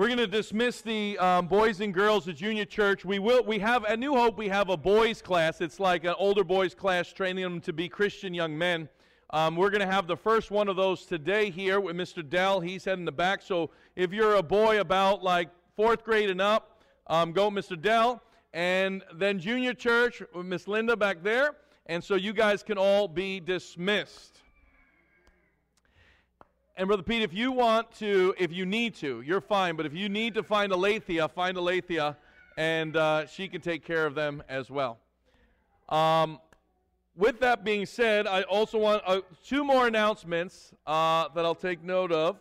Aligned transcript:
We're 0.00 0.06
going 0.06 0.16
to 0.16 0.26
dismiss 0.26 0.80
the 0.80 1.18
um, 1.18 1.46
boys 1.46 1.82
and 1.82 1.92
girls 1.92 2.26
at 2.26 2.36
junior 2.36 2.64
church. 2.64 3.04
We 3.04 3.18
will. 3.18 3.44
We 3.44 3.58
have 3.58 3.84
at 3.84 3.98
New 3.98 4.14
Hope. 4.14 4.38
We 4.38 4.48
have 4.48 4.70
a 4.70 4.76
boys 4.78 5.20
class. 5.20 5.60
It's 5.60 5.78
like 5.78 6.04
an 6.04 6.14
older 6.16 6.42
boys 6.42 6.74
class, 6.74 7.12
training 7.12 7.44
them 7.44 7.60
to 7.60 7.74
be 7.74 7.86
Christian 7.86 8.32
young 8.32 8.56
men. 8.56 8.88
Um, 9.28 9.56
we're 9.56 9.68
going 9.68 9.86
to 9.86 9.92
have 9.92 10.06
the 10.06 10.16
first 10.16 10.50
one 10.50 10.68
of 10.68 10.76
those 10.76 11.04
today 11.04 11.50
here 11.50 11.80
with 11.80 11.96
Mr. 11.96 12.26
Dell. 12.26 12.60
He's 12.60 12.82
heading 12.82 13.04
the 13.04 13.12
back. 13.12 13.42
So 13.42 13.72
if 13.94 14.10
you're 14.10 14.36
a 14.36 14.42
boy 14.42 14.80
about 14.80 15.22
like 15.22 15.50
fourth 15.76 16.02
grade 16.02 16.30
and 16.30 16.40
up, 16.40 16.82
um, 17.08 17.32
go 17.32 17.50
Mr. 17.50 17.78
Dell. 17.78 18.22
And 18.54 19.04
then 19.16 19.38
junior 19.38 19.74
church 19.74 20.22
with 20.34 20.46
Miss 20.46 20.66
Linda 20.66 20.96
back 20.96 21.22
there. 21.22 21.56
And 21.84 22.02
so 22.02 22.14
you 22.14 22.32
guys 22.32 22.62
can 22.62 22.78
all 22.78 23.06
be 23.06 23.38
dismissed. 23.38 24.40
And 26.80 26.86
Brother 26.86 27.02
Pete, 27.02 27.20
if 27.20 27.34
you 27.34 27.52
want 27.52 27.92
to, 27.96 28.34
if 28.38 28.50
you 28.50 28.64
need 28.64 28.94
to, 28.94 29.20
you're 29.20 29.42
fine. 29.42 29.76
But 29.76 29.84
if 29.84 29.92
you 29.92 30.08
need 30.08 30.32
to 30.32 30.42
find 30.42 30.72
Alethea, 30.72 31.28
find 31.28 31.58
Alethea, 31.58 32.16
and 32.56 32.96
uh, 32.96 33.26
she 33.26 33.48
can 33.48 33.60
take 33.60 33.84
care 33.84 34.06
of 34.06 34.14
them 34.14 34.42
as 34.48 34.70
well. 34.70 34.98
Um, 35.90 36.40
with 37.14 37.38
that 37.40 37.64
being 37.64 37.84
said, 37.84 38.26
I 38.26 38.44
also 38.44 38.78
want 38.78 39.02
uh, 39.04 39.20
two 39.44 39.62
more 39.62 39.88
announcements 39.88 40.72
uh, 40.86 41.28
that 41.34 41.44
I'll 41.44 41.54
take 41.54 41.84
note 41.84 42.12
of. 42.12 42.38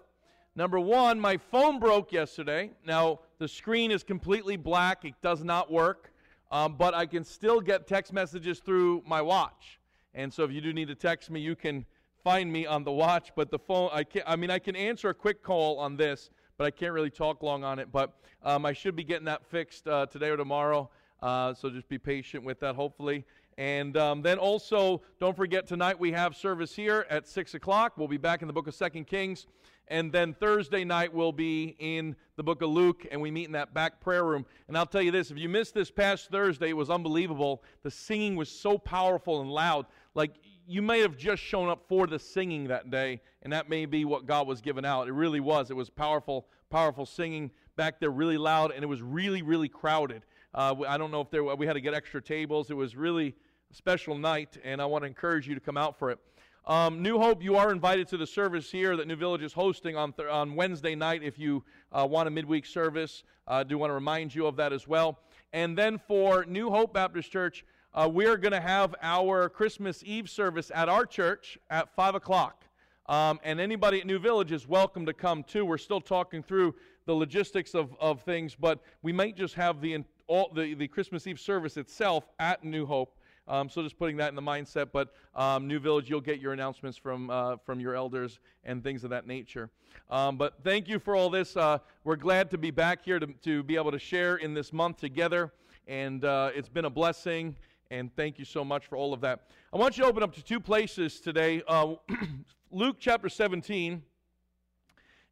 Number 0.56 0.80
one, 0.80 1.20
my 1.20 1.36
phone 1.36 1.78
broke 1.78 2.14
yesterday. 2.14 2.72
Now, 2.88 3.20
the 3.40 3.48
screen 3.50 3.92
is 3.92 4.04
completely 4.04 4.56
black, 4.56 5.04
it 5.04 5.16
does 5.22 5.44
not 5.44 5.70
work, 5.70 6.14
um, 6.50 6.76
but 6.78 6.94
I 6.94 7.08
can 7.08 7.26
still 7.26 7.60
get 7.60 7.88
text 7.88 8.14
messages 8.14 8.60
through 8.60 9.04
my 9.06 9.22
watch. 9.22 9.82
And 10.14 10.34
so 10.34 10.46
if 10.46 10.52
you 10.54 10.62
do 10.62 10.72
need 10.72 10.88
to 10.88 10.96
text 10.96 11.30
me, 11.30 11.42
you 11.42 11.58
can 11.58 11.86
find 12.24 12.52
me 12.52 12.66
on 12.66 12.84
the 12.84 12.92
watch, 12.92 13.32
but 13.36 13.50
the 13.50 13.60
phone, 13.60 13.90
I 13.94 14.04
can't, 14.04 14.26
I 14.28 14.36
mean, 14.36 14.50
I 14.50 14.60
can 14.60 14.76
answer 14.76 15.10
a 15.10 15.14
quick 15.14 15.44
call 15.44 15.80
on 15.80 15.98
this, 15.98 16.30
but 16.58 16.66
I 16.66 16.72
can't 16.72 16.94
really 16.94 17.10
talk 17.10 17.42
long 17.42 17.64
on 17.64 17.80
it. 17.80 17.92
But 17.92 18.14
um, 18.44 18.66
I 18.66 18.74
should 18.74 18.96
be 18.96 19.04
getting 19.04 19.26
that 19.26 19.46
fixed 19.46 19.88
uh, 19.88 20.06
today 20.08 20.30
or 20.30 20.38
tomorrow. 20.38 20.90
Uh, 21.22 21.54
so 21.54 21.70
just 21.70 21.90
be 21.90 21.98
patient 21.98 22.44
with 22.44 22.60
that, 22.62 22.76
hopefully. 22.76 23.26
And 23.58 23.98
um, 23.98 24.22
then 24.22 24.38
also, 24.38 25.02
don't 25.20 25.36
forget 25.36 25.68
tonight 25.68 26.00
we 26.00 26.14
have 26.14 26.36
service 26.36 26.74
here 26.74 27.06
at 27.10 27.28
6 27.28 27.56
o'clock. 27.56 27.98
We'll 27.98 28.08
be 28.08 28.18
back 28.18 28.42
in 28.42 28.48
the 28.48 28.54
book 28.54 28.68
of 28.68 28.74
Second 28.74 29.08
Kings. 29.08 29.48
And 29.90 30.12
then 30.12 30.34
Thursday 30.34 30.84
night 30.84 31.14
we'll 31.14 31.32
be 31.32 31.76
in 31.80 32.16
the 32.36 32.44
book 32.44 32.62
of 32.62 32.70
Luke, 32.70 33.08
and 33.12 33.20
we 33.20 33.32
meet 33.32 33.48
in 33.48 33.54
that 33.54 33.74
back 33.74 34.00
prayer 34.00 34.24
room. 34.24 34.46
And 34.68 34.78
I'll 34.78 34.86
tell 34.86 35.02
you 35.02 35.12
this 35.12 35.32
if 35.32 35.38
you 35.38 35.50
missed 35.50 35.74
this 35.74 35.90
past 35.90 36.30
Thursday, 36.30 36.70
it 36.70 36.78
was 36.78 36.92
unbelievable. 36.92 37.64
The 37.84 37.90
singing 37.90 38.36
was 38.36 38.50
so 38.50 38.78
powerful 38.78 39.42
and 39.42 39.50
loud. 39.50 39.88
Like 40.16 40.36
you 40.68 40.82
may 40.82 41.00
have 41.00 41.18
just 41.18 41.42
shown 41.42 41.70
up 41.70 41.84
for 41.88 42.08
the 42.08 42.20
singing 42.20 42.68
that 42.68 42.92
day, 42.92 43.22
and 43.42 43.52
that 43.54 43.70
may 43.70 43.86
be 43.86 44.06
what 44.06 44.26
God 44.26 44.48
was 44.48 44.62
giving 44.62 44.86
out. 44.86 45.08
It 45.08 45.14
really 45.14 45.40
was. 45.40 45.72
It 45.72 45.76
was 45.76 45.90
powerful, 45.90 46.48
powerful 46.70 47.06
singing 47.06 47.52
back 47.76 48.00
there, 48.00 48.12
really 48.12 48.38
loud, 48.38 48.72
and 48.72 48.84
it 48.84 48.88
was 48.88 49.02
really, 49.02 49.42
really 49.42 49.70
crowded. 49.70 50.24
Uh, 50.54 50.76
I 50.88 50.98
don't 50.98 51.12
know 51.12 51.22
if 51.22 51.30
there 51.30 51.44
we 51.44 51.66
had 51.66 51.74
to 51.74 51.82
get 51.82 51.94
extra 51.94 52.22
tables. 52.22 52.70
It 52.70 52.76
was 52.76 52.96
really 52.96 53.36
a 53.72 53.76
special 53.76 54.18
night, 54.18 54.58
and 54.64 54.82
I 54.82 54.86
want 54.86 55.04
to 55.04 55.08
encourage 55.08 55.48
you 55.48 55.56
to 55.56 55.62
come 55.62 55.78
out 55.78 55.98
for 55.98 56.12
it. 56.12 56.20
Um, 56.66 57.02
New 57.02 57.18
Hope, 57.18 57.42
you 57.42 57.56
are 57.56 57.72
invited 57.72 58.08
to 58.10 58.18
the 58.18 58.28
service 58.28 58.70
here 58.70 58.96
that 58.98 59.08
New 59.08 59.16
Village 59.16 59.42
is 59.42 59.54
hosting 59.54 59.96
on, 59.96 60.14
th- 60.14 60.28
on 60.28 60.56
Wednesday 60.56 60.94
night 60.94 61.24
if 61.24 61.40
you 61.40 61.64
uh, 61.92 62.06
want 62.06 62.28
a 62.28 62.32
midweek 62.32 62.66
service. 62.66 63.24
I 63.48 63.62
uh, 63.62 63.64
do 63.64 63.78
want 63.80 63.90
to 63.90 63.96
remind 63.96 64.36
you 64.36 64.46
of 64.46 64.56
that 64.58 64.72
as 64.72 64.88
well. 64.88 65.18
And 65.52 65.76
then 65.76 65.98
for 65.98 66.46
New 66.46 66.70
Hope 66.70 66.94
Baptist 66.94 67.32
Church, 67.32 67.66
uh, 67.94 68.08
we 68.12 68.28
are 68.28 68.38
going 68.38 68.52
to 68.52 68.62
have 68.62 68.94
our 69.02 69.50
Christmas 69.50 70.04
Eve 70.06 70.30
service 70.30 70.72
at 70.74 70.90
our 70.90 71.06
church 71.06 71.58
at 71.70 71.94
5 71.96 72.16
o'clock. 72.16 72.66
Um, 73.08 73.40
and 73.44 73.60
anybody 73.60 74.00
at 74.00 74.06
New 74.06 74.20
Village 74.20 74.52
is 74.52 74.68
welcome 74.68 75.06
to 75.08 75.14
come 75.14 75.44
too. 75.44 75.66
We're 75.66 75.80
still 75.80 76.02
talking 76.02 76.44
through 76.44 76.76
the 77.08 77.14
logistics 77.14 77.74
of, 77.74 77.96
of 78.00 78.22
things, 78.22 78.54
but 78.54 78.82
we 79.02 79.12
might 79.12 79.36
just 79.36 79.56
have 79.56 79.82
the, 79.82 80.04
all, 80.28 80.52
the, 80.54 80.76
the 80.76 80.88
Christmas 80.88 81.26
Eve 81.26 81.40
service 81.40 81.78
itself 81.78 82.30
at 82.38 82.64
New 82.64 82.86
Hope. 82.86 83.16
Um, 83.48 83.68
so 83.68 83.82
just 83.82 83.98
putting 83.98 84.18
that 84.18 84.30
in 84.30 84.36
the 84.36 84.44
mindset. 84.44 84.90
But 84.94 85.12
um, 85.34 85.68
New 85.68 85.80
Village, 85.80 86.08
you'll 86.08 86.22
get 86.22 86.40
your 86.40 86.54
announcements 86.54 87.00
from 87.00 87.32
uh, 87.32 87.58
from 87.66 87.80
your 87.80 87.96
elders 87.96 88.38
and 88.64 88.84
things 88.84 89.04
of 89.04 89.10
that 89.10 89.26
nature. 89.26 89.72
Um, 90.12 90.38
but 90.38 90.54
thank 90.64 90.88
you 90.88 91.00
for 91.00 91.16
all 91.16 91.32
this. 91.32 91.58
Uh, 91.58 91.80
we're 92.04 92.16
glad 92.16 92.52
to 92.52 92.60
be 92.60 92.70
back 92.70 93.04
here 93.04 93.20
to, 93.20 93.26
to 93.26 93.64
be 93.64 93.76
able 93.76 93.92
to 93.92 93.98
share 93.98 94.36
in 94.36 94.54
this 94.54 94.72
month 94.72 94.98
together, 94.98 95.52
and 95.88 96.24
uh, 96.24 96.52
it's 96.54 96.70
been 96.70 96.86
a 96.86 96.92
blessing 96.92 97.56
and 97.92 98.16
thank 98.16 98.38
you 98.38 98.46
so 98.46 98.64
much 98.64 98.86
for 98.86 98.96
all 98.98 99.14
of 99.14 99.22
that. 99.22 99.48
I 99.74 99.78
want 99.78 99.98
you 99.98 100.04
to 100.04 100.10
open 100.10 100.22
up 100.22 100.34
to 100.36 100.44
two 100.44 100.60
places 100.60 101.20
today 101.20 101.64
uh, 101.68 101.96
Luke 102.72 102.98
chapter 103.00 103.30
17, 103.30 104.04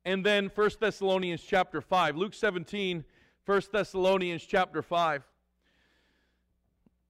and 0.06 0.26
then 0.26 0.50
1 0.54 0.70
Thessalonians 0.80 1.44
chapter 1.44 1.82
5. 1.82 2.18
Luke 2.18 2.34
17, 2.34 3.06
1 3.46 3.62
Thessalonians 3.72 4.44
chapter 4.44 4.82
5. 4.82 5.24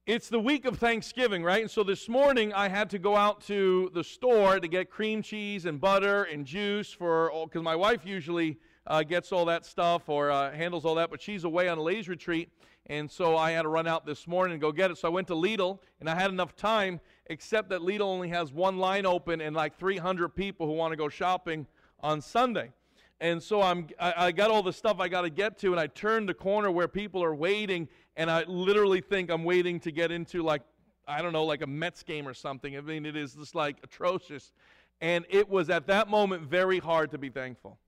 It's 0.06 0.28
the 0.28 0.40
week 0.40 0.64
of 0.66 0.78
Thanksgiving, 0.78 1.42
right? 1.42 1.62
And 1.62 1.70
so 1.70 1.82
this 1.82 2.08
morning 2.08 2.52
I 2.52 2.68
had 2.68 2.90
to 2.90 2.98
go 2.98 3.16
out 3.16 3.40
to 3.42 3.90
the 3.94 4.04
store 4.04 4.60
to 4.60 4.68
get 4.68 4.90
cream 4.90 5.22
cheese 5.22 5.64
and 5.64 5.80
butter 5.80 6.24
and 6.24 6.44
juice 6.44 6.92
for, 6.92 7.30
because 7.44 7.62
my 7.62 7.76
wife 7.76 8.04
usually 8.04 8.58
uh, 8.86 9.02
gets 9.02 9.32
all 9.32 9.44
that 9.46 9.64
stuff 9.64 10.08
or 10.08 10.30
uh, 10.30 10.50
handles 10.52 10.84
all 10.84 10.94
that, 10.96 11.10
but 11.10 11.22
she's 11.22 11.44
away 11.44 11.68
on 11.68 11.78
a 11.78 11.82
ladies' 11.82 12.08
retreat. 12.08 12.50
And 12.88 13.10
so 13.10 13.36
I 13.36 13.50
had 13.50 13.62
to 13.62 13.68
run 13.68 13.86
out 13.86 14.06
this 14.06 14.26
morning 14.26 14.54
and 14.54 14.62
go 14.62 14.72
get 14.72 14.90
it. 14.90 14.96
So 14.96 15.08
I 15.08 15.10
went 15.10 15.28
to 15.28 15.34
Lidl, 15.34 15.78
and 16.00 16.08
I 16.08 16.14
had 16.14 16.30
enough 16.30 16.56
time, 16.56 17.00
except 17.26 17.68
that 17.70 17.80
Lidl 17.80 18.00
only 18.00 18.28
has 18.28 18.52
one 18.52 18.78
line 18.78 19.04
open 19.04 19.42
and 19.42 19.54
like 19.54 19.78
300 19.78 20.30
people 20.30 20.66
who 20.66 20.72
want 20.72 20.92
to 20.92 20.96
go 20.96 21.08
shopping 21.08 21.66
on 22.00 22.22
Sunday. 22.22 22.72
And 23.20 23.42
so 23.42 23.60
I'm, 23.60 23.88
I, 24.00 24.14
I 24.26 24.32
got 24.32 24.50
all 24.50 24.62
the 24.62 24.72
stuff 24.72 25.00
I 25.00 25.08
got 25.08 25.22
to 25.22 25.30
get 25.30 25.58
to, 25.58 25.72
and 25.72 25.80
I 25.80 25.88
turned 25.88 26.28
the 26.28 26.34
corner 26.34 26.70
where 26.70 26.88
people 26.88 27.22
are 27.22 27.34
waiting, 27.34 27.88
and 28.16 28.30
I 28.30 28.44
literally 28.44 29.00
think 29.00 29.30
I'm 29.30 29.44
waiting 29.44 29.80
to 29.80 29.90
get 29.90 30.10
into 30.10 30.42
like, 30.42 30.62
I 31.06 31.20
don't 31.20 31.32
know, 31.32 31.44
like 31.44 31.62
a 31.62 31.66
Mets 31.66 32.02
game 32.02 32.28
or 32.28 32.34
something. 32.34 32.76
I 32.76 32.80
mean, 32.80 33.04
it 33.04 33.16
is 33.16 33.34
just 33.34 33.54
like 33.54 33.78
atrocious. 33.82 34.52
And 35.00 35.26
it 35.28 35.48
was 35.48 35.68
at 35.68 35.86
that 35.88 36.08
moment 36.08 36.44
very 36.44 36.78
hard 36.78 37.10
to 37.10 37.18
be 37.18 37.28
thankful. 37.28 37.78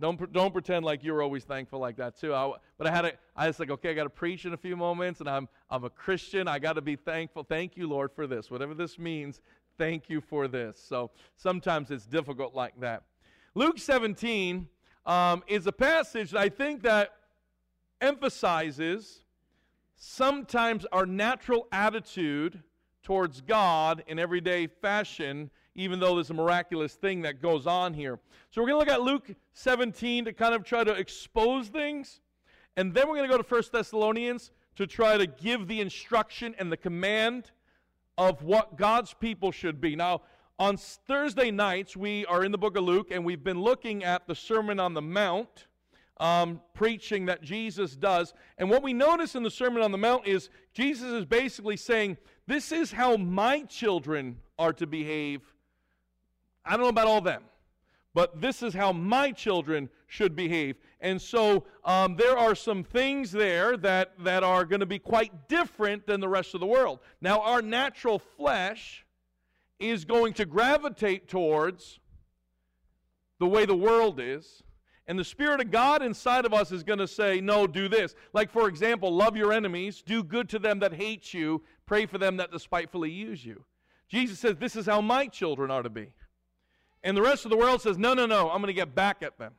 Don't, 0.00 0.32
don't 0.32 0.52
pretend 0.52 0.84
like 0.84 1.02
you're 1.02 1.22
always 1.22 1.42
thankful 1.42 1.80
like 1.80 1.96
that 1.96 2.16
too. 2.16 2.32
I, 2.32 2.52
but 2.76 2.86
I 2.86 2.90
had 2.90 3.04
a, 3.04 3.12
I 3.34 3.48
was 3.48 3.58
like, 3.58 3.70
okay, 3.70 3.90
I 3.90 3.94
got 3.94 4.04
to 4.04 4.10
preach 4.10 4.44
in 4.44 4.52
a 4.52 4.56
few 4.56 4.76
moments, 4.76 5.18
and 5.20 5.28
I'm, 5.28 5.48
I'm 5.70 5.82
a 5.84 5.90
Christian. 5.90 6.46
I 6.46 6.60
got 6.60 6.74
to 6.74 6.80
be 6.80 6.94
thankful. 6.94 7.42
Thank 7.42 7.76
you, 7.76 7.88
Lord, 7.88 8.12
for 8.12 8.28
this. 8.28 8.48
Whatever 8.50 8.74
this 8.74 8.98
means, 8.98 9.40
thank 9.76 10.08
you 10.08 10.20
for 10.20 10.46
this. 10.46 10.80
So 10.80 11.10
sometimes 11.36 11.90
it's 11.90 12.06
difficult 12.06 12.54
like 12.54 12.78
that. 12.80 13.02
Luke 13.54 13.78
17 13.78 14.68
um, 15.04 15.42
is 15.48 15.66
a 15.66 15.72
passage 15.72 16.30
that 16.30 16.40
I 16.40 16.48
think 16.48 16.82
that 16.82 17.10
emphasizes 18.00 19.24
sometimes 19.96 20.86
our 20.92 21.06
natural 21.06 21.66
attitude 21.72 22.62
towards 23.02 23.40
God 23.40 24.04
in 24.06 24.20
everyday 24.20 24.68
fashion 24.68 25.50
even 25.78 26.00
though 26.00 26.16
there's 26.16 26.30
a 26.30 26.34
miraculous 26.34 26.94
thing 26.94 27.22
that 27.22 27.40
goes 27.40 27.64
on 27.64 27.94
here. 27.94 28.18
So 28.50 28.60
we're 28.60 28.68
going 28.68 28.84
to 28.84 28.92
look 28.92 28.98
at 28.98 29.02
Luke 29.02 29.36
17 29.52 30.24
to 30.24 30.32
kind 30.32 30.52
of 30.52 30.64
try 30.64 30.82
to 30.82 30.90
expose 30.90 31.68
things. 31.68 32.20
And 32.76 32.92
then 32.92 33.08
we're 33.08 33.16
going 33.16 33.30
to 33.30 33.36
go 33.36 33.40
to 33.40 33.48
1 33.48 33.62
Thessalonians 33.72 34.50
to 34.74 34.88
try 34.88 35.16
to 35.16 35.26
give 35.26 35.68
the 35.68 35.80
instruction 35.80 36.56
and 36.58 36.72
the 36.72 36.76
command 36.76 37.52
of 38.18 38.42
what 38.42 38.76
God's 38.76 39.14
people 39.14 39.52
should 39.52 39.80
be. 39.80 39.94
Now, 39.94 40.22
on 40.58 40.76
Thursday 40.76 41.52
nights, 41.52 41.96
we 41.96 42.26
are 42.26 42.44
in 42.44 42.50
the 42.50 42.58
book 42.58 42.76
of 42.76 42.82
Luke, 42.82 43.12
and 43.12 43.24
we've 43.24 43.44
been 43.44 43.60
looking 43.60 44.02
at 44.02 44.26
the 44.26 44.34
Sermon 44.34 44.80
on 44.80 44.94
the 44.94 45.02
Mount. 45.02 45.66
Um, 46.20 46.60
preaching 46.74 47.26
that 47.26 47.42
Jesus 47.42 47.94
does. 47.94 48.34
And 48.58 48.68
what 48.68 48.82
we 48.82 48.92
notice 48.92 49.36
in 49.36 49.44
the 49.44 49.52
Sermon 49.52 49.84
on 49.84 49.92
the 49.92 49.98
Mount 49.98 50.26
is 50.26 50.50
Jesus 50.74 51.12
is 51.12 51.24
basically 51.24 51.76
saying, 51.76 52.16
This 52.48 52.72
is 52.72 52.90
how 52.90 53.16
my 53.16 53.62
children 53.62 54.40
are 54.58 54.72
to 54.72 54.84
behave 54.88 55.42
I 56.68 56.72
don't 56.72 56.82
know 56.82 56.88
about 56.88 57.06
all 57.06 57.20
them, 57.20 57.42
but 58.14 58.40
this 58.40 58.62
is 58.62 58.74
how 58.74 58.92
my 58.92 59.32
children 59.32 59.88
should 60.06 60.36
behave. 60.36 60.76
And 61.00 61.20
so 61.20 61.64
um, 61.84 62.16
there 62.16 62.36
are 62.36 62.54
some 62.54 62.84
things 62.84 63.32
there 63.32 63.76
that, 63.78 64.12
that 64.24 64.42
are 64.42 64.64
going 64.64 64.80
to 64.80 64.86
be 64.86 64.98
quite 64.98 65.48
different 65.48 66.06
than 66.06 66.20
the 66.20 66.28
rest 66.28 66.54
of 66.54 66.60
the 66.60 66.66
world. 66.66 67.00
Now, 67.20 67.40
our 67.40 67.62
natural 67.62 68.18
flesh 68.18 69.04
is 69.78 70.04
going 70.04 70.34
to 70.34 70.44
gravitate 70.44 71.28
towards 71.28 72.00
the 73.38 73.46
way 73.46 73.64
the 73.64 73.76
world 73.76 74.20
is. 74.20 74.62
And 75.06 75.18
the 75.18 75.24
Spirit 75.24 75.60
of 75.60 75.70
God 75.70 76.02
inside 76.02 76.44
of 76.44 76.52
us 76.52 76.70
is 76.70 76.82
going 76.82 76.98
to 76.98 77.08
say, 77.08 77.40
no, 77.40 77.66
do 77.66 77.88
this. 77.88 78.14
Like, 78.34 78.50
for 78.50 78.68
example, 78.68 79.14
love 79.14 79.36
your 79.36 79.52
enemies, 79.52 80.02
do 80.04 80.22
good 80.22 80.50
to 80.50 80.58
them 80.58 80.80
that 80.80 80.92
hate 80.92 81.32
you, 81.32 81.62
pray 81.86 82.04
for 82.04 82.18
them 82.18 82.36
that 82.36 82.52
despitefully 82.52 83.10
use 83.10 83.44
you. 83.44 83.64
Jesus 84.08 84.38
says, 84.38 84.56
this 84.56 84.76
is 84.76 84.86
how 84.86 85.00
my 85.00 85.26
children 85.26 85.70
are 85.70 85.82
to 85.82 85.90
be. 85.90 86.08
And 87.02 87.16
the 87.16 87.22
rest 87.22 87.44
of 87.44 87.50
the 87.50 87.56
world 87.56 87.82
says, 87.82 87.96
no, 87.98 88.14
no, 88.14 88.26
no, 88.26 88.50
I'm 88.50 88.60
going 88.60 88.66
to 88.68 88.72
get 88.72 88.94
back 88.94 89.22
at 89.22 89.38
them. 89.38 89.54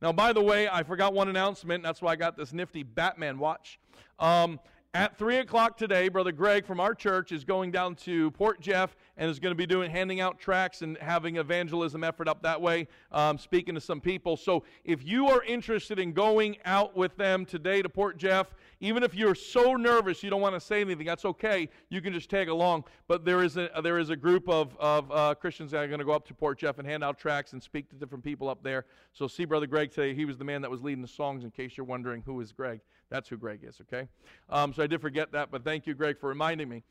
Now, 0.00 0.12
by 0.12 0.32
the 0.32 0.42
way, 0.42 0.68
I 0.68 0.82
forgot 0.82 1.12
one 1.12 1.28
announcement. 1.28 1.82
That's 1.82 2.00
why 2.00 2.12
I 2.12 2.16
got 2.16 2.36
this 2.36 2.52
nifty 2.52 2.82
Batman 2.82 3.38
watch. 3.38 3.78
Um, 4.18 4.58
at 4.92 5.16
3 5.16 5.36
o'clock 5.36 5.76
today, 5.76 6.08
Brother 6.08 6.32
Greg 6.32 6.66
from 6.66 6.80
our 6.80 6.96
church 6.96 7.30
is 7.30 7.44
going 7.44 7.70
down 7.70 7.94
to 7.96 8.32
Port 8.32 8.60
Jeff 8.60 8.96
and 9.16 9.30
is 9.30 9.38
going 9.38 9.52
to 9.52 9.56
be 9.56 9.66
doing 9.66 9.88
handing 9.88 10.20
out 10.20 10.40
tracts 10.40 10.82
and 10.82 10.98
having 10.98 11.36
evangelism 11.36 12.02
effort 12.02 12.26
up 12.26 12.42
that 12.42 12.60
way, 12.60 12.88
um, 13.12 13.38
speaking 13.38 13.76
to 13.76 13.80
some 13.80 14.00
people. 14.00 14.36
So 14.36 14.64
if 14.84 15.04
you 15.04 15.28
are 15.28 15.44
interested 15.44 16.00
in 16.00 16.12
going 16.12 16.56
out 16.64 16.96
with 16.96 17.16
them 17.16 17.46
today 17.46 17.82
to 17.82 17.88
Port 17.88 18.16
Jeff, 18.16 18.52
even 18.80 19.02
if 19.02 19.14
you're 19.14 19.34
so 19.34 19.74
nervous 19.74 20.22
you 20.22 20.30
don't 20.30 20.40
want 20.40 20.54
to 20.54 20.60
say 20.60 20.80
anything, 20.80 21.06
that's 21.06 21.24
okay. 21.26 21.68
You 21.90 22.00
can 22.00 22.12
just 22.12 22.30
tag 22.30 22.48
along. 22.48 22.84
But 23.08 23.24
there 23.24 23.42
is 23.42 23.56
a, 23.56 23.70
there 23.82 23.98
is 23.98 24.10
a 24.10 24.16
group 24.16 24.48
of, 24.48 24.74
of 24.80 25.10
uh, 25.12 25.34
Christians 25.34 25.70
that 25.72 25.78
are 25.78 25.86
going 25.86 25.98
to 25.98 26.04
go 26.04 26.12
up 26.12 26.26
to 26.28 26.34
Port 26.34 26.58
Jeff 26.58 26.78
and 26.78 26.88
hand 26.88 27.04
out 27.04 27.18
tracts 27.18 27.52
and 27.52 27.62
speak 27.62 27.90
to 27.90 27.96
different 27.96 28.24
people 28.24 28.48
up 28.48 28.62
there. 28.62 28.86
So 29.12 29.28
see 29.28 29.44
Brother 29.44 29.66
Greg 29.66 29.90
today. 29.90 30.14
He 30.14 30.24
was 30.24 30.38
the 30.38 30.44
man 30.44 30.62
that 30.62 30.70
was 30.70 30.82
leading 30.82 31.02
the 31.02 31.08
songs, 31.08 31.44
in 31.44 31.50
case 31.50 31.76
you're 31.76 31.86
wondering 31.86 32.22
who 32.24 32.40
is 32.40 32.52
Greg. 32.52 32.80
That's 33.10 33.28
who 33.28 33.36
Greg 33.36 33.60
is, 33.62 33.80
okay? 33.82 34.08
Um, 34.48 34.72
so 34.72 34.82
I 34.82 34.86
did 34.86 35.00
forget 35.00 35.32
that, 35.32 35.50
but 35.50 35.64
thank 35.64 35.86
you, 35.86 35.94
Greg, 35.94 36.18
for 36.18 36.28
reminding 36.28 36.68
me. 36.68 36.82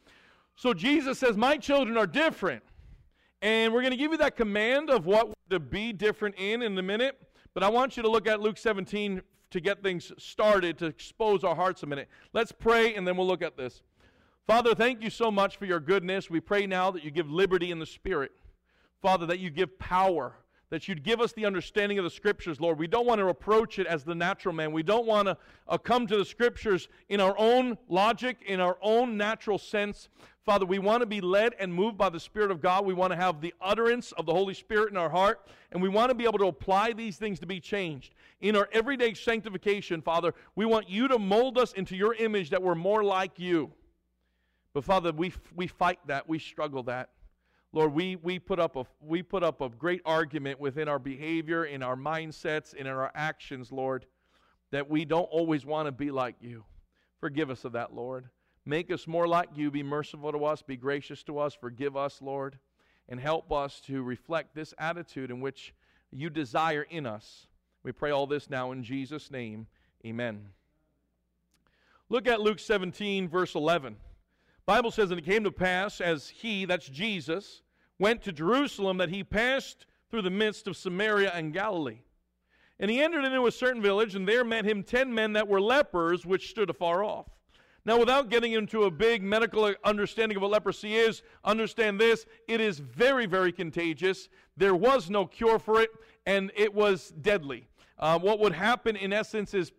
So 0.55 0.73
Jesus 0.73 1.17
says, 1.17 1.37
My 1.37 1.57
children 1.57 1.97
are 1.97 2.07
different. 2.07 2.63
And 3.41 3.73
we're 3.73 3.81
going 3.81 3.91
to 3.91 3.97
give 3.97 4.11
you 4.11 4.17
that 4.17 4.35
command 4.35 4.89
of 4.89 5.05
what 5.05 5.33
to 5.49 5.59
be 5.59 5.93
different 5.93 6.35
in 6.37 6.61
in 6.61 6.77
a 6.77 6.81
minute. 6.81 7.17
But 7.53 7.63
I 7.63 7.69
want 7.69 7.95
you 7.95 8.03
to 8.03 8.09
look 8.09 8.27
at 8.27 8.41
Luke 8.41 8.57
17 8.57 9.21
to 9.51 9.59
get 9.59 9.81
things 9.81 10.11
started, 10.17 10.77
to 10.79 10.85
expose 10.85 11.43
our 11.43 11.55
hearts 11.55 11.83
a 11.83 11.85
minute. 11.85 12.07
Let's 12.33 12.51
pray, 12.51 12.95
and 12.95 13.07
then 13.07 13.17
we'll 13.17 13.27
look 13.27 13.41
at 13.41 13.57
this. 13.57 13.81
Father, 14.45 14.73
thank 14.73 15.03
you 15.03 15.09
so 15.09 15.29
much 15.29 15.57
for 15.57 15.65
your 15.65 15.79
goodness. 15.79 16.29
We 16.29 16.39
pray 16.39 16.65
now 16.65 16.91
that 16.91 17.03
you 17.03 17.11
give 17.11 17.29
liberty 17.29 17.71
in 17.71 17.79
the 17.79 17.85
Spirit. 17.85 18.31
Father, 19.01 19.25
that 19.27 19.39
you 19.39 19.49
give 19.49 19.77
power 19.79 20.35
that 20.69 20.87
you'd 20.87 21.03
give 21.03 21.19
us 21.19 21.33
the 21.33 21.45
understanding 21.45 21.97
of 21.97 22.03
the 22.03 22.09
scriptures, 22.09 22.61
Lord. 22.61 22.77
We 22.77 22.87
don't 22.87 23.07
want 23.07 23.19
to 23.19 23.27
approach 23.27 23.79
it 23.79 23.87
as 23.87 24.03
the 24.03 24.13
natural 24.13 24.53
man. 24.53 24.71
We 24.71 24.83
don't 24.83 25.05
want 25.05 25.27
to 25.27 25.37
uh, 25.67 25.77
come 25.77 26.05
to 26.07 26.17
the 26.17 26.25
scriptures 26.25 26.87
in 27.09 27.19
our 27.19 27.35
own 27.37 27.77
logic, 27.87 28.37
in 28.45 28.59
our 28.59 28.77
own 28.81 29.17
natural 29.17 29.57
sense. 29.57 30.09
Father, 30.49 30.65
we 30.65 30.79
want 30.79 31.01
to 31.01 31.05
be 31.05 31.21
led 31.21 31.53
and 31.59 31.71
moved 31.71 31.95
by 31.95 32.09
the 32.09 32.19
Spirit 32.19 32.49
of 32.49 32.59
God. 32.59 32.83
We 32.83 32.95
want 32.95 33.13
to 33.13 33.15
have 33.15 33.39
the 33.39 33.53
utterance 33.61 34.13
of 34.13 34.25
the 34.25 34.33
Holy 34.33 34.55
Spirit 34.55 34.89
in 34.89 34.97
our 34.97 35.07
heart, 35.07 35.47
and 35.71 35.79
we 35.79 35.89
want 35.89 36.09
to 36.09 36.15
be 36.15 36.23
able 36.23 36.39
to 36.39 36.47
apply 36.47 36.93
these 36.93 37.17
things 37.17 37.37
to 37.41 37.45
be 37.45 37.59
changed. 37.59 38.15
In 38.41 38.55
our 38.55 38.67
everyday 38.71 39.13
sanctification, 39.13 40.01
Father, 40.01 40.33
we 40.55 40.65
want 40.65 40.89
you 40.89 41.07
to 41.07 41.19
mold 41.19 41.59
us 41.59 41.73
into 41.73 41.95
your 41.95 42.15
image 42.15 42.49
that 42.49 42.63
we're 42.63 42.73
more 42.73 43.03
like 43.03 43.37
you. 43.37 43.69
But 44.73 44.85
Father, 44.85 45.11
we, 45.11 45.33
we 45.55 45.67
fight 45.67 45.99
that, 46.07 46.27
we 46.27 46.39
struggle 46.39 46.81
that. 46.81 47.11
Lord, 47.71 47.93
we, 47.93 48.15
we, 48.15 48.39
put 48.39 48.59
up 48.59 48.75
a, 48.75 48.87
we 49.01 49.21
put 49.21 49.43
up 49.43 49.61
a 49.61 49.69
great 49.69 50.01
argument 50.03 50.59
within 50.59 50.87
our 50.87 50.97
behavior, 50.97 51.65
in 51.65 51.83
our 51.83 51.95
mindsets, 51.95 52.71
and 52.71 52.87
in 52.87 52.93
our 52.95 53.11
actions, 53.13 53.71
Lord, 53.71 54.07
that 54.71 54.89
we 54.89 55.05
don't 55.05 55.29
always 55.29 55.63
want 55.63 55.85
to 55.85 55.91
be 55.91 56.09
like 56.09 56.37
you. 56.41 56.65
Forgive 57.19 57.51
us 57.51 57.65
of 57.65 57.73
that, 57.73 57.93
Lord. 57.93 58.29
Make 58.65 58.91
us 58.91 59.07
more 59.07 59.27
like 59.27 59.49
you. 59.55 59.71
Be 59.71 59.83
merciful 59.83 60.31
to 60.31 60.45
us. 60.45 60.61
Be 60.61 60.77
gracious 60.77 61.23
to 61.23 61.39
us. 61.39 61.53
Forgive 61.53 61.97
us, 61.97 62.21
Lord. 62.21 62.59
And 63.07 63.19
help 63.19 63.51
us 63.51 63.81
to 63.87 64.03
reflect 64.03 64.53
this 64.53 64.73
attitude 64.77 65.31
in 65.31 65.41
which 65.41 65.73
you 66.11 66.29
desire 66.29 66.83
in 66.83 67.05
us. 67.05 67.47
We 67.83 67.91
pray 67.91 68.11
all 68.11 68.27
this 68.27 68.49
now 68.49 68.71
in 68.71 68.83
Jesus' 68.83 69.31
name. 69.31 69.67
Amen. 70.05 70.49
Look 72.09 72.27
at 72.27 72.41
Luke 72.41 72.59
17, 72.59 73.29
verse 73.29 73.55
11. 73.55 73.95
Bible 74.65 74.91
says, 74.91 75.11
And 75.11 75.19
it 75.19 75.25
came 75.25 75.43
to 75.43 75.51
pass 75.51 76.01
as 76.01 76.29
he, 76.29 76.65
that's 76.65 76.87
Jesus, 76.87 77.61
went 77.97 78.21
to 78.23 78.31
Jerusalem, 78.31 78.97
that 78.97 79.09
he 79.09 79.23
passed 79.23 79.85
through 80.09 80.23
the 80.23 80.29
midst 80.29 80.67
of 80.67 80.77
Samaria 80.77 81.31
and 81.33 81.53
Galilee. 81.53 82.01
And 82.79 82.89
he 82.89 83.01
entered 83.01 83.25
into 83.25 83.45
a 83.45 83.51
certain 83.51 83.81
village, 83.81 84.15
and 84.15 84.27
there 84.27 84.43
met 84.43 84.65
him 84.65 84.83
ten 84.83 85.13
men 85.13 85.33
that 85.33 85.47
were 85.47 85.61
lepers, 85.61 86.25
which 86.25 86.49
stood 86.49 86.69
afar 86.69 87.03
off. 87.03 87.27
Now, 87.85 87.97
without 87.97 88.29
getting 88.29 88.53
into 88.53 88.83
a 88.83 88.91
big 88.91 89.23
medical 89.23 89.73
understanding 89.83 90.35
of 90.35 90.41
what 90.41 90.51
leprosy 90.51 90.95
is, 90.95 91.21
understand 91.43 91.99
this 91.99 92.25
it 92.47 92.61
is 92.61 92.79
very, 92.79 93.25
very 93.25 93.51
contagious. 93.51 94.29
There 94.57 94.75
was 94.75 95.09
no 95.09 95.25
cure 95.25 95.59
for 95.59 95.81
it, 95.81 95.89
and 96.25 96.51
it 96.55 96.73
was 96.73 97.13
deadly. 97.21 97.67
Uh, 97.97 98.19
what 98.19 98.39
would 98.39 98.53
happen, 98.53 98.95
in 98.95 99.13
essence, 99.13 99.53
is 99.53 99.71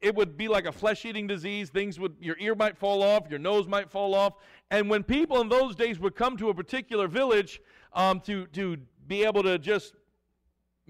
it 0.00 0.14
would 0.14 0.36
be 0.36 0.48
like 0.48 0.64
a 0.64 0.72
flesh-eating 0.72 1.26
disease. 1.26 1.68
Things 1.68 2.00
would, 2.00 2.16
your 2.20 2.36
ear 2.38 2.54
might 2.54 2.76
fall 2.76 3.02
off, 3.02 3.28
your 3.28 3.38
nose 3.38 3.68
might 3.68 3.90
fall 3.90 4.14
off. 4.14 4.34
And 4.70 4.88
when 4.88 5.02
people 5.02 5.40
in 5.40 5.48
those 5.48 5.76
days 5.76 5.98
would 5.98 6.14
come 6.14 6.36
to 6.38 6.48
a 6.48 6.54
particular 6.54 7.06
village 7.06 7.60
um, 7.92 8.20
to, 8.20 8.46
to 8.48 8.78
be 9.06 9.24
able 9.24 9.42
to 9.42 9.58
just 9.58 9.94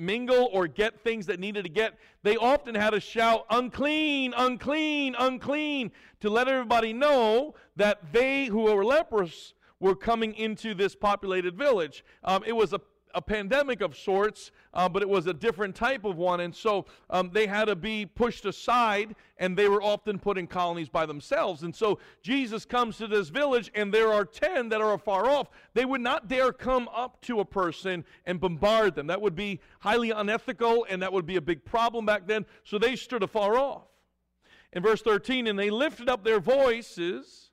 mingle 0.00 0.49
or 0.52 0.67
get 0.67 1.05
things 1.05 1.26
that 1.26 1.38
needed 1.38 1.64
to 1.64 1.70
get, 1.70 1.94
they 2.23 2.37
often 2.37 2.75
had 2.75 2.91
to 2.91 3.00
shout, 3.00 3.44
unclean, 3.50 4.35
unclean, 4.37 5.14
unclean, 5.19 5.93
to 6.20 6.31
let 6.31 6.49
everybody 6.49 6.93
know 6.93 7.55
that 7.76 8.12
they 8.12 8.47
who 8.47 8.62
were 8.62 8.85
lepers 8.85 9.55
were 9.79 9.94
coming 9.94 10.35
into 10.35 10.75
this 10.75 10.94
populated 10.94 11.56
village. 11.56 12.05
Um, 12.25 12.43
it 12.47 12.52
was 12.52 12.73
a 12.73 12.81
a 13.15 13.23
pandemic 13.23 13.81
of 13.81 13.97
sorts, 13.97 14.51
uh, 14.75 14.89
but 14.89 15.03
it 15.03 15.09
was 15.09 15.27
a 15.27 15.35
different 15.35 15.75
type 15.75 16.05
of 16.05 16.17
one. 16.17 16.41
And 16.41 16.55
so 16.55 16.87
um, 17.09 17.31
they 17.33 17.47
had 17.47 17.67
to 17.67 17.77
be 17.77 18.07
pushed 18.07 18.45
aside, 18.45 19.15
and 19.39 19.57
they 19.57 19.69
were 19.69 19.83
often 19.83 20.19
put 20.19 20.39
in 20.39 20.47
colonies 20.47 20.89
by 20.89 21.07
themselves. 21.07 21.62
And 21.62 21.75
so 21.75 21.99
Jesus 22.23 22.65
comes 22.65 22.97
to 22.99 23.07
this 23.07 23.29
village, 23.29 23.71
and 23.75 23.93
there 23.93 24.12
are 24.12 24.25
10 24.25 24.69
that 24.71 24.81
are 24.81 24.95
afar 24.95 25.29
off. 25.29 25.49
They 25.75 25.85
would 25.85 26.01
not 26.01 26.29
dare 26.29 26.53
come 26.53 26.89
up 26.95 27.21
to 27.23 27.41
a 27.41 27.45
person 27.45 28.05
and 28.27 28.41
bombard 28.41 28.95
them. 28.95 29.07
That 29.07 29.21
would 29.21 29.37
be 29.37 29.61
highly 29.81 30.11
unethical, 30.11 30.87
and 30.89 31.03
that 31.03 31.13
would 31.13 31.27
be 31.27 31.37
a 31.37 31.41
big 31.41 31.65
problem 31.65 32.06
back 32.06 32.27
then. 32.27 32.47
So 32.65 32.79
they 32.79 32.97
stood 32.97 33.23
afar 33.23 33.56
off. 33.56 33.85
In 34.73 34.83
verse 34.83 35.03
13, 35.03 35.49
and 35.49 35.59
they 35.59 35.71
lifted 35.71 36.09
up 36.09 36.23
their 36.23 36.39
voices 36.39 37.51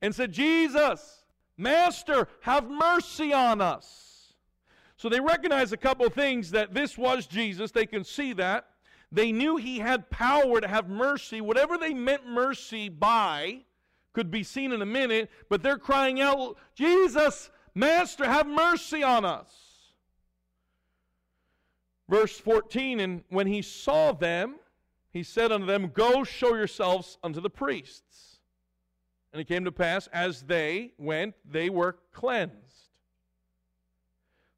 and 0.00 0.14
said, 0.14 0.32
Jesus, 0.32 1.24
Master, 1.56 2.28
have 2.40 2.68
mercy 2.68 3.32
on 3.32 3.60
us. 3.60 4.13
So 5.04 5.10
they 5.10 5.20
recognize 5.20 5.70
a 5.70 5.76
couple 5.76 6.08
things 6.08 6.50
that 6.52 6.72
this 6.72 6.96
was 6.96 7.26
Jesus. 7.26 7.70
They 7.70 7.84
can 7.84 8.04
see 8.04 8.32
that. 8.32 8.68
They 9.12 9.32
knew 9.32 9.56
he 9.56 9.78
had 9.78 10.08
power 10.08 10.62
to 10.62 10.66
have 10.66 10.88
mercy. 10.88 11.42
Whatever 11.42 11.76
they 11.76 11.92
meant 11.92 12.26
mercy 12.26 12.88
by 12.88 13.64
could 14.14 14.30
be 14.30 14.42
seen 14.42 14.72
in 14.72 14.80
a 14.80 14.86
minute, 14.86 15.30
but 15.50 15.62
they're 15.62 15.76
crying 15.76 16.22
out, 16.22 16.56
Jesus, 16.74 17.50
Master, 17.74 18.24
have 18.24 18.46
mercy 18.46 19.02
on 19.02 19.26
us. 19.26 19.50
Verse 22.08 22.40
14, 22.40 23.00
and 23.00 23.24
when 23.28 23.46
he 23.46 23.60
saw 23.60 24.12
them, 24.12 24.54
he 25.10 25.22
said 25.22 25.52
unto 25.52 25.66
them, 25.66 25.88
Go 25.88 26.24
show 26.24 26.54
yourselves 26.54 27.18
unto 27.22 27.42
the 27.42 27.50
priests. 27.50 28.38
And 29.34 29.40
it 29.42 29.48
came 29.48 29.66
to 29.66 29.72
pass, 29.72 30.06
as 30.14 30.44
they 30.44 30.92
went, 30.96 31.34
they 31.44 31.68
were 31.68 31.98
cleansed. 32.10 32.63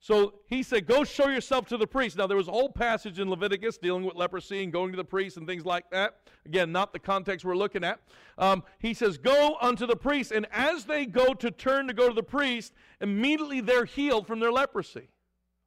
So 0.06 0.34
he 0.46 0.62
said, 0.62 0.86
Go 0.86 1.02
show 1.02 1.26
yourself 1.26 1.66
to 1.66 1.76
the 1.76 1.86
priest. 1.86 2.16
Now, 2.16 2.28
there 2.28 2.36
was 2.36 2.46
a 2.46 2.52
whole 2.52 2.68
passage 2.68 3.18
in 3.18 3.28
Leviticus 3.28 3.76
dealing 3.76 4.04
with 4.04 4.14
leprosy 4.14 4.62
and 4.62 4.72
going 4.72 4.92
to 4.92 4.96
the 4.96 5.04
priest 5.04 5.36
and 5.36 5.48
things 5.48 5.64
like 5.64 5.90
that. 5.90 6.18
Again, 6.44 6.70
not 6.70 6.92
the 6.92 7.00
context 7.00 7.44
we're 7.44 7.56
looking 7.56 7.82
at. 7.82 7.98
Um, 8.38 8.62
he 8.78 8.94
says, 8.94 9.18
Go 9.18 9.56
unto 9.60 9.84
the 9.84 9.96
priest. 9.96 10.30
And 10.30 10.46
as 10.52 10.84
they 10.84 11.06
go 11.06 11.34
to 11.34 11.50
turn 11.50 11.88
to 11.88 11.92
go 11.92 12.06
to 12.06 12.14
the 12.14 12.22
priest, 12.22 12.72
immediately 13.00 13.60
they're 13.60 13.84
healed 13.84 14.28
from 14.28 14.38
their 14.38 14.52
leprosy. 14.52 15.08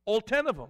All 0.05 0.21
ten 0.21 0.47
of 0.47 0.55
them 0.55 0.69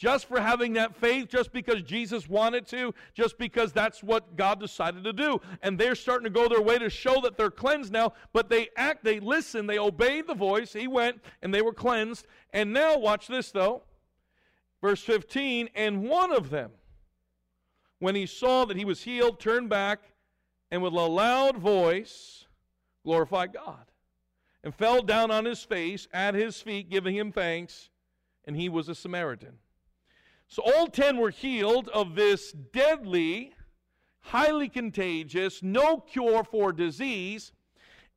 just 0.00 0.26
for 0.28 0.40
having 0.40 0.72
that 0.72 0.96
faith, 0.96 1.28
just 1.28 1.52
because 1.52 1.82
Jesus 1.82 2.26
wanted 2.26 2.66
to, 2.68 2.94
just 3.12 3.36
because 3.36 3.70
that's 3.70 4.02
what 4.02 4.34
God 4.34 4.58
decided 4.58 5.04
to 5.04 5.12
do. 5.12 5.38
And 5.62 5.78
they're 5.78 5.94
starting 5.94 6.24
to 6.24 6.30
go 6.30 6.48
their 6.48 6.62
way 6.62 6.78
to 6.78 6.88
show 6.88 7.20
that 7.20 7.36
they're 7.36 7.50
cleansed 7.50 7.92
now, 7.92 8.14
but 8.32 8.48
they 8.48 8.70
act, 8.78 9.04
they 9.04 9.20
listen, 9.20 9.66
they 9.66 9.78
obeyed 9.78 10.26
the 10.26 10.34
voice. 10.34 10.72
He 10.72 10.88
went 10.88 11.20
and 11.42 11.52
they 11.52 11.60
were 11.60 11.74
cleansed. 11.74 12.26
And 12.54 12.72
now, 12.72 12.96
watch 12.96 13.26
this 13.26 13.50
though. 13.50 13.82
Verse 14.80 15.02
15, 15.02 15.68
and 15.74 16.08
one 16.08 16.32
of 16.32 16.48
them, 16.48 16.70
when 17.98 18.14
he 18.14 18.24
saw 18.24 18.64
that 18.64 18.78
he 18.78 18.86
was 18.86 19.02
healed, 19.02 19.38
turned 19.38 19.68
back 19.68 20.00
and 20.70 20.80
with 20.80 20.94
a 20.94 20.96
loud 20.96 21.58
voice 21.58 22.46
glorified 23.04 23.52
God 23.52 23.84
and 24.64 24.74
fell 24.74 25.02
down 25.02 25.30
on 25.30 25.44
his 25.44 25.62
face 25.62 26.08
at 26.14 26.32
his 26.32 26.58
feet, 26.58 26.88
giving 26.88 27.14
him 27.14 27.32
thanks. 27.32 27.90
And 28.46 28.56
he 28.56 28.70
was 28.70 28.88
a 28.88 28.94
Samaritan. 28.94 29.58
So 30.50 30.64
all 30.64 30.88
10 30.88 31.16
were 31.16 31.30
healed 31.30 31.88
of 31.90 32.16
this 32.16 32.50
deadly, 32.50 33.54
highly 34.20 34.68
contagious, 34.68 35.62
no 35.62 35.98
cure 35.98 36.42
for 36.42 36.72
disease. 36.72 37.52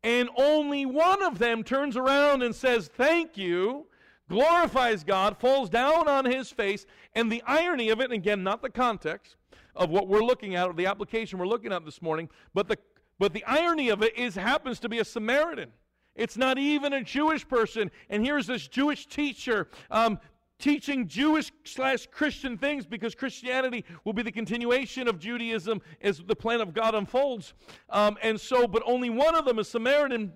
And 0.03 0.29
only 0.35 0.85
one 0.87 1.21
of 1.21 1.37
them 1.37 1.63
turns 1.63 1.95
around 1.95 2.41
and 2.41 2.53
says, 2.55 2.89
Thank 2.97 3.37
you, 3.37 3.85
glorifies 4.29 5.03
God, 5.03 5.37
falls 5.37 5.69
down 5.69 6.07
on 6.07 6.25
his 6.25 6.49
face. 6.49 6.87
And 7.13 7.31
the 7.31 7.43
irony 7.45 7.89
of 7.89 8.01
it, 8.01 8.05
and 8.05 8.13
again, 8.13 8.43
not 8.43 8.63
the 8.63 8.69
context 8.71 9.35
of 9.75 9.91
what 9.91 10.07
we're 10.07 10.23
looking 10.23 10.55
at, 10.55 10.67
or 10.67 10.73
the 10.73 10.87
application 10.87 11.37
we're 11.37 11.45
looking 11.45 11.71
at 11.71 11.85
this 11.85 12.01
morning, 12.01 12.29
but 12.55 12.67
the, 12.67 12.79
but 13.19 13.33
the 13.33 13.45
irony 13.45 13.89
of 13.89 14.01
it 14.01 14.17
is 14.17 14.33
happens 14.33 14.79
to 14.79 14.89
be 14.89 14.97
a 14.97 15.05
Samaritan. 15.05 15.71
It's 16.15 16.37
not 16.37 16.57
even 16.57 16.93
a 16.93 17.03
Jewish 17.03 17.47
person. 17.47 17.89
And 18.09 18.25
here's 18.25 18.47
this 18.47 18.67
Jewish 18.67 19.07
teacher 19.07 19.67
um, 19.89 20.19
teaching 20.59 21.07
Jewish 21.07 21.51
slash 21.65 22.07
Christian 22.11 22.57
things 22.57 22.85
because 22.85 23.15
Christianity 23.15 23.83
will 24.05 24.13
be 24.13 24.23
the 24.23 24.31
continuation 24.31 25.07
of 25.07 25.19
Judaism 25.19 25.81
as 26.01 26.19
the 26.19 26.35
plan 26.35 26.61
of 26.61 26.73
God 26.73 26.95
unfolds. 26.95 27.53
Um, 27.89 28.17
and 28.21 28.39
so, 28.39 28.67
but 28.67 28.83
only 28.85 29.09
one 29.09 29.35
of 29.35 29.45
them, 29.45 29.59
a 29.59 29.63
Samaritan, 29.63 30.33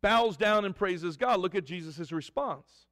bows 0.00 0.36
down 0.36 0.64
and 0.64 0.76
praises 0.76 1.16
God. 1.16 1.40
Look 1.40 1.54
at 1.54 1.64
Jesus' 1.64 2.12
response. 2.12 2.86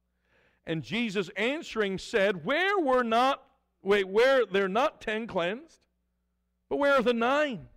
And 0.65 0.83
Jesus 0.83 1.29
answering 1.37 1.97
said, 1.97 2.43
Where 2.43 2.77
were 2.79 3.03
not, 3.03 3.43
wait, 3.81 4.07
where 4.07 4.45
they're 4.45 4.67
not 4.67 4.99
ten 4.99 5.25
cleansed, 5.25 5.87
but 6.69 6.77
where 6.77 6.95
are 6.95 7.01
the 7.01 7.13
nine? 7.13 7.67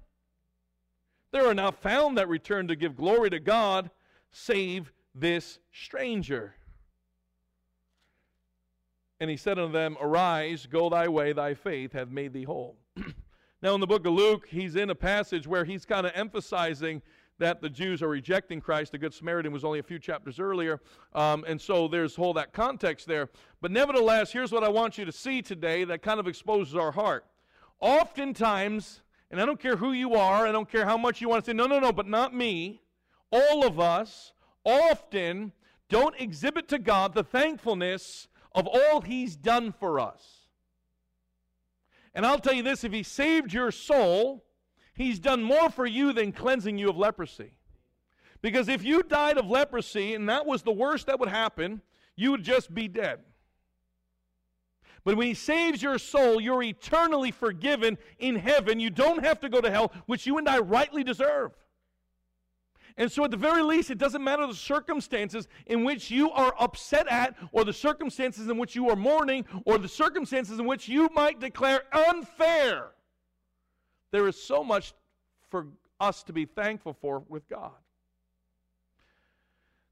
There 1.30 1.46
are 1.46 1.54
not 1.54 1.80
found 1.80 2.18
that 2.18 2.28
return 2.28 2.66
to 2.68 2.74
give 2.74 2.96
glory 2.96 3.30
to 3.30 3.38
God, 3.38 3.90
save 4.32 4.92
this 5.14 5.60
stranger. 5.72 6.56
And 9.20 9.28
he 9.28 9.36
said 9.36 9.58
unto 9.58 9.72
them, 9.72 9.96
Arise, 10.00 10.66
go 10.66 10.88
thy 10.88 11.06
way, 11.06 11.32
thy 11.32 11.52
faith 11.54 11.92
hath 11.92 12.08
made 12.08 12.32
thee 12.32 12.44
whole. 12.44 12.76
now, 13.62 13.74
in 13.74 13.80
the 13.80 13.86
book 13.86 14.06
of 14.06 14.14
Luke, 14.14 14.46
he's 14.48 14.76
in 14.76 14.88
a 14.88 14.94
passage 14.94 15.46
where 15.46 15.64
he's 15.64 15.84
kind 15.84 16.06
of 16.06 16.12
emphasizing 16.14 17.02
that 17.38 17.60
the 17.60 17.68
Jews 17.68 18.02
are 18.02 18.08
rejecting 18.08 18.60
Christ. 18.60 18.92
The 18.92 18.98
Good 18.98 19.12
Samaritan 19.12 19.52
was 19.52 19.64
only 19.64 19.78
a 19.78 19.82
few 19.82 19.98
chapters 19.98 20.38
earlier. 20.38 20.80
Um, 21.14 21.44
and 21.46 21.60
so 21.60 21.88
there's 21.88 22.14
whole 22.14 22.34
that 22.34 22.52
context 22.52 23.06
there. 23.06 23.28
But 23.60 23.70
nevertheless, 23.70 24.32
here's 24.32 24.52
what 24.52 24.64
I 24.64 24.68
want 24.68 24.96
you 24.96 25.04
to 25.04 25.12
see 25.12 25.42
today 25.42 25.84
that 25.84 26.02
kind 26.02 26.20
of 26.20 26.26
exposes 26.26 26.74
our 26.74 26.92
heart. 26.92 27.24
Oftentimes, 27.80 29.02
and 29.30 29.40
I 29.40 29.46
don't 29.46 29.60
care 29.60 29.76
who 29.76 29.92
you 29.92 30.14
are, 30.14 30.46
I 30.46 30.52
don't 30.52 30.70
care 30.70 30.84
how 30.84 30.98
much 30.98 31.20
you 31.20 31.28
want 31.28 31.44
to 31.44 31.50
say, 31.50 31.54
no, 31.54 31.66
no, 31.66 31.78
no, 31.78 31.92
but 31.92 32.06
not 32.06 32.34
me. 32.34 32.82
All 33.32 33.66
of 33.66 33.80
us 33.80 34.32
often 34.64 35.52
don't 35.88 36.14
exhibit 36.20 36.68
to 36.68 36.78
God 36.78 37.14
the 37.14 37.24
thankfulness 37.24 38.28
of 38.54 38.66
all 38.66 39.00
He's 39.00 39.36
done 39.36 39.72
for 39.72 40.00
us. 40.00 40.22
And 42.14 42.26
I'll 42.26 42.38
tell 42.38 42.52
you 42.52 42.62
this 42.62 42.84
if 42.84 42.92
He 42.92 43.02
saved 43.02 43.52
your 43.52 43.70
soul, 43.70 44.44
He's 44.94 45.18
done 45.18 45.42
more 45.42 45.70
for 45.70 45.86
you 45.86 46.12
than 46.12 46.32
cleansing 46.32 46.78
you 46.78 46.90
of 46.90 46.96
leprosy. 46.96 47.52
Because 48.42 48.68
if 48.68 48.82
you 48.82 49.02
died 49.02 49.38
of 49.38 49.46
leprosy 49.46 50.14
and 50.14 50.28
that 50.28 50.46
was 50.46 50.62
the 50.62 50.72
worst 50.72 51.06
that 51.06 51.20
would 51.20 51.28
happen, 51.28 51.82
you 52.16 52.30
would 52.30 52.42
just 52.42 52.74
be 52.74 52.88
dead. 52.88 53.20
But 55.04 55.16
when 55.16 55.26
He 55.28 55.34
saves 55.34 55.82
your 55.82 55.98
soul, 55.98 56.40
you're 56.40 56.62
eternally 56.62 57.30
forgiven 57.30 57.98
in 58.18 58.36
heaven. 58.36 58.80
You 58.80 58.90
don't 58.90 59.24
have 59.24 59.40
to 59.40 59.48
go 59.48 59.60
to 59.60 59.70
hell, 59.70 59.92
which 60.06 60.26
you 60.26 60.38
and 60.38 60.48
I 60.48 60.58
rightly 60.58 61.04
deserve. 61.04 61.52
And 62.96 63.10
so, 63.10 63.24
at 63.24 63.30
the 63.30 63.36
very 63.36 63.62
least, 63.62 63.90
it 63.90 63.98
doesn't 63.98 64.22
matter 64.22 64.46
the 64.46 64.54
circumstances 64.54 65.48
in 65.66 65.84
which 65.84 66.10
you 66.10 66.30
are 66.30 66.54
upset 66.58 67.06
at, 67.08 67.36
or 67.52 67.64
the 67.64 67.72
circumstances 67.72 68.48
in 68.48 68.58
which 68.58 68.74
you 68.74 68.88
are 68.90 68.96
mourning, 68.96 69.44
or 69.64 69.78
the 69.78 69.88
circumstances 69.88 70.58
in 70.58 70.66
which 70.66 70.88
you 70.88 71.08
might 71.14 71.40
declare 71.40 71.82
unfair. 71.92 72.90
There 74.10 74.26
is 74.26 74.40
so 74.40 74.64
much 74.64 74.92
for 75.48 75.66
us 76.00 76.22
to 76.24 76.32
be 76.32 76.44
thankful 76.44 76.94
for 76.94 77.22
with 77.28 77.48
God. 77.48 77.72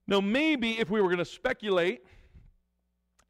Now, 0.06 0.20
maybe 0.20 0.78
if 0.78 0.88
we 0.88 1.00
were 1.00 1.08
going 1.08 1.18
to 1.18 1.24
speculate 1.24 2.02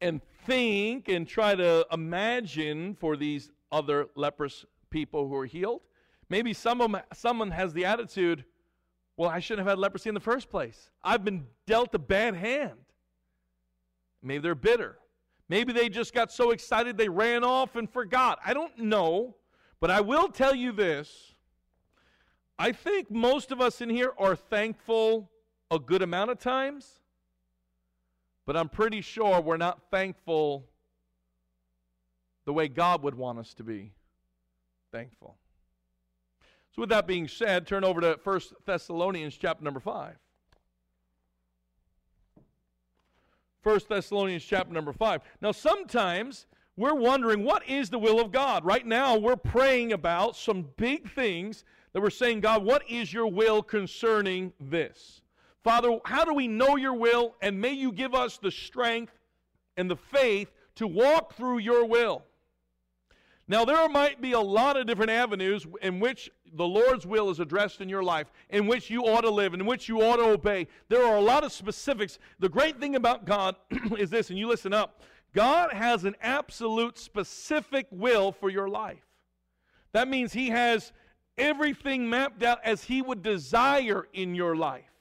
and 0.01 0.21
think 0.45 1.09
and 1.09 1.27
try 1.27 1.53
to 1.53 1.85
imagine 1.91 2.95
for 2.95 3.17
these 3.17 3.51
other 3.71 4.07
leprous 4.15 4.65
people 4.89 5.27
who 5.27 5.35
are 5.35 5.45
healed, 5.45 5.81
maybe 6.29 6.53
some 6.53 6.79
of 6.79 6.95
someone 7.13 7.51
has 7.51 7.73
the 7.73 7.83
attitude, 7.83 8.45
well, 9.19 9.29
I 9.29 9.41
shouldn't 9.41 9.67
have 9.67 9.71
had 9.73 9.79
leprosy 9.79 10.07
in 10.07 10.13
the 10.13 10.21
first 10.21 10.49
place. 10.49 10.91
I've 11.03 11.25
been 11.25 11.45
dealt 11.67 11.93
a 11.93 11.99
bad 11.99 12.35
hand. 12.35 12.79
Maybe 14.23 14.41
they're 14.41 14.55
bitter. 14.55 14.97
Maybe 15.49 15.73
they 15.73 15.89
just 15.89 16.13
got 16.13 16.31
so 16.31 16.51
excited 16.51 16.97
they 16.97 17.09
ran 17.09 17.43
off 17.43 17.75
and 17.75 17.89
forgot. 17.91 18.39
I 18.45 18.53
don't 18.53 18.77
know. 18.77 19.35
But 19.81 19.91
I 19.91 19.99
will 19.99 20.29
tell 20.29 20.55
you 20.55 20.71
this 20.71 21.33
I 22.57 22.71
think 22.71 23.11
most 23.11 23.51
of 23.51 23.59
us 23.59 23.81
in 23.81 23.89
here 23.89 24.13
are 24.17 24.37
thankful 24.37 25.29
a 25.69 25.79
good 25.79 26.01
amount 26.01 26.31
of 26.31 26.39
times, 26.39 27.01
but 28.45 28.55
I'm 28.55 28.69
pretty 28.69 29.01
sure 29.01 29.41
we're 29.41 29.57
not 29.57 29.81
thankful 29.91 30.65
the 32.45 32.53
way 32.53 32.69
God 32.69 33.03
would 33.03 33.15
want 33.15 33.37
us 33.37 33.53
to 33.55 33.65
be 33.65 33.91
thankful. 34.93 35.35
So, 36.75 36.81
with 36.81 36.89
that 36.89 37.07
being 37.07 37.27
said, 37.27 37.65
turn 37.65 37.83
over 37.83 37.99
to 38.01 38.19
1 38.23 38.41
Thessalonians 38.65 39.35
chapter 39.35 39.63
number 39.63 39.79
5. 39.79 40.15
1 43.63 43.79
Thessalonians 43.89 44.43
chapter 44.43 44.73
number 44.73 44.93
5. 44.93 45.21
Now, 45.41 45.51
sometimes 45.51 46.45
we're 46.77 46.95
wondering 46.95 47.43
what 47.43 47.67
is 47.67 47.89
the 47.89 47.99
will 47.99 48.21
of 48.21 48.31
God. 48.31 48.63
Right 48.63 48.85
now, 48.85 49.17
we're 49.17 49.35
praying 49.35 49.91
about 49.91 50.35
some 50.35 50.67
big 50.77 51.11
things 51.11 51.65
that 51.93 52.01
we're 52.01 52.09
saying, 52.09 52.39
God, 52.39 52.63
what 52.63 52.89
is 52.89 53.11
your 53.11 53.27
will 53.27 53.61
concerning 53.61 54.53
this? 54.59 55.21
Father, 55.63 55.99
how 56.05 56.23
do 56.23 56.33
we 56.33 56.47
know 56.47 56.77
your 56.77 56.93
will? 56.93 57.35
And 57.41 57.59
may 57.59 57.73
you 57.73 57.91
give 57.91 58.15
us 58.15 58.37
the 58.37 58.51
strength 58.51 59.11
and 59.75 59.91
the 59.91 59.97
faith 59.97 60.51
to 60.75 60.87
walk 60.87 61.33
through 61.33 61.57
your 61.57 61.85
will. 61.85 62.23
Now, 63.49 63.65
there 63.65 63.89
might 63.89 64.21
be 64.21 64.33
a 64.33 64.39
lot 64.39 64.77
of 64.77 64.85
different 64.85 65.09
avenues 65.09 65.65
in 65.81 65.99
which 65.99 66.29
the 66.53 66.67
Lord's 66.67 67.07
will 67.07 67.31
is 67.31 67.39
addressed 67.39 67.81
in 67.81 67.89
your 67.89 68.03
life, 68.03 68.31
in 68.51 68.67
which 68.67 68.91
you 68.91 69.01
ought 69.01 69.21
to 69.21 69.31
live, 69.31 69.55
in 69.55 69.65
which 69.65 69.89
you 69.89 70.03
ought 70.03 70.17
to 70.17 70.25
obey. 70.25 70.67
There 70.87 71.03
are 71.03 71.17
a 71.17 71.21
lot 71.21 71.43
of 71.43 71.51
specifics. 71.51 72.19
The 72.37 72.47
great 72.47 72.79
thing 72.79 72.95
about 72.95 73.25
God 73.25 73.55
is 73.97 74.11
this, 74.11 74.29
and 74.29 74.37
you 74.37 74.47
listen 74.47 74.71
up 74.71 75.01
God 75.33 75.73
has 75.73 76.05
an 76.05 76.15
absolute 76.21 76.97
specific 76.99 77.87
will 77.91 78.31
for 78.31 78.49
your 78.49 78.69
life. 78.69 79.05
That 79.93 80.07
means 80.07 80.31
He 80.33 80.49
has 80.49 80.91
everything 81.35 82.07
mapped 82.07 82.43
out 82.43 82.59
as 82.63 82.83
He 82.83 83.01
would 83.01 83.23
desire 83.23 84.07
in 84.13 84.35
your 84.35 84.55
life. 84.55 84.91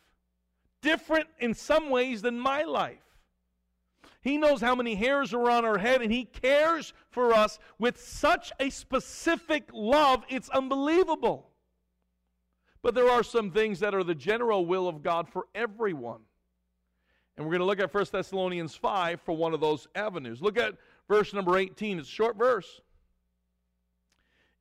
Different 0.81 1.29
in 1.39 1.53
some 1.53 1.91
ways 1.91 2.23
than 2.23 2.39
my 2.39 2.63
life. 2.63 3.08
He 4.21 4.37
knows 4.37 4.61
how 4.61 4.75
many 4.75 4.95
hairs 4.95 5.33
are 5.33 5.51
on 5.51 5.65
our 5.65 5.79
head, 5.79 6.03
and 6.03 6.13
He 6.13 6.25
cares 6.25 6.93
for 7.11 7.33
us 7.33 7.59
with 7.79 8.01
such 8.01 8.53
a 8.59 8.71
specific 8.71 9.71
love, 9.73 10.25
it's 10.29 10.49
unbelievable. 10.49 11.51
But 12.83 12.95
there 12.95 13.11
are 13.11 13.23
some 13.23 13.51
things 13.51 13.81
that 13.81 13.95
are 13.95 14.05
the 14.05 14.15
general 14.15 14.67
will 14.67 14.89
of 14.89 15.03
God 15.03 15.29
for 15.29 15.47
everyone. 15.55 16.21
And 17.37 17.47
we're 17.47 17.53
going 17.53 17.61
to 17.61 17.67
look 17.67 17.81
at 17.81 17.95
1 17.95 18.07
Thessalonians 18.11 18.75
5 18.75 19.21
for 19.21 19.37
one 19.37 19.55
of 19.55 19.61
those 19.61 19.87
avenues. 19.95 20.43
Look 20.43 20.59
at 20.59 20.75
verse 21.09 21.33
number 21.33 21.57
18. 21.57 22.01
It's 22.01 22.09
a 22.09 22.11
short 22.11 22.37
verse. 22.37 22.81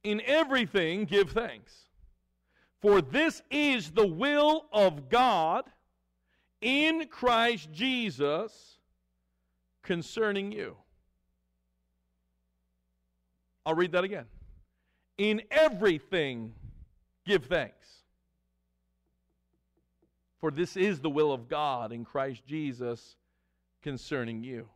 In 0.03 0.21
everything, 0.25 1.05
give 1.05 1.31
thanks, 1.31 1.73
for 2.79 3.01
this 3.01 3.41
is 3.49 3.91
the 3.91 4.07
will 4.07 4.65
of 4.71 5.09
God 5.09 5.65
in 6.61 7.07
Christ 7.07 7.69
Jesus 7.71 8.76
concerning 9.87 10.51
you. 10.51 10.75
I'll 13.65 13.73
read 13.73 13.93
that 13.93 14.03
again. 14.03 14.25
In 15.17 15.41
everything, 15.49 16.53
give 17.25 17.45
thanks. 17.45 17.87
For 20.39 20.51
this 20.51 20.77
is 20.77 20.99
the 20.99 21.09
will 21.09 21.31
of 21.31 21.47
God 21.47 21.91
in 21.91 22.05
Christ 22.05 22.45
Jesus 22.45 23.15
concerning 23.81 24.43
you. 24.43 24.67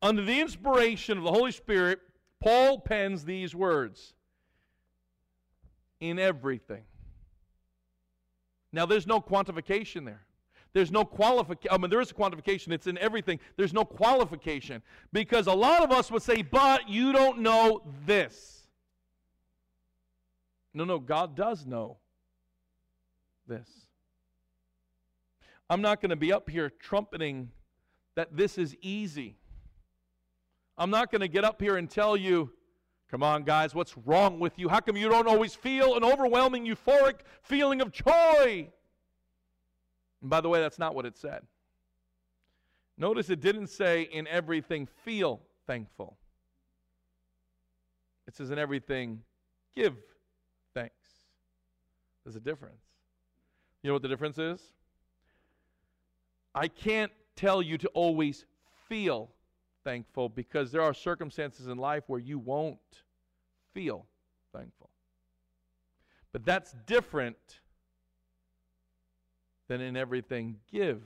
Under 0.00 0.24
the 0.24 0.40
inspiration 0.40 1.18
of 1.18 1.24
the 1.24 1.32
Holy 1.32 1.52
Spirit, 1.52 1.98
Paul 2.40 2.80
pens 2.80 3.24
these 3.24 3.54
words 3.54 4.14
in 6.00 6.18
everything. 6.18 6.84
Now, 8.72 8.86
there's 8.86 9.06
no 9.06 9.20
quantification 9.20 10.04
there. 10.06 10.22
There's 10.72 10.92
no 10.92 11.04
qualification. 11.04 11.72
I 11.72 11.78
mean, 11.78 11.90
there 11.90 12.00
is 12.00 12.10
a 12.10 12.14
quantification. 12.14 12.72
It's 12.72 12.86
in 12.86 12.96
everything. 12.98 13.40
There's 13.56 13.72
no 13.72 13.84
qualification. 13.84 14.82
Because 15.12 15.46
a 15.46 15.52
lot 15.52 15.82
of 15.82 15.90
us 15.90 16.10
would 16.10 16.22
say, 16.22 16.42
but 16.42 16.88
you 16.88 17.12
don't 17.12 17.40
know 17.40 17.82
this. 18.06 18.68
No, 20.72 20.84
no, 20.84 21.00
God 21.00 21.34
does 21.34 21.66
know 21.66 21.98
this. 23.48 23.68
I'm 25.68 25.82
not 25.82 26.00
going 26.00 26.10
to 26.10 26.16
be 26.16 26.32
up 26.32 26.48
here 26.48 26.70
trumpeting 26.70 27.50
that 28.14 28.36
this 28.36 28.56
is 28.58 28.76
easy. 28.80 29.36
I'm 30.78 30.90
not 30.90 31.10
going 31.10 31.20
to 31.20 31.28
get 31.28 31.44
up 31.44 31.60
here 31.60 31.76
and 31.76 31.90
tell 31.90 32.16
you, 32.16 32.52
come 33.10 33.22
on, 33.22 33.42
guys, 33.42 33.74
what's 33.74 33.96
wrong 33.98 34.38
with 34.38 34.58
you? 34.58 34.68
How 34.68 34.80
come 34.80 34.96
you 34.96 35.08
don't 35.08 35.28
always 35.28 35.54
feel 35.54 35.96
an 35.96 36.04
overwhelming 36.04 36.64
euphoric 36.64 37.20
feeling 37.42 37.80
of 37.80 37.92
joy? 37.92 38.68
And 40.20 40.30
by 40.30 40.40
the 40.40 40.48
way, 40.48 40.60
that's 40.60 40.78
not 40.78 40.94
what 40.94 41.06
it 41.06 41.16
said. 41.16 41.42
Notice 42.98 43.30
it 43.30 43.40
didn't 43.40 43.68
say 43.68 44.02
in 44.02 44.26
everything 44.26 44.86
feel 45.04 45.40
thankful. 45.66 46.18
It 48.26 48.36
says 48.36 48.50
in 48.50 48.58
everything 48.58 49.22
give 49.74 49.94
thanks. 50.74 50.94
There's 52.24 52.36
a 52.36 52.40
difference. 52.40 52.82
You 53.82 53.88
know 53.88 53.94
what 53.94 54.02
the 54.02 54.08
difference 54.08 54.38
is? 54.38 54.60
I 56.54 56.68
can't 56.68 57.10
tell 57.36 57.62
you 57.62 57.78
to 57.78 57.88
always 57.88 58.44
feel 58.88 59.30
thankful 59.84 60.28
because 60.28 60.70
there 60.70 60.82
are 60.82 60.92
circumstances 60.92 61.68
in 61.68 61.78
life 61.78 62.04
where 62.06 62.20
you 62.20 62.38
won't 62.38 62.78
feel 63.72 64.06
thankful. 64.52 64.90
But 66.32 66.44
that's 66.44 66.74
different 66.86 67.60
than 69.70 69.80
in 69.80 69.96
everything 69.96 70.56
give 70.72 71.00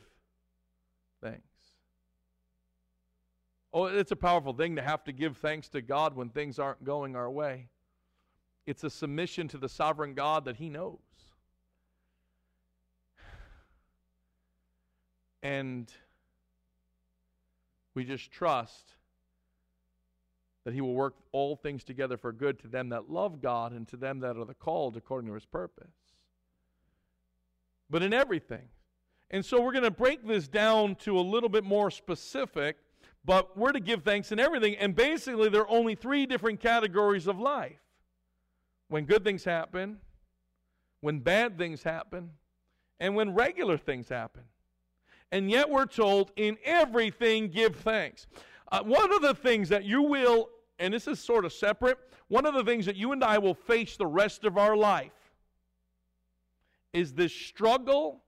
thanks. 1.20 1.42
Oh, 3.74 3.84
it's 3.84 4.10
a 4.10 4.16
powerful 4.16 4.54
thing 4.54 4.76
to 4.76 4.82
have 4.82 5.04
to 5.04 5.12
give 5.12 5.36
thanks 5.36 5.68
to 5.68 5.82
God 5.82 6.16
when 6.16 6.30
things 6.30 6.58
aren't 6.58 6.82
going 6.82 7.14
our 7.14 7.30
way. 7.30 7.68
It's 8.64 8.82
a 8.82 8.88
submission 8.88 9.48
to 9.48 9.58
the 9.58 9.68
sovereign 9.68 10.14
God 10.14 10.46
that 10.46 10.56
He 10.56 10.70
knows. 10.70 10.96
And 15.42 15.92
we 17.94 18.02
just 18.06 18.32
trust 18.32 18.94
that 20.64 20.72
He 20.72 20.80
will 20.80 20.94
work 20.94 21.16
all 21.32 21.54
things 21.54 21.84
together 21.84 22.16
for 22.16 22.32
good 22.32 22.58
to 22.60 22.68
them 22.68 22.88
that 22.88 23.10
love 23.10 23.42
God 23.42 23.72
and 23.72 23.86
to 23.88 23.98
them 23.98 24.20
that 24.20 24.38
are 24.38 24.46
the 24.46 24.54
called 24.54 24.96
according 24.96 25.28
to 25.28 25.34
His 25.34 25.44
purpose. 25.44 26.03
But 27.90 28.02
in 28.02 28.12
everything. 28.12 28.68
And 29.30 29.44
so 29.44 29.60
we're 29.60 29.72
going 29.72 29.84
to 29.84 29.90
break 29.90 30.26
this 30.26 30.48
down 30.48 30.94
to 30.96 31.18
a 31.18 31.20
little 31.20 31.48
bit 31.48 31.64
more 31.64 31.90
specific 31.90 32.76
but 33.24 33.56
we're 33.56 33.72
to 33.72 33.80
give 33.80 34.02
thanks 34.02 34.32
in 34.32 34.38
everything. 34.38 34.76
And 34.76 34.94
basically, 34.94 35.48
there 35.48 35.62
are 35.62 35.70
only 35.70 35.94
three 35.94 36.26
different 36.26 36.60
categories 36.60 37.26
of 37.26 37.38
life 37.38 37.80
when 38.88 39.06
good 39.06 39.24
things 39.24 39.44
happen, 39.44 39.98
when 41.00 41.20
bad 41.20 41.56
things 41.56 41.82
happen, 41.82 42.30
and 43.00 43.14
when 43.14 43.34
regular 43.34 43.78
things 43.78 44.08
happen. 44.08 44.42
And 45.32 45.50
yet, 45.50 45.68
we're 45.70 45.86
told 45.86 46.32
in 46.36 46.58
everything, 46.64 47.48
give 47.48 47.76
thanks. 47.76 48.26
Uh, 48.70 48.82
one 48.82 49.12
of 49.12 49.22
the 49.22 49.34
things 49.34 49.68
that 49.70 49.84
you 49.84 50.02
will, 50.02 50.50
and 50.78 50.92
this 50.92 51.08
is 51.08 51.18
sort 51.18 51.44
of 51.44 51.52
separate, 51.52 51.98
one 52.28 52.44
of 52.44 52.54
the 52.54 52.62
things 52.62 52.84
that 52.86 52.96
you 52.96 53.12
and 53.12 53.24
I 53.24 53.38
will 53.38 53.54
face 53.54 53.96
the 53.96 54.06
rest 54.06 54.44
of 54.44 54.58
our 54.58 54.76
life 54.76 55.12
is 56.94 57.12
this 57.12 57.34
struggle 57.34 58.22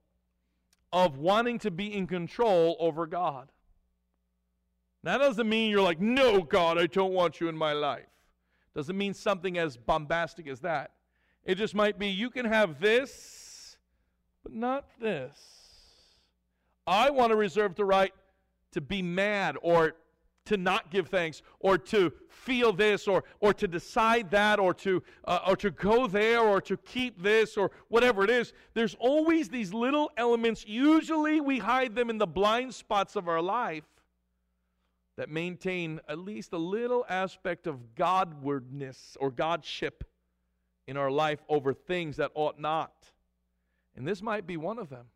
of 0.93 1.17
wanting 1.19 1.59
to 1.61 1.71
be 1.71 1.95
in 1.95 2.07
control 2.07 2.77
over 2.81 3.07
God. 3.07 3.49
That 5.05 5.19
doesn't 5.19 5.49
mean 5.49 5.71
you're 5.71 5.83
like, 5.83 6.01
no, 6.01 6.43
God, 6.43 6.77
I 6.77 6.87
don't 6.87 7.13
want 7.13 7.41
you 7.41 7.49
in 7.49 7.57
my 7.57 7.73
life. 7.73 8.09
Doesn't 8.75 8.99
mean 8.99 9.15
something 9.15 9.57
as 9.57 9.77
bombastic 9.77 10.49
as 10.49 10.61
that. 10.61 10.91
It 11.45 11.55
just 11.55 11.75
might 11.75 11.97
be 11.97 12.09
you 12.09 12.29
can 12.29 12.45
have 12.45 12.81
this, 12.81 13.77
but 14.43 14.53
not 14.53 14.85
this. 15.01 15.39
I 16.89 17.11
want 17.11 17.31
to 17.31 17.37
reserve 17.37 17.77
the 17.77 17.85
right 17.85 18.13
to 18.73 18.81
be 18.81 19.01
mad 19.01 19.57
or 19.63 19.95
to 20.47 20.57
not 20.57 20.91
give 20.91 21.09
thanks 21.09 21.43
or 21.61 21.79
to 21.79 22.13
feel 22.29 22.73
this 22.73 23.07
or, 23.07 23.25
or 23.41 23.53
to 23.55 23.69
decide 23.69 24.31
that 24.31 24.59
or 24.59 24.73
to, 24.75 25.03
uh, 25.25 25.41
or 25.47 25.57
to 25.57 25.71
go 25.71 26.07
there 26.07 26.41
or 26.41 26.61
to 26.63 26.77
keep 26.79 27.23
this 27.23 27.57
or 27.57 27.71
whatever 27.89 28.25
it 28.25 28.31
is. 28.31 28.53
There's 28.75 28.97
always 28.99 29.49
these 29.49 29.73
little 29.73 30.11
elements. 30.17 30.65
Usually 30.67 31.41
we 31.41 31.59
hide 31.59 31.95
them 31.95 32.11
in 32.11 32.19
the 32.19 32.27
blind 32.27 32.75
spots 32.75 33.17
of 33.17 33.29
our 33.29 33.43
life 33.43 33.85
that 35.17 35.31
maintain 35.31 36.01
at 36.09 36.19
least 36.19 36.53
a 36.53 36.59
little 36.59 37.05
aspect 37.09 37.67
of 37.67 37.95
Godwardness 37.95 39.17
or 39.19 39.31
Godship 39.31 40.05
in 40.87 40.97
our 40.97 41.11
life 41.11 41.43
over 41.49 41.73
things 41.73 42.17
that 42.17 42.31
ought 42.35 42.61
not. 42.61 42.93
And 43.97 44.07
this 44.07 44.23
might 44.23 44.47
be 44.47 44.57
one 44.57 44.79
of 44.79 44.91
them. 44.91 45.07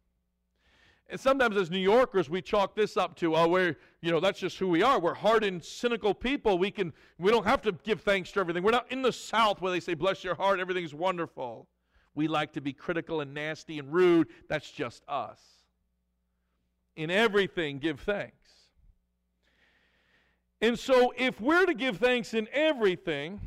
And 1.11 1.19
sometimes 1.19 1.57
as 1.57 1.71
New 1.71 1.79
Yorkers, 1.79 2.31
we 2.31 2.41
chalk 2.41 2.77
this 2.77 2.97
up 2.97 3.17
to, 3.17 3.35
oh, 3.35 3.49
we're, 3.49 3.77
you 4.01 4.13
know, 4.13 4.21
that's 4.21 4.39
just 4.39 4.59
who 4.59 4.69
we 4.69 4.83
are. 4.83 5.01
We're 5.01 5.15
hardened, 5.15 5.65
cynical 5.65 6.15
people. 6.15 6.57
We 6.57 6.71
can, 6.71 6.93
we 7.19 7.33
don't 7.33 7.45
have 7.45 7.61
to 7.63 7.73
give 7.73 8.03
thanks 8.03 8.31
to 8.33 8.41
everything. 8.41 8.63
We're 8.63 8.71
not 8.71 8.91
in 8.93 9.03
the 9.03 9.13
South 9.13 9.61
where 9.61 9.73
they 9.73 9.81
say, 9.81 9.95
bless 9.95 10.23
your 10.23 10.37
heart, 10.37 10.61
everything's 10.61 10.95
wonderful. 10.95 11.67
We 12.15 12.29
like 12.29 12.53
to 12.53 12.61
be 12.61 12.73
critical 12.73 13.21
and 13.23 13.35
nasty 13.35 13.81
and 13.81 13.93
rude. 13.93 14.29
That's 14.49 14.71
just 14.71 15.03
us. 15.09 15.41
In 16.95 17.11
everything, 17.11 17.81
give 17.81 18.01
thanks. 18.01 18.37
And 20.61 20.79
so, 20.79 21.13
if 21.17 21.41
we're 21.41 21.67
to 21.67 21.75
give 21.75 21.97
thanks 21.97 22.35
in 22.35 22.47
everything, 22.53 23.41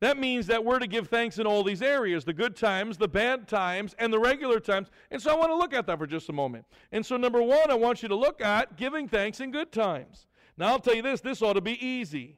that 0.00 0.18
means 0.18 0.46
that 0.48 0.62
we're 0.62 0.78
to 0.78 0.86
give 0.86 1.08
thanks 1.08 1.38
in 1.38 1.46
all 1.46 1.64
these 1.64 1.80
areas 1.80 2.24
the 2.24 2.32
good 2.32 2.54
times, 2.54 2.98
the 2.98 3.08
bad 3.08 3.48
times, 3.48 3.94
and 3.98 4.12
the 4.12 4.18
regular 4.18 4.60
times. 4.60 4.88
And 5.10 5.20
so, 5.20 5.30
I 5.30 5.34
want 5.34 5.50
to 5.50 5.56
look 5.56 5.72
at 5.72 5.86
that 5.86 5.98
for 5.98 6.06
just 6.06 6.28
a 6.28 6.32
moment. 6.32 6.64
And 6.92 7.04
so, 7.04 7.16
number 7.16 7.42
one, 7.42 7.70
I 7.70 7.74
want 7.74 8.02
you 8.02 8.08
to 8.08 8.16
look 8.16 8.40
at 8.40 8.76
giving 8.76 9.08
thanks 9.08 9.40
in 9.40 9.50
good 9.50 9.72
times. 9.72 10.26
Now, 10.58 10.68
I'll 10.68 10.78
tell 10.78 10.94
you 10.94 11.02
this 11.02 11.20
this 11.20 11.42
ought 11.42 11.54
to 11.54 11.60
be 11.60 11.84
easy. 11.84 12.36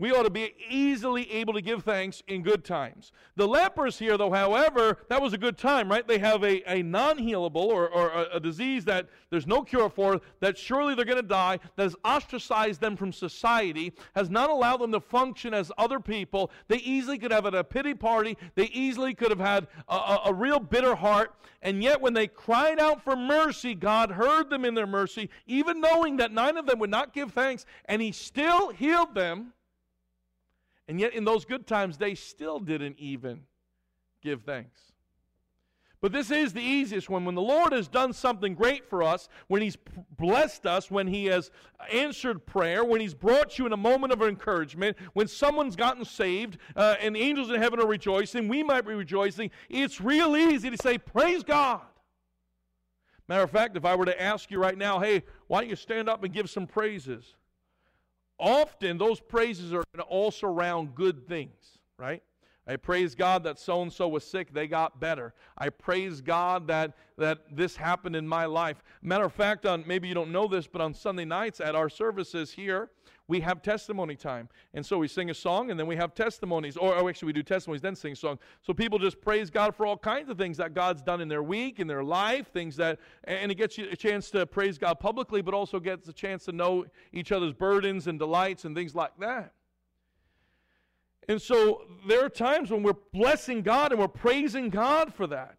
We 0.00 0.12
ought 0.12 0.22
to 0.22 0.30
be 0.30 0.54
easily 0.70 1.30
able 1.30 1.52
to 1.52 1.60
give 1.60 1.84
thanks 1.84 2.22
in 2.26 2.42
good 2.42 2.64
times. 2.64 3.12
The 3.36 3.46
lepers 3.46 3.98
here, 3.98 4.16
though, 4.16 4.30
however, 4.30 4.96
that 5.10 5.20
was 5.20 5.34
a 5.34 5.38
good 5.38 5.58
time, 5.58 5.90
right? 5.90 6.08
They 6.08 6.16
have 6.16 6.42
a, 6.42 6.62
a 6.72 6.82
non 6.82 7.18
healable 7.18 7.66
or, 7.66 7.86
or 7.90 8.08
a, 8.08 8.36
a, 8.36 8.40
disease 8.40 8.86
that 8.86 9.10
there's 9.28 9.46
no 9.46 9.62
cure 9.62 9.90
for, 9.90 10.22
that 10.40 10.56
surely 10.56 10.94
they're 10.94 11.04
going 11.04 11.20
to 11.20 11.22
die, 11.22 11.58
that 11.76 11.82
has 11.82 11.94
ostracized 12.02 12.80
them 12.80 12.96
from 12.96 13.12
society, 13.12 13.92
has 14.14 14.30
not 14.30 14.48
allowed 14.48 14.78
them 14.78 14.90
to 14.92 15.00
function 15.00 15.52
as 15.52 15.70
other 15.76 16.00
people. 16.00 16.50
They 16.68 16.78
easily 16.78 17.18
could 17.18 17.30
have 17.30 17.44
had 17.44 17.54
a 17.54 17.62
pity 17.62 17.92
party. 17.92 18.38
They 18.54 18.68
easily 18.68 19.12
could 19.12 19.30
have 19.30 19.38
had 19.38 19.66
a, 19.86 19.94
a, 19.94 20.20
a 20.26 20.32
real 20.32 20.60
bitter 20.60 20.94
heart. 20.94 21.34
And 21.60 21.82
yet, 21.82 22.00
when 22.00 22.14
they 22.14 22.26
cried 22.26 22.80
out 22.80 23.04
for 23.04 23.16
mercy, 23.16 23.74
God 23.74 24.12
heard 24.12 24.48
them 24.48 24.64
in 24.64 24.72
their 24.72 24.86
mercy, 24.86 25.28
even 25.46 25.78
knowing 25.78 26.16
that 26.16 26.32
nine 26.32 26.56
of 26.56 26.64
them 26.64 26.78
would 26.78 26.88
not 26.88 27.12
give 27.12 27.32
thanks, 27.32 27.66
and 27.84 28.00
He 28.00 28.12
still 28.12 28.70
healed 28.70 29.14
them 29.14 29.52
and 30.90 30.98
yet, 30.98 31.14
in 31.14 31.24
those 31.24 31.44
good 31.44 31.68
times, 31.68 31.98
they 31.98 32.16
still 32.16 32.58
didn't 32.58 32.98
even 32.98 33.42
give 34.24 34.42
thanks. 34.42 34.80
But 36.00 36.10
this 36.10 36.32
is 36.32 36.52
the 36.52 36.60
easiest 36.60 37.08
one. 37.08 37.24
When 37.24 37.36
the 37.36 37.40
Lord 37.40 37.72
has 37.72 37.86
done 37.86 38.12
something 38.12 38.56
great 38.56 38.84
for 38.84 39.00
us, 39.00 39.28
when 39.46 39.62
He's 39.62 39.78
blessed 40.18 40.66
us, 40.66 40.90
when 40.90 41.06
He 41.06 41.26
has 41.26 41.52
answered 41.92 42.44
prayer, 42.44 42.84
when 42.84 43.00
He's 43.00 43.14
brought 43.14 43.56
you 43.56 43.66
in 43.66 43.72
a 43.72 43.76
moment 43.76 44.12
of 44.12 44.20
encouragement, 44.20 44.96
when 45.12 45.28
someone's 45.28 45.76
gotten 45.76 46.04
saved 46.04 46.58
uh, 46.74 46.96
and 47.00 47.14
the 47.14 47.20
angels 47.20 47.50
in 47.50 47.62
heaven 47.62 47.78
are 47.78 47.86
rejoicing, 47.86 48.48
we 48.48 48.64
might 48.64 48.84
be 48.84 48.92
rejoicing, 48.92 49.52
it's 49.68 50.00
real 50.00 50.36
easy 50.36 50.70
to 50.70 50.76
say, 50.76 50.98
Praise 50.98 51.44
God. 51.44 51.82
Matter 53.28 53.44
of 53.44 53.50
fact, 53.52 53.76
if 53.76 53.84
I 53.84 53.94
were 53.94 54.06
to 54.06 54.20
ask 54.20 54.50
you 54.50 54.58
right 54.58 54.76
now, 54.76 54.98
hey, 54.98 55.22
why 55.46 55.60
don't 55.60 55.70
you 55.70 55.76
stand 55.76 56.08
up 56.08 56.24
and 56.24 56.34
give 56.34 56.50
some 56.50 56.66
praises? 56.66 57.36
Often 58.40 58.98
those 58.98 59.20
praises 59.20 59.72
are 59.72 59.84
going 59.92 59.98
to 59.98 60.02
all 60.02 60.30
surround 60.30 60.94
good 60.94 61.28
things, 61.28 61.78
right? 61.98 62.22
I 62.66 62.76
praise 62.76 63.14
God 63.14 63.42
that 63.44 63.58
so 63.58 63.82
and 63.82 63.92
so 63.92 64.06
was 64.08 64.24
sick, 64.24 64.52
they 64.52 64.66
got 64.66 65.00
better. 65.00 65.34
I 65.58 65.70
praise 65.70 66.20
God 66.20 66.68
that, 66.68 66.92
that 67.18 67.38
this 67.50 67.76
happened 67.76 68.14
in 68.14 68.28
my 68.28 68.44
life. 68.44 68.82
Matter 69.02 69.24
of 69.24 69.32
fact, 69.32 69.66
on 69.66 69.84
maybe 69.86 70.08
you 70.08 70.14
don't 70.14 70.30
know 70.30 70.46
this, 70.46 70.66
but 70.66 70.80
on 70.80 70.94
Sunday 70.94 71.24
nights 71.24 71.60
at 71.60 71.74
our 71.74 71.88
services 71.88 72.52
here, 72.52 72.90
we 73.30 73.40
have 73.40 73.62
testimony 73.62 74.16
time. 74.16 74.48
And 74.74 74.84
so 74.84 74.98
we 74.98 75.06
sing 75.06 75.30
a 75.30 75.34
song 75.34 75.70
and 75.70 75.78
then 75.78 75.86
we 75.86 75.94
have 75.96 76.14
testimonies. 76.14 76.76
Or, 76.76 76.96
or, 76.96 77.08
actually, 77.08 77.26
we 77.26 77.32
do 77.32 77.44
testimonies, 77.44 77.80
then 77.80 77.94
sing 77.94 78.12
a 78.12 78.16
song. 78.16 78.38
So 78.60 78.74
people 78.74 78.98
just 78.98 79.20
praise 79.20 79.50
God 79.50 79.74
for 79.74 79.86
all 79.86 79.96
kinds 79.96 80.28
of 80.28 80.36
things 80.36 80.56
that 80.56 80.74
God's 80.74 81.00
done 81.00 81.20
in 81.20 81.28
their 81.28 81.42
week, 81.42 81.78
in 81.78 81.86
their 81.86 82.02
life, 82.02 82.52
things 82.52 82.76
that, 82.76 82.98
and 83.24 83.52
it 83.52 83.54
gets 83.54 83.78
you 83.78 83.86
a 83.90 83.96
chance 83.96 84.30
to 84.32 84.44
praise 84.46 84.78
God 84.78 84.98
publicly, 84.98 85.42
but 85.42 85.54
also 85.54 85.78
gets 85.78 86.08
a 86.08 86.12
chance 86.12 86.44
to 86.46 86.52
know 86.52 86.86
each 87.12 87.30
other's 87.30 87.52
burdens 87.52 88.08
and 88.08 88.18
delights 88.18 88.64
and 88.64 88.74
things 88.74 88.96
like 88.96 89.16
that. 89.20 89.52
And 91.28 91.40
so 91.40 91.82
there 92.08 92.24
are 92.24 92.28
times 92.28 92.70
when 92.70 92.82
we're 92.82 92.94
blessing 93.12 93.62
God 93.62 93.92
and 93.92 94.00
we're 94.00 94.08
praising 94.08 94.68
God 94.70 95.14
for 95.14 95.26
that. 95.28 95.58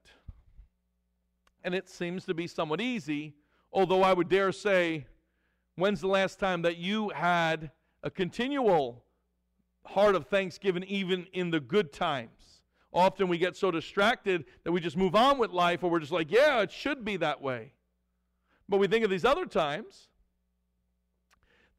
And 1.63 1.73
it 1.75 1.87
seems 1.89 2.25
to 2.25 2.33
be 2.33 2.47
somewhat 2.47 2.81
easy, 2.81 3.35
although 3.71 4.03
I 4.03 4.13
would 4.13 4.27
dare 4.27 4.51
say 4.51 5.05
When's 5.75 6.01
the 6.01 6.07
last 6.07 6.37
time 6.39 6.61
that 6.63 6.77
you 6.77 7.09
had 7.09 7.71
a 8.03 8.11
continual 8.11 9.03
heart 9.85 10.15
of 10.15 10.27
thanksgiving, 10.27 10.83
even 10.83 11.27
in 11.33 11.49
the 11.49 11.59
good 11.59 11.93
times? 11.93 12.61
Often 12.93 13.29
we 13.29 13.37
get 13.37 13.55
so 13.55 13.71
distracted 13.71 14.45
that 14.63 14.71
we 14.71 14.81
just 14.81 14.97
move 14.97 15.15
on 15.15 15.37
with 15.37 15.51
life, 15.51 15.83
or 15.83 15.89
we're 15.89 15.99
just 15.99 16.11
like, 16.11 16.29
yeah, 16.29 16.61
it 16.61 16.71
should 16.71 17.05
be 17.05 17.17
that 17.17 17.41
way. 17.41 17.71
But 18.67 18.77
we 18.77 18.87
think 18.87 19.05
of 19.05 19.09
these 19.09 19.25
other 19.25 19.45
times, 19.45 20.09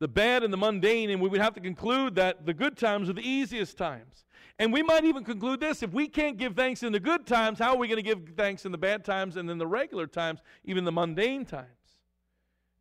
the 0.02 0.08
bad 0.08 0.42
and 0.42 0.52
the 0.52 0.56
mundane, 0.56 1.10
and 1.10 1.22
we 1.22 1.28
would 1.28 1.40
have 1.40 1.54
to 1.54 1.60
conclude 1.60 2.16
that 2.16 2.44
the 2.44 2.52
good 2.52 2.76
times 2.76 3.08
are 3.08 3.12
the 3.12 3.24
easiest 3.24 3.78
times. 3.78 4.24
And 4.58 4.72
we 4.72 4.82
might 4.82 5.04
even 5.04 5.22
conclude 5.22 5.60
this 5.60 5.80
if 5.80 5.92
we 5.92 6.08
can't 6.08 6.36
give 6.36 6.56
thanks 6.56 6.82
in 6.82 6.92
the 6.92 6.98
good 6.98 7.24
times, 7.24 7.60
how 7.60 7.74
are 7.74 7.76
we 7.76 7.86
going 7.86 8.02
to 8.02 8.02
give 8.02 8.34
thanks 8.36 8.64
in 8.66 8.72
the 8.72 8.78
bad 8.78 9.04
times 9.04 9.36
and 9.36 9.48
in 9.48 9.58
the 9.58 9.66
regular 9.66 10.08
times, 10.08 10.40
even 10.64 10.84
the 10.84 10.90
mundane 10.90 11.44
times? 11.44 11.68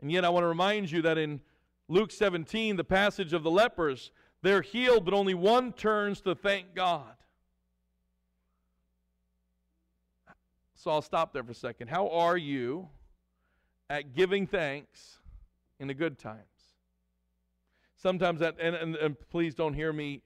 And 0.02 0.12
yet, 0.12 0.26
I 0.26 0.30
want 0.30 0.46
to 0.46 0.48
remind 0.48 0.90
you 0.90 1.04
that 1.04 1.20
in 1.20 1.42
Luke 1.88 2.12
17, 2.12 2.76
the 2.76 2.84
passage 2.84 3.34
of 3.34 3.44
the 3.44 3.52
lepers, 3.52 4.10
they're 4.42 4.64
healed, 4.64 5.06
but 5.06 5.14
only 5.14 5.36
one 5.36 5.74
turns 5.74 6.22
to 6.22 6.34
thank 6.34 6.74
God. 6.74 7.14
So 10.74 10.90
I'll 10.90 11.04
stop 11.04 11.34
there 11.34 11.44
for 11.44 11.52
a 11.52 11.54
second. 11.54 11.90
How 11.90 12.10
are 12.10 12.36
you 12.36 12.90
at 13.92 14.16
giving 14.16 14.48
thanks 14.48 15.20
in 15.80 15.88
the 15.88 15.94
good 15.94 16.18
times? 16.18 16.51
Sometimes 18.02 18.40
that, 18.40 18.56
and, 18.60 18.76
and, 18.76 18.96
and 18.96 19.16
please 19.30 19.54
don't 19.54 19.76
hear 19.76 19.94
me 19.94 20.22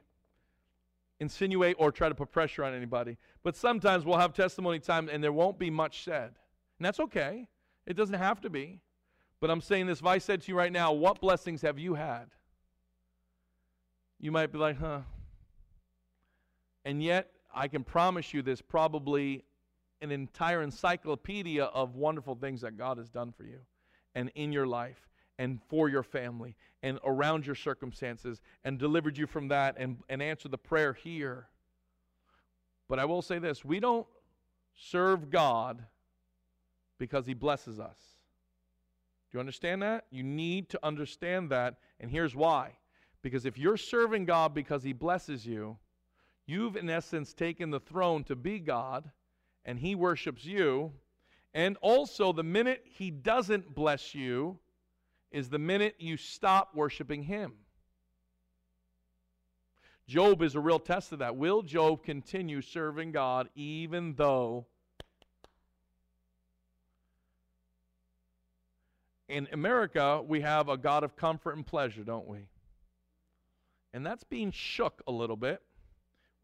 insinuate 1.19 1.75
or 1.77 1.91
try 1.91 2.07
to 2.07 2.15
put 2.15 2.31
pressure 2.31 2.63
on 2.63 2.73
anybody, 2.73 3.17
but 3.43 3.55
sometimes 3.55 4.05
we'll 4.05 4.17
have 4.17 4.33
testimony 4.33 4.79
time 4.79 5.09
and 5.09 5.21
there 5.21 5.33
won't 5.33 5.59
be 5.59 5.69
much 5.69 6.05
said. 6.05 6.31
And 6.79 6.85
that's 6.85 7.01
okay. 7.01 7.49
It 7.85 7.97
doesn't 7.97 8.15
have 8.15 8.39
to 8.41 8.49
be. 8.49 8.79
But 9.41 9.51
I'm 9.51 9.59
saying 9.59 9.87
this 9.87 9.99
if 9.99 10.05
I 10.05 10.19
said 10.19 10.41
to 10.43 10.51
you 10.51 10.57
right 10.57 10.71
now, 10.71 10.93
what 10.93 11.19
blessings 11.19 11.61
have 11.63 11.77
you 11.77 11.95
had? 11.95 12.27
You 14.21 14.31
might 14.31 14.53
be 14.53 14.57
like, 14.57 14.79
huh. 14.79 15.01
And 16.85 17.03
yet, 17.03 17.29
I 17.53 17.67
can 17.67 17.83
promise 17.83 18.33
you 18.33 18.41
there's 18.41 18.61
probably 18.61 19.43
an 20.01 20.11
entire 20.11 20.61
encyclopedia 20.61 21.65
of 21.65 21.95
wonderful 21.95 22.35
things 22.35 22.61
that 22.61 22.77
God 22.77 22.97
has 22.99 23.09
done 23.09 23.33
for 23.33 23.43
you 23.43 23.59
and 24.13 24.31
in 24.35 24.53
your 24.53 24.65
life 24.65 25.09
and 25.37 25.59
for 25.67 25.89
your 25.89 26.03
family 26.03 26.55
and 26.83 26.99
around 27.03 27.45
your 27.45 27.55
circumstances 27.55 28.41
and 28.63 28.77
delivered 28.77 29.17
you 29.17 29.27
from 29.27 29.47
that 29.49 29.75
and, 29.77 29.97
and 30.09 30.21
answered 30.21 30.51
the 30.51 30.57
prayer 30.57 30.93
here. 30.93 31.47
But 32.87 32.99
I 32.99 33.05
will 33.05 33.21
say 33.21 33.39
this 33.39 33.65
we 33.65 33.79
don't 33.79 34.07
serve 34.75 35.29
God 35.29 35.83
because 36.97 37.25
He 37.25 37.33
blesses 37.33 37.79
us. 37.79 37.97
Do 39.31 39.37
you 39.37 39.39
understand 39.39 39.81
that? 39.81 40.05
You 40.11 40.23
need 40.23 40.69
to 40.69 40.79
understand 40.83 41.49
that, 41.49 41.75
and 41.99 42.09
here's 42.09 42.35
why. 42.35 42.73
Because 43.21 43.45
if 43.45 43.57
you're 43.57 43.77
serving 43.77 44.25
God 44.25 44.53
because 44.53 44.83
He 44.83 44.93
blesses 44.93 45.45
you, 45.45 45.77
you've 46.45 46.75
in 46.75 46.89
essence 46.89 47.33
taken 47.33 47.71
the 47.71 47.79
throne 47.79 48.23
to 48.25 48.35
be 48.35 48.59
God, 48.59 49.09
and 49.65 49.79
He 49.79 49.95
worships 49.95 50.45
you. 50.45 50.93
And 51.53 51.77
also, 51.81 52.31
the 52.31 52.43
minute 52.43 52.83
He 52.85 53.09
doesn't 53.09 53.73
bless 53.73 54.13
you, 54.13 54.59
is 55.31 55.49
the 55.49 55.59
minute 55.59 55.95
you 55.99 56.17
stop 56.17 56.75
worshiping 56.75 57.23
Him. 57.23 57.53
Job 60.07 60.41
is 60.41 60.55
a 60.55 60.59
real 60.59 60.79
test 60.79 61.11
of 61.11 61.19
that. 61.19 61.35
Will 61.35 61.63
Job 61.63 62.03
continue 62.03 62.61
serving 62.61 63.11
God 63.11 63.49
even 63.55 64.13
though 64.15 64.67
in 69.27 69.47
America 69.51 70.21
we 70.25 70.41
have 70.41 70.69
a 70.69 70.77
God 70.77 71.03
of 71.03 71.15
comfort 71.15 71.55
and 71.55 71.65
pleasure, 71.65 72.03
don't 72.03 72.27
we? 72.27 72.47
And 73.93 74.05
that's 74.05 74.23
being 74.23 74.51
shook 74.51 75.01
a 75.07 75.11
little 75.11 75.37
bit 75.37 75.61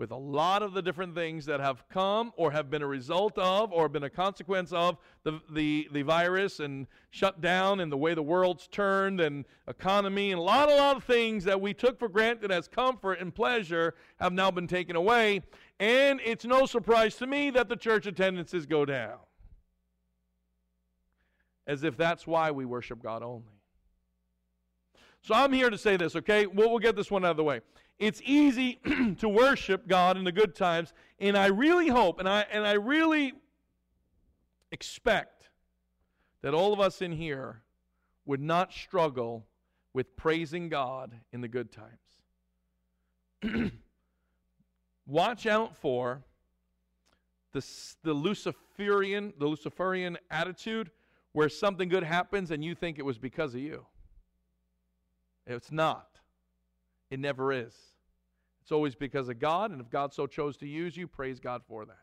with 0.01 0.09
a 0.09 0.15
lot 0.15 0.63
of 0.63 0.73
the 0.73 0.81
different 0.81 1.13
things 1.13 1.45
that 1.45 1.59
have 1.59 1.87
come 1.87 2.33
or 2.35 2.49
have 2.49 2.71
been 2.71 2.81
a 2.81 2.87
result 2.87 3.37
of 3.37 3.71
or 3.71 3.87
been 3.87 4.05
a 4.05 4.09
consequence 4.09 4.73
of 4.73 4.97
the, 5.21 5.39
the, 5.51 5.87
the 5.91 6.01
virus 6.01 6.59
and 6.59 6.87
shutdown 7.11 7.81
and 7.81 7.91
the 7.91 7.97
way 7.97 8.15
the 8.15 8.23
world's 8.23 8.65
turned 8.65 9.21
and 9.21 9.45
economy 9.67 10.31
and 10.31 10.39
a 10.39 10.41
lot, 10.41 10.71
a 10.71 10.75
lot 10.75 10.97
of 10.97 11.03
things 11.03 11.43
that 11.43 11.61
we 11.61 11.71
took 11.71 11.99
for 11.99 12.09
granted 12.09 12.51
as 12.51 12.67
comfort 12.67 13.19
and 13.21 13.35
pleasure 13.35 13.93
have 14.19 14.33
now 14.33 14.49
been 14.49 14.65
taken 14.65 14.95
away. 14.95 15.39
And 15.79 16.19
it's 16.25 16.45
no 16.45 16.65
surprise 16.65 17.15
to 17.17 17.27
me 17.27 17.51
that 17.51 17.69
the 17.69 17.75
church 17.75 18.07
attendances 18.07 18.65
go 18.65 18.85
down. 18.85 19.19
As 21.67 21.83
if 21.83 21.95
that's 21.95 22.25
why 22.25 22.49
we 22.49 22.65
worship 22.65 23.03
God 23.03 23.21
only. 23.21 23.53
So 25.21 25.35
I'm 25.35 25.53
here 25.53 25.69
to 25.69 25.77
say 25.77 25.95
this, 25.95 26.15
okay? 26.15 26.47
We'll, 26.47 26.71
we'll 26.71 26.79
get 26.79 26.95
this 26.95 27.11
one 27.11 27.23
out 27.23 27.31
of 27.31 27.37
the 27.37 27.43
way. 27.43 27.61
It's 28.01 28.19
easy 28.25 28.79
to 29.19 29.29
worship 29.29 29.87
God 29.87 30.17
in 30.17 30.23
the 30.23 30.31
good 30.31 30.55
times, 30.55 30.91
and 31.19 31.37
I 31.37 31.45
really 31.45 31.87
hope 31.87 32.19
and 32.19 32.27
I 32.27 32.47
and 32.51 32.65
I 32.65 32.71
really 32.73 33.33
expect 34.71 35.49
that 36.41 36.55
all 36.55 36.73
of 36.73 36.79
us 36.79 37.03
in 37.03 37.11
here 37.11 37.61
would 38.25 38.41
not 38.41 38.73
struggle 38.73 39.45
with 39.93 40.17
praising 40.17 40.67
God 40.67 41.13
in 41.31 41.41
the 41.41 41.47
good 41.47 41.69
times. 41.71 42.01
Watch 45.05 45.45
out 45.45 45.77
for 45.77 46.23
the, 47.51 47.63
the 48.01 48.13
Luciferian, 48.13 49.31
the 49.37 49.45
Luciferian 49.45 50.17
attitude 50.31 50.89
where 51.33 51.49
something 51.49 51.87
good 51.87 52.03
happens 52.03 52.49
and 52.49 52.65
you 52.65 52.73
think 52.73 52.97
it 52.97 53.05
was 53.05 53.19
because 53.19 53.53
of 53.53 53.61
you. 53.61 53.85
It's 55.45 55.71
not. 55.71 56.07
It 57.11 57.19
never 57.19 57.51
is. 57.51 57.90
It's 58.71 58.75
always 58.77 58.95
because 58.95 59.27
of 59.27 59.37
God, 59.37 59.71
and 59.71 59.81
if 59.81 59.89
God 59.89 60.13
so 60.13 60.25
chose 60.25 60.55
to 60.55 60.65
use 60.65 60.95
you, 60.95 61.05
praise 61.05 61.41
God 61.41 61.61
for 61.67 61.83
that. 61.83 61.99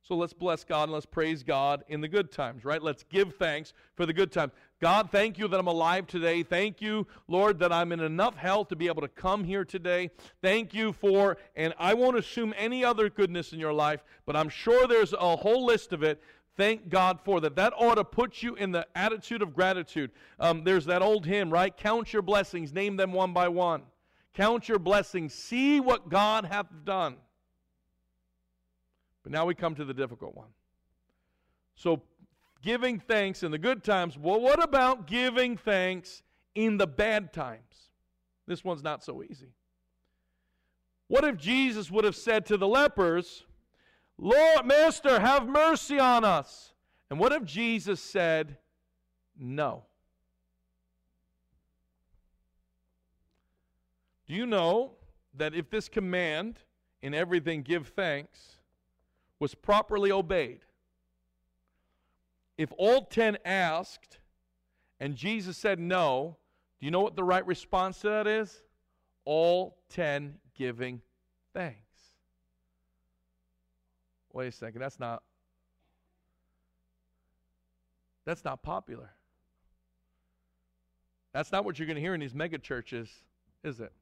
So 0.00 0.16
let's 0.16 0.32
bless 0.32 0.64
God 0.64 0.84
and 0.84 0.92
let's 0.92 1.04
praise 1.04 1.42
God 1.42 1.84
in 1.88 2.00
the 2.00 2.08
good 2.08 2.32
times, 2.32 2.64
right? 2.64 2.82
Let's 2.82 3.02
give 3.02 3.34
thanks 3.34 3.74
for 3.94 4.06
the 4.06 4.14
good 4.14 4.32
times. 4.32 4.52
God, 4.80 5.10
thank 5.10 5.36
you 5.36 5.46
that 5.46 5.60
I'm 5.60 5.66
alive 5.66 6.06
today. 6.06 6.42
Thank 6.42 6.80
you, 6.80 7.06
Lord, 7.26 7.58
that 7.58 7.74
I'm 7.74 7.92
in 7.92 8.00
enough 8.00 8.36
health 8.36 8.68
to 8.68 8.76
be 8.76 8.86
able 8.86 9.02
to 9.02 9.08
come 9.08 9.44
here 9.44 9.66
today. 9.66 10.08
Thank 10.40 10.72
you 10.72 10.94
for, 10.94 11.36
and 11.54 11.74
I 11.78 11.92
won't 11.92 12.16
assume 12.16 12.54
any 12.56 12.82
other 12.82 13.10
goodness 13.10 13.52
in 13.52 13.60
your 13.60 13.74
life, 13.74 14.02
but 14.24 14.34
I'm 14.34 14.48
sure 14.48 14.86
there's 14.86 15.12
a 15.12 15.36
whole 15.36 15.66
list 15.66 15.92
of 15.92 16.02
it. 16.02 16.22
Thank 16.56 16.88
God 16.88 17.20
for 17.22 17.42
that. 17.42 17.54
That 17.56 17.74
ought 17.76 17.96
to 17.96 18.04
put 18.04 18.42
you 18.42 18.54
in 18.54 18.72
the 18.72 18.86
attitude 18.94 19.42
of 19.42 19.54
gratitude. 19.54 20.10
Um, 20.40 20.64
there's 20.64 20.86
that 20.86 21.02
old 21.02 21.26
hymn, 21.26 21.50
right? 21.50 21.76
Count 21.76 22.14
your 22.14 22.22
blessings, 22.22 22.72
name 22.72 22.96
them 22.96 23.12
one 23.12 23.34
by 23.34 23.48
one. 23.48 23.82
Count 24.34 24.68
your 24.68 24.78
blessings. 24.78 25.34
See 25.34 25.80
what 25.80 26.08
God 26.08 26.44
hath 26.44 26.68
done. 26.84 27.16
But 29.22 29.32
now 29.32 29.46
we 29.46 29.54
come 29.54 29.74
to 29.74 29.84
the 29.84 29.94
difficult 29.94 30.34
one. 30.34 30.48
So, 31.74 32.02
giving 32.62 32.98
thanks 32.98 33.42
in 33.42 33.50
the 33.50 33.58
good 33.58 33.84
times. 33.84 34.16
Well, 34.18 34.40
what 34.40 34.62
about 34.62 35.06
giving 35.06 35.56
thanks 35.56 36.22
in 36.54 36.76
the 36.76 36.86
bad 36.86 37.32
times? 37.32 37.90
This 38.46 38.64
one's 38.64 38.82
not 38.82 39.04
so 39.04 39.22
easy. 39.22 39.52
What 41.08 41.24
if 41.24 41.36
Jesus 41.36 41.90
would 41.90 42.04
have 42.04 42.16
said 42.16 42.46
to 42.46 42.56
the 42.56 42.68
lepers, 42.68 43.44
Lord, 44.18 44.66
Master, 44.66 45.20
have 45.20 45.46
mercy 45.46 45.98
on 45.98 46.24
us? 46.24 46.72
And 47.10 47.18
what 47.18 47.32
if 47.32 47.44
Jesus 47.44 48.00
said, 48.00 48.58
No? 49.38 49.84
Do 54.28 54.34
you 54.34 54.46
know 54.46 54.92
that 55.34 55.54
if 55.54 55.70
this 55.70 55.88
command, 55.88 56.58
in 57.00 57.14
everything 57.14 57.62
give 57.62 57.88
thanks, 57.88 58.58
was 59.38 59.54
properly 59.54 60.12
obeyed, 60.12 60.60
if 62.58 62.70
all 62.76 63.02
ten 63.02 63.38
asked 63.44 64.18
and 65.00 65.14
Jesus 65.16 65.56
said 65.56 65.78
no, 65.78 66.36
do 66.78 66.86
you 66.86 66.90
know 66.90 67.00
what 67.00 67.16
the 67.16 67.24
right 67.24 67.46
response 67.46 68.00
to 68.00 68.08
that 68.08 68.26
is? 68.26 68.62
All 69.24 69.78
ten 69.88 70.34
giving 70.54 71.00
thanks. 71.54 71.78
Wait 74.32 74.48
a 74.48 74.52
second, 74.52 74.80
that's 74.80 75.00
not 75.00 75.22
that's 78.24 78.44
not 78.44 78.62
popular. 78.62 79.10
That's 81.32 81.50
not 81.50 81.64
what 81.64 81.78
you're 81.78 81.86
going 81.86 81.96
to 81.96 82.00
hear 82.02 82.14
in 82.14 82.20
these 82.20 82.34
mega 82.34 82.58
churches, 82.58 83.08
is 83.64 83.80
it? 83.80 83.92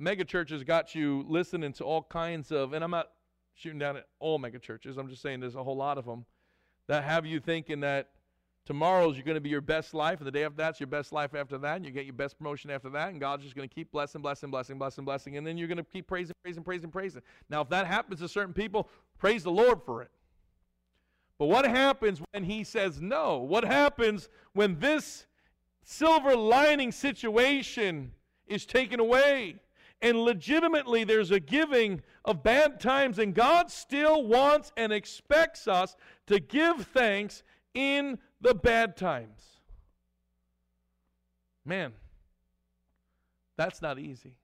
Megachurches 0.00 0.66
got 0.66 0.94
you 0.94 1.24
listening 1.28 1.72
to 1.74 1.84
all 1.84 2.02
kinds 2.02 2.52
of, 2.52 2.72
and 2.72 2.84
I'm 2.84 2.90
not 2.90 3.10
shooting 3.54 3.78
down 3.78 3.96
at 3.96 4.06
all 4.18 4.38
megachurches, 4.38 4.98
I'm 4.98 5.08
just 5.08 5.22
saying 5.22 5.40
there's 5.40 5.54
a 5.54 5.64
whole 5.64 5.76
lot 5.76 5.98
of 5.98 6.04
them 6.04 6.24
that 6.86 7.04
have 7.04 7.26
you 7.26 7.40
thinking 7.40 7.80
that 7.80 8.10
tomorrow's 8.66 9.16
you're 9.16 9.24
going 9.24 9.36
to 9.36 9.40
be 9.40 9.48
your 9.48 9.60
best 9.60 9.94
life, 9.94 10.18
and 10.18 10.26
the 10.26 10.30
day 10.30 10.44
after 10.44 10.56
that's 10.56 10.80
your 10.80 10.86
best 10.88 11.12
life 11.12 11.34
after 11.34 11.56
that, 11.58 11.76
and 11.76 11.84
you 11.84 11.90
get 11.90 12.04
your 12.04 12.14
best 12.14 12.36
promotion 12.36 12.70
after 12.70 12.90
that, 12.90 13.10
and 13.10 13.20
God's 13.20 13.44
just 13.44 13.56
going 13.56 13.68
to 13.68 13.74
keep 13.74 13.90
blessing, 13.90 14.20
blessing, 14.20 14.50
blessing, 14.50 14.76
blessing, 14.78 15.04
blessing, 15.04 15.36
and 15.36 15.46
then 15.46 15.56
you're 15.56 15.68
going 15.68 15.78
to 15.78 15.84
keep 15.84 16.06
praising, 16.06 16.34
praising, 16.42 16.62
praising, 16.62 16.90
praising. 16.90 17.22
Now, 17.48 17.62
if 17.62 17.68
that 17.70 17.86
happens 17.86 18.20
to 18.20 18.28
certain 18.28 18.54
people, 18.54 18.88
praise 19.18 19.42
the 19.44 19.52
Lord 19.52 19.82
for 19.84 20.02
it. 20.02 20.10
But 21.38 21.46
what 21.46 21.66
happens 21.66 22.20
when 22.32 22.44
He 22.44 22.64
says 22.64 23.00
no? 23.00 23.38
What 23.38 23.64
happens 23.64 24.28
when 24.52 24.78
this 24.78 25.26
silver 25.82 26.34
lining 26.34 26.92
situation 26.92 28.12
is 28.46 28.66
taken 28.66 29.00
away? 29.00 29.56
And 30.02 30.18
legitimately 30.18 31.04
there's 31.04 31.30
a 31.30 31.40
giving 31.40 32.02
of 32.24 32.42
bad 32.42 32.80
times, 32.80 33.18
and 33.18 33.34
God 33.34 33.70
still 33.70 34.24
wants 34.24 34.72
and 34.76 34.92
expects 34.92 35.66
us 35.66 35.96
to 36.26 36.38
give 36.38 36.86
thanks 36.88 37.42
in 37.74 38.18
the 38.40 38.54
bad 38.54 38.96
times. 38.96 39.42
Man, 41.64 41.92
that's 43.56 43.80
not 43.80 43.98
easy. 43.98 44.34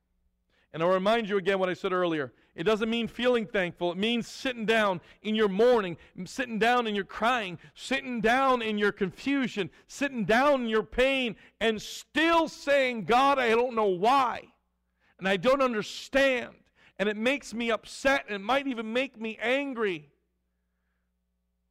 And 0.72 0.82
I'll 0.82 0.88
remind 0.88 1.28
you 1.28 1.36
again 1.36 1.58
what 1.58 1.68
I 1.68 1.74
said 1.74 1.92
earlier. 1.92 2.32
It 2.54 2.64
doesn't 2.64 2.88
mean 2.88 3.06
feeling 3.08 3.46
thankful. 3.46 3.92
It 3.92 3.98
means 3.98 4.26
sitting 4.26 4.64
down 4.64 5.00
in 5.22 5.34
your 5.34 5.48
mourning, 5.48 5.98
sitting 6.24 6.58
down 6.58 6.86
in 6.86 6.94
your 6.94 7.04
crying, 7.04 7.58
sitting 7.74 8.20
down 8.20 8.62
in 8.62 8.78
your 8.78 8.92
confusion, 8.92 9.70
sitting 9.86 10.24
down 10.24 10.62
in 10.62 10.68
your 10.68 10.82
pain, 10.82 11.36
and 11.60 11.80
still 11.80 12.48
saying, 12.48 13.04
God, 13.04 13.38
I 13.38 13.50
don't 13.50 13.74
know 13.74 13.86
why 13.86 14.48
and 15.22 15.28
I 15.28 15.36
don't 15.36 15.62
understand, 15.62 16.48
and 16.98 17.08
it 17.08 17.16
makes 17.16 17.54
me 17.54 17.70
upset, 17.70 18.24
and 18.26 18.34
it 18.34 18.40
might 18.40 18.66
even 18.66 18.92
make 18.92 19.20
me 19.20 19.38
angry. 19.40 20.10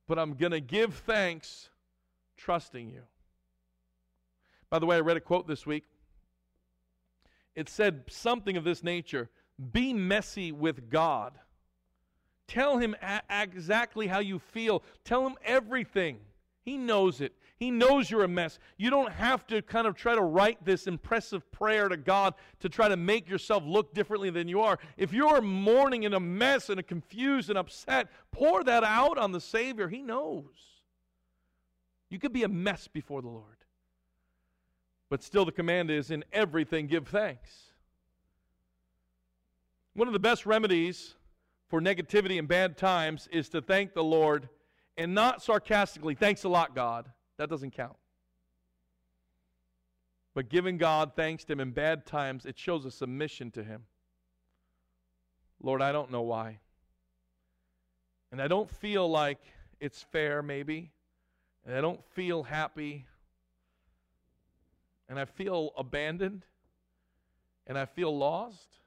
But 0.08 0.18
I'm 0.18 0.36
going 0.36 0.54
to 0.54 0.62
give 0.62 0.94
thanks 0.94 1.68
trusting 2.38 2.90
you. 2.90 3.02
By 4.70 4.80
the 4.80 4.86
way, 4.86 4.96
I 4.96 5.00
read 5.02 5.18
a 5.18 5.20
quote 5.20 5.50
this 5.50 5.66
week. 5.66 5.84
It 7.54 7.68
said 7.68 8.04
something 8.08 8.56
of 8.56 8.64
this 8.64 8.86
nature 8.86 9.30
Be 9.74 9.92
messy 9.92 10.54
with 10.54 10.90
God. 10.90 11.34
Tell 12.48 12.78
him 12.78 12.96
a- 13.02 13.22
exactly 13.30 14.08
how 14.08 14.20
you 14.20 14.40
feel, 14.40 14.82
tell 15.04 15.28
him 15.28 15.36
everything. 15.44 16.20
He 16.64 16.78
knows 16.78 17.20
it. 17.20 17.34
He 17.62 17.70
knows 17.70 18.10
you're 18.10 18.24
a 18.24 18.28
mess. 18.28 18.58
You 18.78 18.90
don't 18.90 19.12
have 19.12 19.46
to 19.46 19.62
kind 19.62 19.86
of 19.86 19.94
try 19.94 20.16
to 20.16 20.22
write 20.22 20.66
this 20.66 20.88
impressive 20.88 21.52
prayer 21.52 21.90
to 21.90 21.96
God 21.96 22.34
to 22.62 22.70
try 22.70 22.88
to 22.88 22.98
make 22.98 23.30
yourself 23.30 23.62
look 23.64 23.94
differently 23.94 24.32
than 24.32 24.48
you 24.48 24.62
are. 24.62 24.80
If 24.98 25.14
you're 25.14 25.42
mourning 25.42 26.02
in 26.02 26.16
a 26.16 26.20
mess 26.20 26.72
and 26.72 26.80
a 26.80 26.84
confused 26.84 27.50
and 27.50 27.60
upset, 27.60 28.08
pour 28.32 28.64
that 28.64 28.84
out 28.84 29.20
on 29.20 29.32
the 29.32 29.40
Savior. 29.40 29.90
He 29.90 30.02
knows. 30.02 30.46
You 32.10 32.18
could 32.18 32.34
be 32.34 32.42
a 32.42 32.48
mess 32.48 32.88
before 32.88 33.22
the 33.22 33.30
Lord. 33.30 33.58
But 35.08 35.22
still, 35.22 35.46
the 35.46 35.52
command 35.52 35.92
is 35.92 36.10
in 36.10 36.26
everything 36.34 36.88
give 36.88 37.10
thanks. 37.10 37.52
One 39.94 40.08
of 40.08 40.14
the 40.14 40.20
best 40.20 40.48
remedies 40.48 41.14
for 41.68 41.80
negativity 41.80 42.40
and 42.40 42.48
bad 42.48 42.76
times 42.76 43.30
is 43.32 43.50
to 43.50 43.62
thank 43.62 43.94
the 43.94 44.04
Lord 44.04 44.50
and 44.98 45.14
not 45.14 45.44
sarcastically, 45.44 46.16
thanks 46.16 46.44
a 46.44 46.50
lot, 46.50 46.74
God. 46.74 47.12
That 47.42 47.50
doesn't 47.50 47.72
count. 47.72 47.98
But 50.36 50.48
giving 50.48 50.78
God 50.78 51.14
thanks 51.16 51.44
to 51.46 51.54
Him 51.54 51.60
in 51.60 51.72
bad 51.72 52.06
times, 52.06 52.46
it 52.46 52.56
shows 52.56 52.86
a 52.86 52.92
submission 52.92 53.50
to 53.50 53.64
Him. 53.64 53.86
Lord, 55.60 55.82
I 55.82 55.92
don't 55.92 56.12
know 56.12 56.22
why. 56.22 56.60
And 58.32 58.40
I 58.40 58.48
don't 58.48 58.70
feel 58.70 59.10
like 59.10 59.40
it's 59.80 60.04
fair, 60.04 60.44
maybe. 60.44 60.92
And 61.66 61.76
I 61.76 61.82
don't 61.82 62.06
feel 62.14 62.44
happy. 62.44 63.08
And 65.10 65.20
I 65.20 65.26
feel 65.26 65.72
abandoned. 65.76 66.46
And 67.66 67.76
I 67.76 67.86
feel 67.86 68.16
lost. 68.16 68.78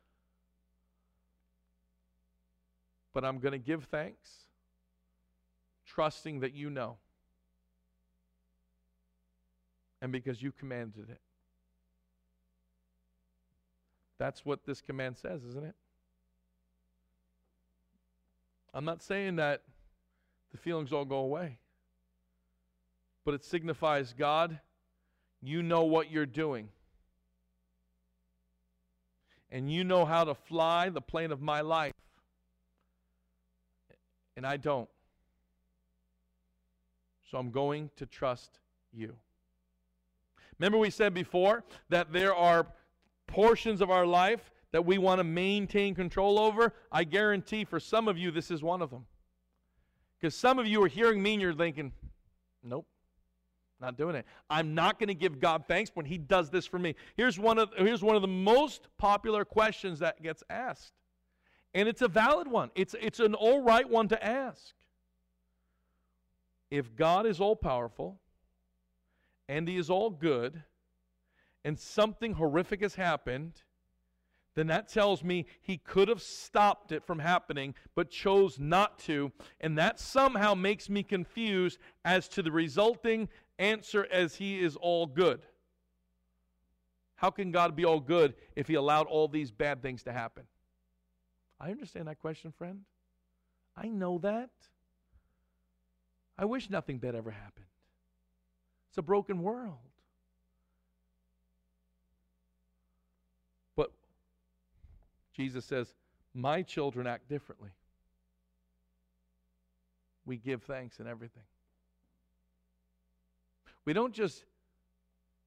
But 3.12 3.24
I'm 3.24 3.40
going 3.40 3.50
to 3.50 3.58
give 3.58 3.86
thanks, 3.86 4.30
trusting 5.84 6.38
that 6.38 6.54
you 6.54 6.70
know 6.70 6.98
and 10.04 10.12
because 10.12 10.42
you 10.42 10.52
commanded 10.52 11.08
it. 11.08 11.20
That's 14.18 14.44
what 14.44 14.66
this 14.66 14.82
command 14.82 15.16
says, 15.16 15.42
isn't 15.44 15.64
it? 15.64 15.74
I'm 18.74 18.84
not 18.84 19.02
saying 19.02 19.36
that 19.36 19.62
the 20.52 20.58
feelings 20.58 20.92
all 20.92 21.06
go 21.06 21.20
away, 21.20 21.56
but 23.24 23.32
it 23.32 23.46
signifies 23.46 24.12
God, 24.12 24.60
you 25.40 25.62
know 25.62 25.84
what 25.84 26.10
you're 26.10 26.26
doing. 26.26 26.68
And 29.50 29.72
you 29.72 29.84
know 29.84 30.04
how 30.04 30.24
to 30.24 30.34
fly 30.34 30.90
the 30.90 31.00
plane 31.00 31.32
of 31.32 31.40
my 31.40 31.62
life. 31.62 31.94
And 34.36 34.46
I 34.46 34.58
don't. 34.58 34.90
So 37.30 37.38
I'm 37.38 37.50
going 37.50 37.88
to 37.96 38.04
trust 38.04 38.58
you. 38.92 39.14
Remember, 40.58 40.78
we 40.78 40.90
said 40.90 41.14
before 41.14 41.64
that 41.88 42.12
there 42.12 42.34
are 42.34 42.66
portions 43.26 43.80
of 43.80 43.90
our 43.90 44.06
life 44.06 44.50
that 44.72 44.84
we 44.84 44.98
want 44.98 45.18
to 45.18 45.24
maintain 45.24 45.94
control 45.94 46.38
over? 46.38 46.74
I 46.90 47.04
guarantee 47.04 47.64
for 47.64 47.80
some 47.80 48.08
of 48.08 48.18
you, 48.18 48.30
this 48.30 48.50
is 48.50 48.62
one 48.62 48.82
of 48.82 48.90
them. 48.90 49.06
Because 50.20 50.34
some 50.34 50.58
of 50.58 50.66
you 50.66 50.82
are 50.82 50.88
hearing 50.88 51.22
me 51.22 51.34
and 51.34 51.42
you're 51.42 51.54
thinking, 51.54 51.92
nope, 52.62 52.86
not 53.80 53.98
doing 53.98 54.14
it. 54.14 54.24
I'm 54.48 54.74
not 54.74 54.98
going 54.98 55.08
to 55.08 55.14
give 55.14 55.40
God 55.40 55.64
thanks 55.66 55.90
when 55.94 56.06
He 56.06 56.18
does 56.18 56.50
this 56.50 56.66
for 56.66 56.78
me. 56.78 56.94
Here's 57.16 57.38
one 57.38 57.58
of, 57.58 57.70
here's 57.76 58.02
one 58.02 58.16
of 58.16 58.22
the 58.22 58.28
most 58.28 58.88
popular 58.96 59.44
questions 59.44 59.98
that 59.98 60.22
gets 60.22 60.42
asked. 60.48 60.92
And 61.74 61.88
it's 61.88 62.02
a 62.02 62.08
valid 62.08 62.48
one, 62.48 62.70
it's, 62.74 62.94
it's 63.00 63.20
an 63.20 63.34
all 63.34 63.62
right 63.62 63.88
one 63.88 64.08
to 64.08 64.24
ask. 64.24 64.74
If 66.70 66.96
God 66.96 67.26
is 67.26 67.40
all 67.40 67.56
powerful, 67.56 68.18
and 69.48 69.68
he 69.68 69.76
is 69.76 69.90
all 69.90 70.10
good, 70.10 70.62
and 71.64 71.78
something 71.78 72.34
horrific 72.34 72.82
has 72.82 72.94
happened, 72.94 73.62
then 74.54 74.68
that 74.68 74.88
tells 74.88 75.24
me 75.24 75.46
he 75.62 75.76
could 75.76 76.08
have 76.08 76.22
stopped 76.22 76.92
it 76.92 77.04
from 77.04 77.18
happening, 77.18 77.74
but 77.94 78.10
chose 78.10 78.58
not 78.58 78.98
to. 79.00 79.32
And 79.60 79.76
that 79.78 79.98
somehow 79.98 80.54
makes 80.54 80.88
me 80.88 81.02
confused 81.02 81.78
as 82.04 82.28
to 82.28 82.42
the 82.42 82.52
resulting 82.52 83.28
answer 83.58 84.06
as 84.12 84.36
he 84.36 84.60
is 84.60 84.76
all 84.76 85.06
good. 85.06 85.42
How 87.16 87.30
can 87.30 87.50
God 87.50 87.74
be 87.74 87.84
all 87.84 88.00
good 88.00 88.34
if 88.54 88.68
he 88.68 88.74
allowed 88.74 89.06
all 89.06 89.28
these 89.28 89.50
bad 89.50 89.82
things 89.82 90.02
to 90.04 90.12
happen? 90.12 90.44
I 91.60 91.70
understand 91.70 92.08
that 92.08 92.20
question, 92.20 92.52
friend. 92.52 92.80
I 93.76 93.88
know 93.88 94.18
that. 94.18 94.50
I 96.38 96.44
wish 96.44 96.70
nothing 96.70 96.98
bad 96.98 97.14
ever 97.14 97.30
happened. 97.30 97.66
It's 98.94 98.98
a 99.00 99.02
broken 99.02 99.42
world. 99.42 99.74
But 103.74 103.90
Jesus 105.36 105.64
says, 105.64 105.92
My 106.32 106.62
children 106.62 107.08
act 107.08 107.28
differently. 107.28 107.70
We 110.24 110.36
give 110.36 110.62
thanks 110.62 111.00
in 111.00 111.08
everything. 111.08 111.42
We 113.84 113.94
don't 113.94 114.14
just 114.14 114.44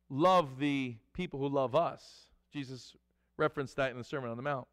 love 0.10 0.60
the 0.60 0.97
people 1.13 1.39
who 1.39 1.47
love 1.47 1.73
us. 1.73 2.27
Jesus 2.51 2.97
referenced 3.38 3.77
that 3.77 3.91
in 3.91 3.97
the 3.97 4.03
Sermon 4.03 4.29
on 4.29 4.36
the 4.36 4.43
Mount. 4.43 4.67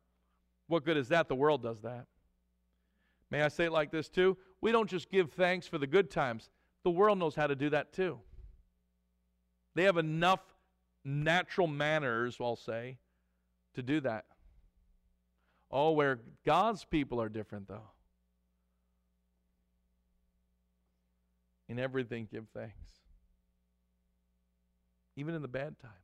What 0.67 0.85
good 0.85 0.97
is 0.97 1.07
that? 1.11 1.29
The 1.29 1.37
world 1.37 1.63
does 1.63 1.81
that. 1.83 2.07
May 3.31 3.43
I 3.43 3.49
say 3.49 3.67
it 3.67 3.73
like 3.73 3.93
this 3.93 4.09
too? 4.09 4.37
We 4.61 4.73
don't 4.73 4.91
just 4.91 5.13
give 5.13 5.31
thanks 5.31 5.69
for 5.69 5.79
the 5.79 5.87
good 5.87 6.11
times, 6.11 6.51
the 6.83 6.91
world 6.91 7.19
knows 7.21 7.37
how 7.37 7.47
to 7.47 7.55
do 7.55 7.71
that 7.71 7.93
too. 7.93 8.19
They 9.75 9.85
have 9.85 9.97
enough 9.97 10.41
natural 11.05 11.67
manners, 11.67 12.37
I'll 12.41 12.57
say, 12.57 12.99
to 13.75 13.83
do 13.83 14.01
that. 14.01 14.25
Oh, 15.71 15.93
where 15.93 16.21
God's 16.47 16.85
people 16.85 17.21
are 17.21 17.29
different, 17.29 17.69
though. 17.69 17.91
In 21.69 21.79
everything, 21.79 22.29
give 22.31 22.45
thanks, 22.55 22.75
even 25.17 25.35
in 25.35 25.43
the 25.43 25.49
bad 25.49 25.79
times. 25.81 25.95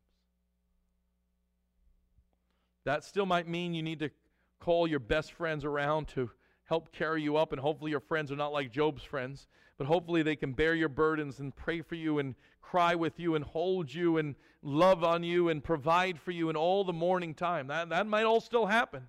That 2.84 3.04
still 3.04 3.26
might 3.26 3.46
mean 3.46 3.74
you 3.74 3.82
need 3.82 4.00
to 4.00 4.10
call 4.58 4.88
your 4.88 4.98
best 4.98 5.32
friends 5.32 5.64
around 5.64 6.08
to 6.08 6.30
help 6.70 6.92
carry 6.92 7.20
you 7.20 7.36
up, 7.36 7.50
and 7.50 7.60
hopefully 7.60 7.90
your 7.90 7.98
friends 7.98 8.30
are 8.30 8.36
not 8.36 8.52
like 8.52 8.70
Job's 8.70 9.02
friends, 9.02 9.48
but 9.76 9.88
hopefully 9.88 10.22
they 10.22 10.36
can 10.36 10.52
bear 10.52 10.72
your 10.72 10.88
burdens 10.88 11.40
and 11.40 11.54
pray 11.54 11.82
for 11.82 11.96
you 11.96 12.20
and 12.20 12.36
cry 12.62 12.94
with 12.94 13.18
you 13.18 13.34
and 13.34 13.44
hold 13.44 13.92
you 13.92 14.18
and 14.18 14.36
love 14.62 15.02
on 15.02 15.24
you 15.24 15.48
and 15.48 15.64
provide 15.64 16.20
for 16.20 16.30
you 16.30 16.48
in 16.48 16.54
all 16.54 16.84
the 16.84 16.92
morning 16.92 17.34
time. 17.34 17.66
That, 17.66 17.88
that 17.88 18.06
might 18.06 18.22
all 18.22 18.40
still 18.40 18.66
happen. 18.66 19.08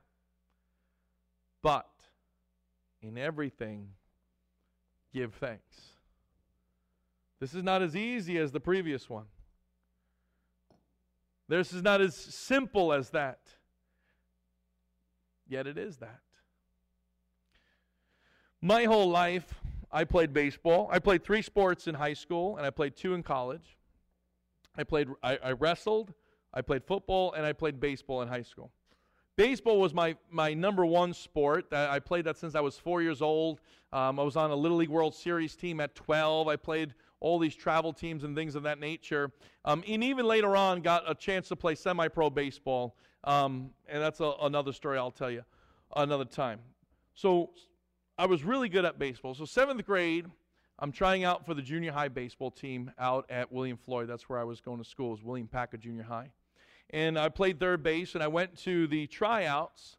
But 1.62 1.88
in 3.00 3.16
everything, 3.16 3.90
give 5.14 5.36
thanks. 5.36 5.76
This 7.40 7.54
is 7.54 7.62
not 7.62 7.84
as 7.84 7.96
easy 7.96 8.40
as 8.40 8.52
the 8.52 8.60
previous 8.60 9.08
one. 9.08 9.26
This 11.48 11.74
is 11.74 11.84
not 11.84 12.02
as 12.02 12.16
simple 12.16 12.92
as 12.92 13.12
that. 13.12 13.42
Yet 15.48 15.68
it 15.68 15.78
is 15.78 15.98
that. 15.98 16.22
My 18.64 18.84
whole 18.84 19.10
life, 19.10 19.56
I 19.92 20.04
played 20.04 20.34
baseball. 20.34 20.88
I 20.92 21.00
played 21.00 21.24
three 21.24 21.42
sports 21.42 21.88
in 21.88 21.96
high 21.96 22.14
school, 22.14 22.58
and 22.58 22.66
I 22.66 22.70
played 22.70 22.96
two 22.96 23.16
in 23.16 23.24
college. 23.24 23.78
I 24.78 24.84
played. 24.84 25.08
I, 25.24 25.40
I 25.44 25.52
wrestled. 25.54 26.14
I 26.54 26.62
played 26.62 26.84
football, 26.84 27.34
and 27.34 27.44
I 27.44 27.54
played 27.54 27.80
baseball 27.80 28.22
in 28.22 28.28
high 28.28 28.44
school. 28.44 28.72
Baseball 29.36 29.80
was 29.80 29.96
my, 29.96 30.16
my 30.30 30.54
number 30.54 30.86
one 30.86 31.14
sport. 31.14 31.74
I 31.74 31.98
played 31.98 32.26
that 32.26 32.38
since 32.38 32.54
I 32.54 32.60
was 32.60 32.78
four 32.78 33.02
years 33.02 33.22
old. 33.22 33.62
Um, 33.92 34.20
I 34.20 34.24
was 34.24 34.36
on 34.36 34.52
a 34.52 34.56
Little 34.56 34.78
League 34.78 34.90
World 34.90 35.16
Series 35.16 35.56
team 35.56 35.80
at 35.80 35.96
12. 35.96 36.48
I 36.48 36.56
played 36.56 36.94
all 37.20 37.40
these 37.40 37.56
travel 37.56 37.94
teams 37.94 38.24
and 38.24 38.36
things 38.36 38.54
of 38.54 38.64
that 38.64 38.80
nature. 38.80 39.32
Um, 39.66 39.84
and 39.88 40.04
even 40.04 40.26
later 40.28 40.56
on, 40.56 40.82
got 40.82 41.10
a 41.10 41.16
chance 41.16 41.48
to 41.48 41.56
play 41.56 41.74
semi 41.74 42.10
pro 42.10 42.30
baseball. 42.30 42.96
Um, 43.24 43.72
and 43.88 44.04
that's 44.04 44.20
a, 44.20 44.34
another 44.42 44.74
story 44.74 45.00
I'll 45.00 45.10
tell 45.10 45.32
you 45.32 45.44
another 45.96 46.26
time. 46.26 46.60
So 47.16 47.52
I 48.22 48.28
was 48.28 48.44
really 48.44 48.70
good 48.70 48.86
at 48.86 49.00
baseball. 49.00 49.34
So, 49.34 49.46
seventh 49.46 49.84
grade, 49.84 50.28
I'm 50.78 50.92
trying 50.92 51.24
out 51.24 51.44
for 51.44 51.56
the 51.56 51.62
junior 51.64 51.92
high 51.92 52.08
baseball 52.08 52.52
team 52.52 52.92
out 53.00 53.26
at 53.32 53.52
William 53.52 53.78
Floyd. 53.78 54.08
That's 54.08 54.30
where 54.30 54.38
I 54.38 54.44
was 54.44 54.62
going 54.62 54.78
to 54.78 54.88
school, 54.88 55.08
it 55.08 55.12
was 55.14 55.24
William 55.24 55.48
Paca 55.48 55.80
Junior 55.80 56.04
High. 56.04 56.30
And 56.92 57.18
I 57.18 57.30
played 57.30 57.60
third 57.60 57.82
base, 57.82 58.14
and 58.14 58.24
I 58.24 58.28
went 58.28 58.56
to 58.60 58.86
the 58.86 59.08
tryouts, 59.08 59.98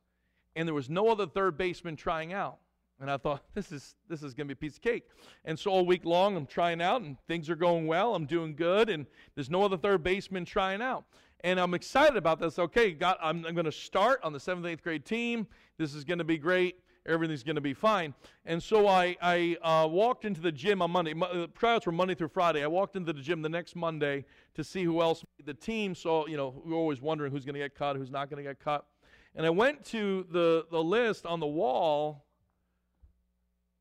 and 0.55 0.69
there 0.69 0.75
was 0.75 0.89
no 0.89 1.09
other 1.09 1.27
third 1.27 1.59
baseman 1.59 1.97
trying 1.97 2.33
out. 2.33 2.59
And 3.01 3.11
I 3.11 3.17
thought, 3.17 3.43
this 3.55 3.73
is 3.73 3.97
this 4.09 4.23
is 4.23 4.35
going 4.35 4.47
to 4.47 4.55
be 4.55 4.57
a 4.57 4.69
piece 4.69 4.77
of 4.77 4.83
cake. 4.83 5.03
And 5.45 5.59
so 5.59 5.73
all 5.73 5.85
week 5.85 6.05
long, 6.05 6.37
I'm 6.37 6.47
trying 6.47 6.81
out, 6.81 7.03
and 7.03 7.17
things 7.27 7.51
are 7.51 7.57
going 7.57 7.89
well. 7.89 8.15
I'm 8.15 8.27
doing 8.27 8.55
good, 8.55 8.89
and 8.89 9.05
there's 9.35 9.51
no 9.51 9.65
other 9.65 9.77
third 9.77 10.05
baseman 10.05 10.45
trying 10.45 10.81
out. 10.81 11.07
And 11.41 11.59
I'm 11.59 11.75
excited 11.75 12.17
about 12.17 12.39
this. 12.39 12.61
Okay, 12.61 12.93
God, 12.93 13.17
I'm, 13.21 13.45
I'm 13.45 13.55
going 13.55 13.65
to 13.65 13.73
start 13.73 14.21
on 14.23 14.33
the 14.33 14.39
seventh, 14.39 14.65
eighth 14.65 14.85
grade 14.85 15.05
team. 15.05 15.49
This 15.77 15.93
is 15.93 16.05
going 16.05 16.19
to 16.19 16.25
be 16.25 16.39
great. 16.39 16.77
Everything's 17.05 17.43
going 17.43 17.57
to 17.57 17.61
be 17.61 17.75
fine. 17.75 18.15
And 18.47 18.62
so 18.62 18.87
I, 18.87 19.17
I 19.21 19.57
uh, 19.62 19.88
walked 19.88 20.25
into 20.25 20.41
the 20.41 20.53
gym 20.53 20.81
on 20.81 20.91
Monday. 20.93 21.15
Mo- 21.15 21.49
tryouts 21.55 21.87
were 21.87 21.93
Monday 21.93 22.15
through 22.15 22.29
Friday. 22.29 22.62
I 22.62 22.69
walked 22.69 22.95
into 22.95 23.12
the 23.12 23.21
gym 23.21 23.43
the 23.43 23.49
next 23.49 23.75
Monday 23.75 24.25
to 24.55 24.62
see 24.62 24.85
who 24.85 25.03
else 25.03 25.25
made 25.38 25.47
the 25.47 25.55
team. 25.55 25.97
So, 25.97 26.29
you 26.29 26.37
know, 26.37 26.62
we 26.65 26.73
are 26.73 26.77
always 26.77 27.01
wondering 27.01 27.33
who's 27.33 27.45
going 27.45 27.55
to 27.55 27.61
get 27.61 27.75
cut, 27.75 27.97
who's 27.97 28.11
not 28.11 28.31
going 28.31 28.43
to 28.43 28.49
get 28.49 28.61
cut. 28.61 28.87
And 29.35 29.45
I 29.45 29.51
went 29.51 29.85
to 29.87 30.27
the, 30.31 30.67
the 30.71 30.83
list 30.83 31.27
on 31.27 31.41
the 31.41 31.47
wall 31.47 32.25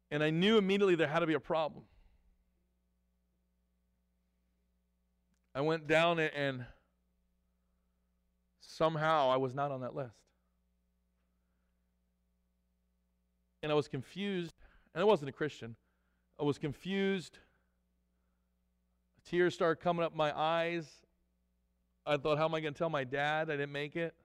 and 0.09 0.23
I 0.23 0.29
knew 0.29 0.57
immediately 0.57 0.95
there 0.95 1.07
had 1.07 1.19
to 1.19 1.27
be 1.27 1.33
a 1.33 1.39
problem. 1.39 1.83
I 5.53 5.61
went 5.61 5.87
down 5.87 6.19
it 6.19 6.33
and 6.35 6.65
somehow 8.61 9.29
I 9.29 9.37
was 9.37 9.53
not 9.53 9.71
on 9.71 9.81
that 9.81 9.95
list. 9.95 10.15
And 13.63 13.71
I 13.71 13.75
was 13.75 13.87
confused, 13.87 14.53
and 14.93 15.01
I 15.01 15.05
wasn't 15.05 15.29
a 15.29 15.31
Christian. 15.31 15.75
I 16.39 16.43
was 16.43 16.57
confused. 16.57 17.37
Tears 19.29 19.53
started 19.53 19.81
coming 19.81 20.03
up 20.03 20.15
my 20.15 20.37
eyes. 20.37 20.87
I 22.05 22.17
thought, 22.17 22.37
how 22.37 22.45
am 22.45 22.55
I 22.55 22.61
going 22.61 22.73
to 22.73 22.77
tell 22.77 22.89
my 22.89 23.03
dad 23.03 23.49
I 23.49 23.53
didn't 23.53 23.71
make 23.71 23.95
it? 23.95 24.15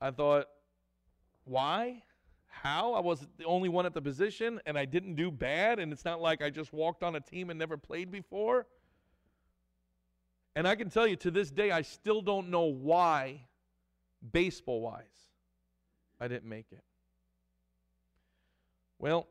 I 0.00 0.10
thought, 0.12 0.46
why? 1.44 2.02
how 2.62 2.94
I 2.94 3.00
was 3.00 3.26
the 3.36 3.44
only 3.44 3.68
one 3.68 3.86
at 3.86 3.94
the 3.94 4.02
position 4.02 4.60
and 4.66 4.78
I 4.78 4.84
didn't 4.84 5.14
do 5.14 5.30
bad, 5.30 5.78
and 5.78 5.92
it's 5.92 6.04
not 6.04 6.20
like 6.20 6.42
I 6.42 6.50
just 6.50 6.72
walked 6.72 7.02
on 7.02 7.14
a 7.14 7.20
team 7.20 7.50
and 7.50 7.58
never 7.58 7.76
played 7.76 8.10
before. 8.10 8.66
And 10.56 10.66
I 10.66 10.74
can 10.74 10.90
tell 10.90 11.06
you 11.06 11.16
to 11.16 11.30
this 11.30 11.50
day, 11.50 11.70
I 11.70 11.82
still 11.82 12.20
don't 12.20 12.50
know 12.50 12.64
why, 12.64 13.42
baseball 14.32 14.80
wise, 14.80 15.04
I 16.20 16.26
didn't 16.26 16.48
make 16.48 16.66
it. 16.72 16.82
Well, 18.98 19.28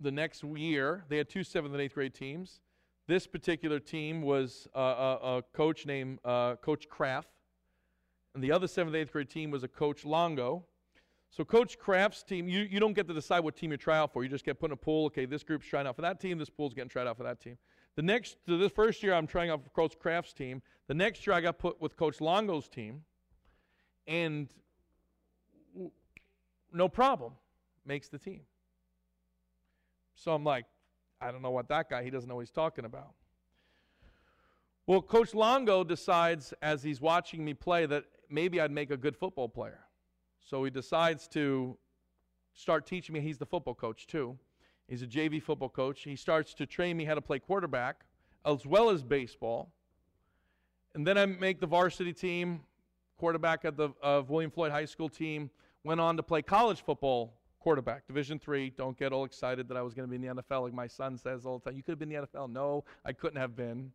the 0.00 0.10
next 0.10 0.44
year, 0.44 1.04
they 1.08 1.16
had 1.16 1.28
two 1.28 1.42
seventh 1.42 1.72
and 1.72 1.82
eighth 1.82 1.94
grade 1.94 2.14
teams. 2.14 2.60
This 3.06 3.26
particular 3.26 3.78
team 3.78 4.22
was 4.22 4.68
uh, 4.74 4.80
a, 4.80 5.36
a, 5.38 5.42
coach 5.52 5.86
named 5.86 6.18
uh, 6.24 6.56
Coach 6.56 6.88
Kraft, 6.88 7.28
and 8.34 8.42
the 8.42 8.52
other 8.52 8.66
seventh, 8.66 8.94
and 8.94 9.02
eighth 9.02 9.12
grade 9.12 9.28
team 9.28 9.50
was 9.50 9.62
a 9.62 9.68
Coach 9.68 10.04
Longo. 10.04 10.64
So 11.30 11.44
Coach 11.44 11.78
Kraft's 11.78 12.22
team, 12.22 12.48
you, 12.48 12.60
you 12.60 12.78
don't 12.78 12.92
get 12.92 13.08
to 13.08 13.14
decide 13.14 13.40
what 13.40 13.56
team 13.56 13.72
you 13.72 13.76
try 13.76 13.98
out 13.98 14.12
for. 14.12 14.22
You 14.22 14.28
just 14.28 14.44
get 14.44 14.60
put 14.60 14.66
in 14.66 14.72
a 14.72 14.76
pool. 14.76 15.06
Okay, 15.06 15.26
this 15.26 15.42
group's 15.42 15.66
trying 15.66 15.86
out 15.86 15.96
for 15.96 16.02
that 16.02 16.20
team. 16.20 16.38
This 16.38 16.48
pool's 16.48 16.74
getting 16.74 16.88
tried 16.88 17.06
out 17.06 17.16
for 17.16 17.24
that 17.24 17.40
team. 17.40 17.58
The 17.96 18.02
next, 18.02 18.36
so 18.46 18.56
this 18.56 18.72
first 18.72 19.02
year, 19.02 19.14
I'm 19.14 19.26
trying 19.26 19.50
out 19.50 19.62
for 19.62 19.70
Coach 19.70 19.98
Kraft's 19.98 20.32
team. 20.32 20.62
The 20.88 20.94
next 20.94 21.26
year, 21.26 21.34
I 21.34 21.40
got 21.40 21.58
put 21.58 21.80
with 21.80 21.96
Coach 21.96 22.20
Longo's 22.20 22.68
team, 22.68 23.02
and 24.06 24.48
no 26.74 26.88
problem, 26.88 27.32
makes 27.86 28.08
the 28.08 28.18
team. 28.18 28.42
So 30.14 30.32
I'm 30.32 30.44
like, 30.44 30.66
I 31.20 31.30
don't 31.30 31.42
know 31.42 31.50
what 31.50 31.68
that 31.68 31.88
guy. 31.88 32.02
He 32.02 32.10
doesn't 32.10 32.28
know 32.28 32.36
what 32.36 32.42
he's 32.42 32.50
talking 32.50 32.84
about. 32.84 33.12
Well, 34.86 35.00
Coach 35.00 35.34
Longo 35.34 35.82
decides 35.82 36.52
as 36.60 36.82
he's 36.82 37.00
watching 37.00 37.44
me 37.44 37.54
play 37.54 37.86
that 37.86 38.04
maybe 38.28 38.60
I'd 38.60 38.70
make 38.70 38.90
a 38.90 38.96
good 38.96 39.16
football 39.16 39.48
player. 39.48 39.80
So 40.40 40.62
he 40.64 40.70
decides 40.70 41.26
to 41.28 41.78
start 42.52 42.86
teaching 42.86 43.14
me. 43.14 43.20
He's 43.20 43.38
the 43.38 43.46
football 43.46 43.74
coach 43.74 44.06
too. 44.06 44.38
He's 44.86 45.02
a 45.02 45.06
JV 45.06 45.42
football 45.42 45.70
coach. 45.70 46.02
He 46.02 46.16
starts 46.16 46.52
to 46.54 46.66
train 46.66 46.96
me 46.96 47.06
how 47.06 47.14
to 47.14 47.22
play 47.22 47.38
quarterback 47.38 48.04
as 48.44 48.66
well 48.66 48.90
as 48.90 49.02
baseball. 49.02 49.72
And 50.94 51.06
then 51.06 51.16
I 51.16 51.24
make 51.24 51.60
the 51.60 51.66
varsity 51.66 52.12
team, 52.12 52.60
quarterback 53.18 53.64
at 53.64 53.76
the 53.76 53.90
of 54.02 54.28
William 54.28 54.50
Floyd 54.50 54.70
High 54.70 54.84
School 54.84 55.08
team. 55.08 55.50
Went 55.84 56.00
on 56.00 56.16
to 56.16 56.22
play 56.22 56.42
college 56.42 56.82
football 56.82 57.34
quarterback, 57.60 58.06
Division 58.06 58.38
three. 58.38 58.70
Don't 58.70 58.98
get 58.98 59.12
all 59.12 59.24
excited 59.24 59.68
that 59.68 59.76
I 59.76 59.82
was 59.82 59.94
going 59.94 60.08
to 60.08 60.10
be 60.10 60.26
in 60.26 60.36
the 60.36 60.42
NFL, 60.42 60.62
like 60.62 60.72
my 60.72 60.86
son 60.86 61.16
says 61.18 61.46
all 61.46 61.58
the 61.58 61.70
time. 61.70 61.76
You 61.76 61.82
could 61.82 61.92
have 61.92 61.98
been 61.98 62.10
in 62.10 62.20
the 62.20 62.26
NFL. 62.26 62.50
No, 62.50 62.84
I 63.04 63.12
couldn't 63.12 63.38
have 63.38 63.54
been. 63.54 63.92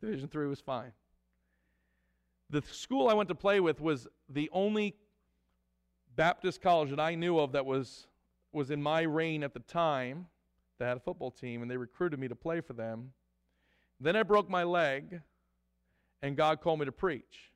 Division 0.00 0.28
three 0.28 0.46
was 0.46 0.60
fine. 0.60 0.92
The 2.50 2.62
school 2.70 3.08
I 3.08 3.14
went 3.14 3.28
to 3.30 3.34
play 3.34 3.60
with 3.60 3.80
was 3.80 4.06
the 4.28 4.48
only 4.52 4.94
Baptist 6.14 6.60
college 6.60 6.90
that 6.90 7.00
I 7.00 7.14
knew 7.14 7.38
of 7.38 7.52
that 7.52 7.66
was, 7.66 8.06
was 8.52 8.70
in 8.70 8.82
my 8.82 9.02
reign 9.02 9.42
at 9.42 9.52
the 9.52 9.60
time 9.60 10.26
that 10.78 10.88
had 10.88 10.96
a 10.98 11.00
football 11.00 11.30
team, 11.30 11.62
and 11.62 11.70
they 11.70 11.76
recruited 11.76 12.20
me 12.20 12.28
to 12.28 12.36
play 12.36 12.60
for 12.60 12.74
them. 12.74 13.12
Then 14.00 14.14
I 14.14 14.22
broke 14.22 14.48
my 14.48 14.62
leg, 14.62 15.20
and 16.22 16.36
God 16.36 16.60
called 16.60 16.80
me 16.80 16.84
to 16.86 16.92
preach. 16.92 17.52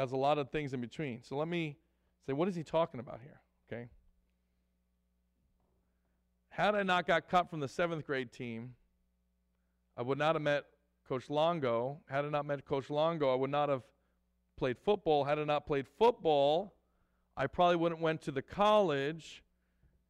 There's 0.00 0.12
a 0.12 0.16
lot 0.16 0.38
of 0.38 0.48
things 0.48 0.72
in 0.72 0.80
between. 0.80 1.22
So 1.22 1.36
let 1.36 1.46
me 1.46 1.76
say, 2.26 2.32
what 2.32 2.48
is 2.48 2.54
he 2.54 2.62
talking 2.62 3.00
about 3.00 3.20
here? 3.22 3.38
Okay. 3.70 3.90
Had 6.48 6.74
I 6.74 6.82
not 6.84 7.06
got 7.06 7.28
cut 7.28 7.50
from 7.50 7.60
the 7.60 7.68
seventh 7.68 8.06
grade 8.06 8.32
team, 8.32 8.76
I 9.98 10.02
would 10.02 10.16
not 10.16 10.36
have 10.36 10.40
met 10.40 10.64
Coach 11.06 11.28
Longo. 11.28 12.00
Had 12.08 12.24
I 12.24 12.30
not 12.30 12.46
met 12.46 12.64
Coach 12.64 12.88
Longo, 12.88 13.30
I 13.30 13.34
would 13.34 13.50
not 13.50 13.68
have 13.68 13.82
played 14.56 14.78
football. 14.78 15.24
Had 15.24 15.38
I 15.38 15.44
not 15.44 15.66
played 15.66 15.86
football, 15.98 16.72
I 17.36 17.46
probably 17.46 17.76
wouldn't 17.76 18.00
went 18.00 18.22
to 18.22 18.30
the 18.30 18.40
college. 18.40 19.42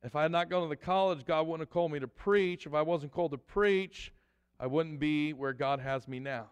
If 0.04 0.14
I 0.14 0.22
had 0.22 0.30
not 0.30 0.48
gone 0.48 0.62
to 0.62 0.68
the 0.68 0.76
college, 0.76 1.24
God 1.24 1.48
wouldn't 1.48 1.62
have 1.68 1.70
called 1.70 1.90
me 1.90 1.98
to 1.98 2.06
preach. 2.06 2.64
If 2.64 2.74
I 2.74 2.82
wasn't 2.82 3.10
called 3.10 3.32
to 3.32 3.38
preach, 3.38 4.12
I 4.60 4.68
wouldn't 4.68 5.00
be 5.00 5.32
where 5.32 5.52
God 5.52 5.80
has 5.80 6.06
me 6.06 6.20
now. 6.20 6.46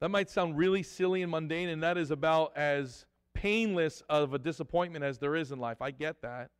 That 0.00 0.10
might 0.10 0.30
sound 0.30 0.56
really 0.56 0.82
silly 0.82 1.22
and 1.22 1.30
mundane, 1.30 1.68
and 1.68 1.82
that 1.82 1.98
is 1.98 2.10
about 2.10 2.56
as 2.56 3.04
painless 3.34 4.02
of 4.08 4.34
a 4.34 4.38
disappointment 4.38 5.04
as 5.04 5.18
there 5.18 5.36
is 5.36 5.52
in 5.52 5.58
life. 5.58 5.80
I 5.80 5.90
get 5.90 6.22
that. 6.22 6.50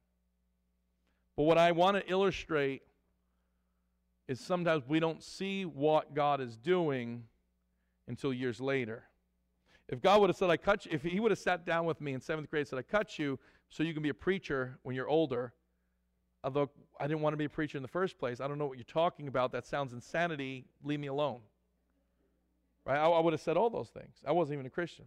But 1.37 1.45
what 1.45 1.59
I 1.59 1.73
want 1.73 1.97
to 1.97 2.11
illustrate 2.11 2.83
is 4.29 4.41
sometimes 4.41 4.85
we 4.87 5.01
don't 5.01 5.23
see 5.23 5.65
what 5.65 6.15
God 6.15 6.41
is 6.41 6.57
doing 6.57 7.25
until 8.09 8.33
years 8.33 8.61
later. 8.61 9.05
If 9.89 10.01
God 10.01 10.21
would 10.21 10.31
have 10.31 10.37
said, 10.37 10.51
I 10.51 10.57
cut 10.57 10.85
you, 10.85 10.93
if 10.93 11.03
He 11.03 11.19
would 11.19 11.33
have 11.33 11.39
sat 11.39 11.65
down 11.65 11.87
with 11.87 12.01
me 12.01 12.13
in 12.13 12.21
seventh 12.21 12.51
grade 12.51 12.61
and 12.61 12.69
said, 12.69 12.79
I 12.79 12.83
cut 12.83 13.19
you 13.19 13.39
so 13.71 13.83
you 13.83 13.95
can 13.95 14.03
be 14.03 14.11
a 14.11 14.15
preacher 14.15 14.79
when 14.83 14.95
you're 14.95 15.09
older, 15.09 15.53
although 16.45 16.71
I 17.01 17.07
didn't 17.07 17.23
want 17.23 17.33
to 17.33 17.39
be 17.39 17.47
a 17.47 17.51
preacher 17.51 17.79
in 17.79 17.83
the 17.83 17.89
first 17.89 18.19
place, 18.19 18.41
I 18.41 18.47
don't 18.47 18.59
know 18.59 18.67
what 18.67 18.77
you're 18.77 18.85
talking 18.85 19.29
about. 19.29 19.51
That 19.51 19.67
sounds 19.67 19.93
insanity. 19.93 20.67
Leave 20.85 21.01
me 21.01 21.09
alone. 21.09 21.41
Right? 22.87 22.99
I, 22.99 23.07
I 23.07 23.21
would 23.21 23.33
have 23.33 23.41
said 23.41 23.57
all 23.57 23.71
those 23.71 23.89
things. 23.89 24.17
I 24.27 24.33
wasn't 24.33 24.55
even 24.55 24.67
a 24.67 24.71
Christian. 24.71 25.07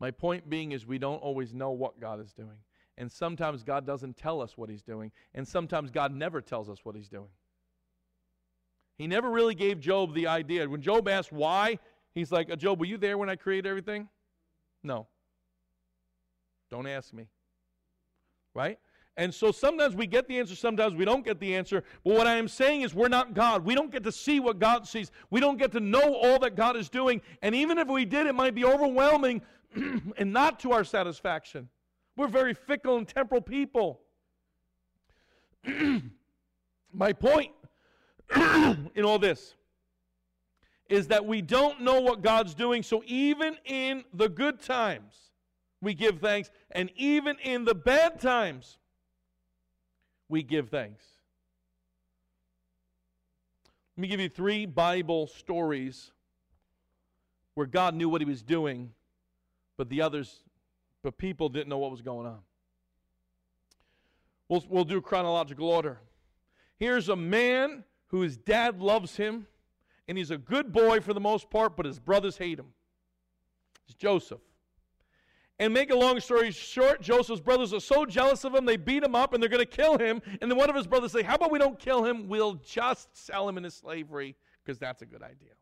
My 0.00 0.10
point 0.10 0.50
being 0.50 0.72
is 0.72 0.86
we 0.86 0.98
don't 0.98 1.18
always 1.18 1.54
know 1.54 1.70
what 1.70 2.00
God 2.00 2.20
is 2.20 2.32
doing. 2.32 2.58
And 2.98 3.10
sometimes 3.10 3.62
God 3.62 3.86
doesn't 3.86 4.16
tell 4.16 4.40
us 4.40 4.56
what 4.56 4.68
He's 4.68 4.82
doing. 4.82 5.12
And 5.34 5.46
sometimes 5.46 5.90
God 5.90 6.12
never 6.12 6.40
tells 6.40 6.68
us 6.68 6.78
what 6.82 6.96
He's 6.96 7.08
doing. 7.08 7.28
He 8.96 9.06
never 9.06 9.30
really 9.30 9.54
gave 9.54 9.80
Job 9.80 10.14
the 10.14 10.26
idea. 10.26 10.68
When 10.68 10.82
Job 10.82 11.08
asked 11.08 11.32
why, 11.32 11.78
He's 12.14 12.30
like, 12.30 12.50
uh, 12.50 12.56
Job, 12.56 12.78
were 12.78 12.86
you 12.86 12.98
there 12.98 13.16
when 13.16 13.30
I 13.30 13.36
created 13.36 13.68
everything? 13.68 14.08
No. 14.82 15.06
Don't 16.70 16.86
ask 16.86 17.12
me. 17.12 17.28
Right? 18.54 18.78
And 19.16 19.32
so 19.32 19.52
sometimes 19.52 19.94
we 19.94 20.06
get 20.06 20.26
the 20.26 20.38
answer, 20.38 20.54
sometimes 20.54 20.94
we 20.94 21.04
don't 21.04 21.24
get 21.24 21.38
the 21.38 21.54
answer. 21.54 21.84
But 22.02 22.14
what 22.14 22.26
I 22.26 22.36
am 22.36 22.48
saying 22.48 22.80
is, 22.80 22.94
we're 22.94 23.08
not 23.08 23.34
God. 23.34 23.64
We 23.64 23.74
don't 23.74 23.92
get 23.92 24.02
to 24.04 24.12
see 24.12 24.40
what 24.40 24.58
God 24.58 24.88
sees. 24.88 25.10
We 25.30 25.38
don't 25.38 25.58
get 25.58 25.72
to 25.72 25.80
know 25.80 26.14
all 26.14 26.38
that 26.40 26.56
God 26.56 26.76
is 26.76 26.88
doing. 26.88 27.20
And 27.42 27.54
even 27.54 27.76
if 27.76 27.88
we 27.88 28.06
did, 28.06 28.26
it 28.26 28.34
might 28.34 28.54
be 28.54 28.64
overwhelming 28.64 29.42
and 30.16 30.32
not 30.32 30.60
to 30.60 30.72
our 30.72 30.84
satisfaction. 30.84 31.68
We're 32.16 32.28
very 32.28 32.54
fickle 32.54 32.96
and 32.96 33.06
temporal 33.06 33.42
people. 33.42 34.00
My 36.92 37.12
point 37.12 37.52
in 38.34 39.04
all 39.04 39.18
this 39.18 39.54
is 40.88 41.08
that 41.08 41.24
we 41.24 41.40
don't 41.40 41.80
know 41.80 42.00
what 42.00 42.22
God's 42.22 42.54
doing. 42.54 42.82
So 42.82 43.02
even 43.06 43.56
in 43.64 44.04
the 44.12 44.28
good 44.28 44.60
times, 44.60 45.14
we 45.80 45.94
give 45.94 46.18
thanks. 46.18 46.50
And 46.70 46.90
even 46.96 47.38
in 47.42 47.64
the 47.64 47.74
bad 47.74 48.20
times, 48.20 48.78
we 50.28 50.42
give 50.42 50.68
thanks. 50.68 51.04
Let 53.96 54.02
me 54.02 54.08
give 54.08 54.20
you 54.20 54.28
three 54.28 54.66
Bible 54.66 55.26
stories 55.26 56.10
where 57.54 57.66
God 57.66 57.94
knew 57.94 58.08
what 58.08 58.20
he 58.20 58.24
was 58.24 58.42
doing, 58.42 58.92
but 59.76 59.88
the 59.90 60.00
others, 60.00 60.44
but 61.02 61.18
people 61.18 61.48
didn't 61.48 61.68
know 61.68 61.78
what 61.78 61.90
was 61.90 62.00
going 62.00 62.26
on. 62.26 62.38
We'll, 64.48 64.64
we'll 64.68 64.84
do 64.84 65.00
chronological 65.00 65.68
order. 65.68 65.98
Here's 66.78 67.08
a 67.08 67.16
man 67.16 67.84
whose 68.08 68.36
dad 68.36 68.80
loves 68.80 69.16
him 69.16 69.46
and 70.08 70.18
he's 70.18 70.30
a 70.30 70.38
good 70.38 70.72
boy 70.72 71.00
for 71.00 71.14
the 71.14 71.20
most 71.20 71.48
part, 71.48 71.76
but 71.76 71.86
his 71.86 71.98
brothers 71.98 72.36
hate 72.36 72.58
him. 72.58 72.66
It's 73.86 73.94
Joseph. 73.94 74.40
And 75.62 75.72
make 75.72 75.92
a 75.92 75.94
long 75.94 76.18
story 76.18 76.50
short, 76.50 77.00
Joseph's 77.00 77.40
brothers 77.40 77.72
are 77.72 77.78
so 77.78 78.04
jealous 78.04 78.42
of 78.42 78.52
him, 78.52 78.64
they 78.64 78.76
beat 78.76 79.04
him 79.04 79.14
up 79.14 79.32
and 79.32 79.40
they're 79.40 79.48
going 79.48 79.64
to 79.64 79.64
kill 79.64 79.96
him. 79.96 80.20
And 80.40 80.50
then 80.50 80.58
one 80.58 80.68
of 80.68 80.74
his 80.74 80.88
brothers 80.88 81.12
say, 81.12 81.22
How 81.22 81.36
about 81.36 81.52
we 81.52 81.60
don't 81.60 81.78
kill 81.78 82.02
him? 82.04 82.26
We'll 82.26 82.54
just 82.54 83.16
sell 83.16 83.48
him 83.48 83.56
into 83.56 83.70
slavery 83.70 84.34
because 84.64 84.80
that's 84.80 85.02
a 85.02 85.06
good 85.06 85.22
idea. 85.22 85.52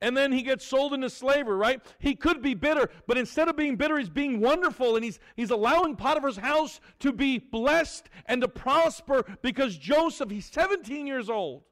And 0.00 0.16
then 0.16 0.32
he 0.32 0.40
gets 0.40 0.64
sold 0.64 0.94
into 0.94 1.10
slavery, 1.10 1.58
right? 1.58 1.82
He 1.98 2.14
could 2.14 2.40
be 2.40 2.54
bitter, 2.54 2.88
but 3.06 3.18
instead 3.18 3.48
of 3.48 3.58
being 3.58 3.76
bitter, 3.76 3.98
he's 3.98 4.08
being 4.08 4.40
wonderful 4.40 4.96
and 4.96 5.04
he's, 5.04 5.20
he's 5.36 5.50
allowing 5.50 5.94
Potiphar's 5.94 6.38
house 6.38 6.80
to 7.00 7.12
be 7.12 7.36
blessed 7.36 8.08
and 8.24 8.40
to 8.40 8.48
prosper 8.48 9.22
because 9.42 9.76
Joseph, 9.76 10.30
he's 10.30 10.46
17 10.46 11.06
years 11.06 11.28
old 11.28 11.62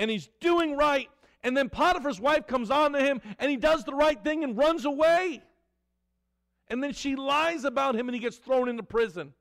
and 0.00 0.10
he's 0.10 0.28
doing 0.40 0.76
right. 0.76 1.08
And 1.44 1.56
then 1.56 1.68
Potiphar's 1.68 2.20
wife 2.20 2.48
comes 2.48 2.72
on 2.72 2.92
to 2.94 2.98
him 2.98 3.22
and 3.38 3.48
he 3.48 3.56
does 3.56 3.84
the 3.84 3.94
right 3.94 4.20
thing 4.24 4.42
and 4.42 4.58
runs 4.58 4.84
away. 4.84 5.44
And 6.68 6.82
then 6.82 6.92
she 6.92 7.16
lies 7.16 7.64
about 7.64 7.94
him 7.94 8.08
and 8.08 8.14
he 8.14 8.20
gets 8.20 8.38
thrown 8.38 8.68
into 8.68 8.82
prison. 8.82 9.32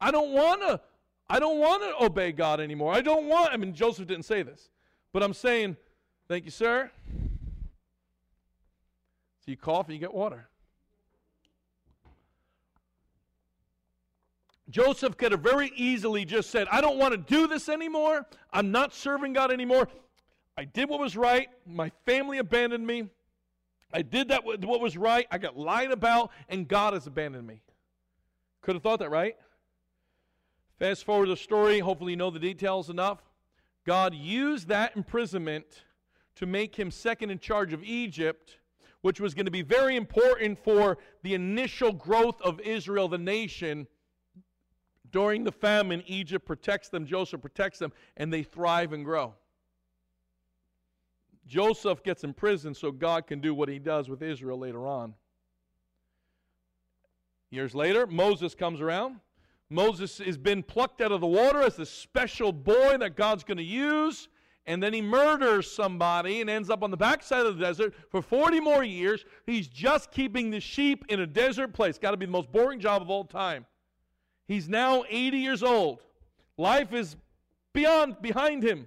I 0.00 0.10
don't 0.10 0.32
want 0.32 0.60
to 0.62 0.80
I 1.28 1.38
don't 1.38 1.58
want 1.58 1.82
to 1.82 2.04
obey 2.04 2.32
God 2.32 2.60
anymore. 2.60 2.92
I 2.92 3.00
don't 3.00 3.26
want 3.26 3.52
I 3.52 3.56
mean 3.56 3.74
Joseph 3.74 4.06
didn't 4.06 4.24
say 4.24 4.42
this. 4.42 4.68
But 5.12 5.22
I'm 5.22 5.32
saying, 5.32 5.76
thank 6.28 6.44
you, 6.44 6.50
sir. 6.50 6.90
So 9.44 9.50
you 9.50 9.56
cough 9.56 9.86
and 9.86 9.94
you 9.94 10.00
get 10.00 10.12
water. 10.12 10.48
Joseph 14.70 15.16
could 15.16 15.32
have 15.32 15.42
very 15.42 15.70
easily 15.76 16.24
just 16.24 16.50
said, 16.50 16.66
I 16.70 16.80
don't 16.80 16.98
want 16.98 17.12
to 17.12 17.18
do 17.18 17.46
this 17.46 17.68
anymore. 17.68 18.26
I'm 18.52 18.72
not 18.72 18.92
serving 18.92 19.34
God 19.34 19.52
anymore. 19.52 19.88
I 20.56 20.64
did 20.64 20.88
what 20.88 21.00
was 21.00 21.16
right. 21.16 21.48
My 21.66 21.90
family 22.06 22.38
abandoned 22.38 22.86
me. 22.86 23.08
I 23.92 24.02
did 24.02 24.28
that 24.28 24.44
what 24.44 24.80
was 24.80 24.96
right. 24.96 25.26
I 25.30 25.38
got 25.38 25.56
lied 25.56 25.90
about, 25.90 26.30
and 26.48 26.66
God 26.66 26.94
has 26.94 27.06
abandoned 27.06 27.46
me. 27.46 27.62
Could 28.60 28.74
have 28.74 28.82
thought 28.82 29.00
that, 29.00 29.10
right? 29.10 29.36
Fast 30.78 31.04
forward 31.04 31.28
the 31.28 31.36
story. 31.36 31.78
Hopefully, 31.78 32.12
you 32.12 32.16
know 32.16 32.30
the 32.30 32.38
details 32.38 32.90
enough. 32.90 33.18
God 33.84 34.14
used 34.14 34.68
that 34.68 34.96
imprisonment 34.96 35.84
to 36.36 36.46
make 36.46 36.74
him 36.74 36.90
second 36.90 37.30
in 37.30 37.38
charge 37.38 37.72
of 37.72 37.84
Egypt, 37.84 38.58
which 39.02 39.20
was 39.20 39.34
going 39.34 39.44
to 39.44 39.52
be 39.52 39.62
very 39.62 39.96
important 39.96 40.58
for 40.64 40.98
the 41.22 41.34
initial 41.34 41.92
growth 41.92 42.40
of 42.42 42.58
Israel, 42.60 43.06
the 43.06 43.18
nation. 43.18 43.86
During 45.12 45.44
the 45.44 45.52
famine, 45.52 46.02
Egypt 46.06 46.44
protects 46.44 46.88
them, 46.88 47.06
Joseph 47.06 47.40
protects 47.40 47.78
them, 47.78 47.92
and 48.16 48.32
they 48.32 48.42
thrive 48.42 48.92
and 48.92 49.04
grow. 49.04 49.34
Joseph 51.46 52.02
gets 52.02 52.24
imprisoned 52.24 52.76
so 52.76 52.90
God 52.90 53.26
can 53.26 53.40
do 53.40 53.54
what 53.54 53.68
he 53.68 53.78
does 53.78 54.08
with 54.08 54.22
Israel 54.22 54.58
later 54.58 54.86
on. 54.86 55.14
Years 57.50 57.74
later, 57.74 58.06
Moses 58.06 58.54
comes 58.54 58.80
around. 58.80 59.20
Moses 59.70 60.18
has 60.18 60.36
been 60.36 60.62
plucked 60.62 61.00
out 61.00 61.12
of 61.12 61.20
the 61.20 61.26
water 61.26 61.60
as 61.60 61.78
a 61.78 61.86
special 61.86 62.52
boy 62.52 62.96
that 62.98 63.16
God's 63.16 63.44
going 63.44 63.58
to 63.58 63.64
use. 63.64 64.28
And 64.66 64.82
then 64.82 64.94
he 64.94 65.02
murders 65.02 65.70
somebody 65.70 66.40
and 66.40 66.48
ends 66.48 66.70
up 66.70 66.82
on 66.82 66.90
the 66.90 66.96
backside 66.96 67.44
of 67.44 67.58
the 67.58 67.64
desert 67.64 67.94
for 68.08 68.22
40 68.22 68.60
more 68.60 68.82
years. 68.82 69.24
He's 69.44 69.68
just 69.68 70.10
keeping 70.10 70.50
the 70.50 70.60
sheep 70.60 71.04
in 71.10 71.20
a 71.20 71.26
desert 71.26 71.74
place. 71.74 71.98
Got 71.98 72.12
to 72.12 72.16
be 72.16 72.26
the 72.26 72.32
most 72.32 72.50
boring 72.50 72.80
job 72.80 73.02
of 73.02 73.10
all 73.10 73.24
time. 73.24 73.66
He's 74.48 74.68
now 74.68 75.04
80 75.08 75.38
years 75.38 75.62
old. 75.62 76.00
Life 76.56 76.94
is 76.94 77.16
beyond 77.74 78.22
behind 78.22 78.62
him 78.62 78.86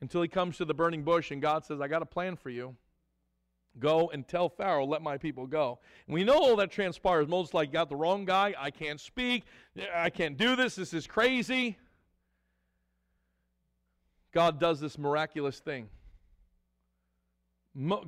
until 0.00 0.22
he 0.22 0.28
comes 0.28 0.56
to 0.58 0.64
the 0.64 0.74
burning 0.74 1.02
bush 1.02 1.30
and 1.30 1.42
God 1.42 1.64
says, 1.64 1.80
I 1.80 1.88
got 1.88 2.02
a 2.02 2.06
plan 2.06 2.36
for 2.36 2.50
you. 2.50 2.76
Go 3.78 4.10
and 4.10 4.26
tell 4.26 4.48
Pharaoh, 4.48 4.86
let 4.86 5.02
my 5.02 5.18
people 5.18 5.46
go. 5.46 5.78
And 6.06 6.14
we 6.14 6.24
know 6.24 6.36
all 6.36 6.56
that 6.56 6.70
transpires. 6.70 7.28
Moses 7.28 7.54
like 7.54 7.72
got 7.72 7.88
the 7.88 7.96
wrong 7.96 8.24
guy. 8.24 8.54
I 8.58 8.70
can't 8.70 9.00
speak. 9.00 9.44
I 9.94 10.10
can't 10.10 10.36
do 10.36 10.56
this. 10.56 10.74
This 10.74 10.92
is 10.92 11.06
crazy. 11.06 11.78
God 14.32 14.58
does 14.58 14.80
this 14.80 14.98
miraculous 14.98 15.60
thing. 15.60 15.88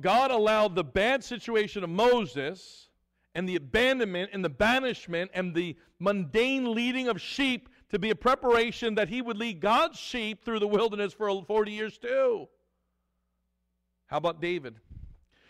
God 0.01 0.31
allowed 0.31 0.75
the 0.75 0.83
bad 0.83 1.23
situation 1.23 1.83
of 1.83 1.89
Moses 1.89 2.89
and 3.33 3.47
the 3.47 3.55
abandonment 3.55 4.31
and 4.33 4.43
the 4.43 4.49
banishment 4.49 5.31
and 5.33 5.55
the 5.55 5.77
mundane 5.99 6.73
leading 6.73 7.07
of 7.07 7.21
sheep 7.21 7.69
to 7.91 7.99
be 7.99 8.09
a 8.09 8.15
preparation 8.15 8.95
that 8.95 9.09
he 9.09 9.21
would 9.21 9.37
lead 9.37 9.59
God's 9.59 9.99
sheep 9.99 10.43
through 10.43 10.59
the 10.59 10.67
wilderness 10.67 11.13
for 11.13 11.43
40 11.43 11.71
years 11.71 11.97
too. 11.97 12.47
How 14.07 14.17
about 14.17 14.41
David? 14.41 14.75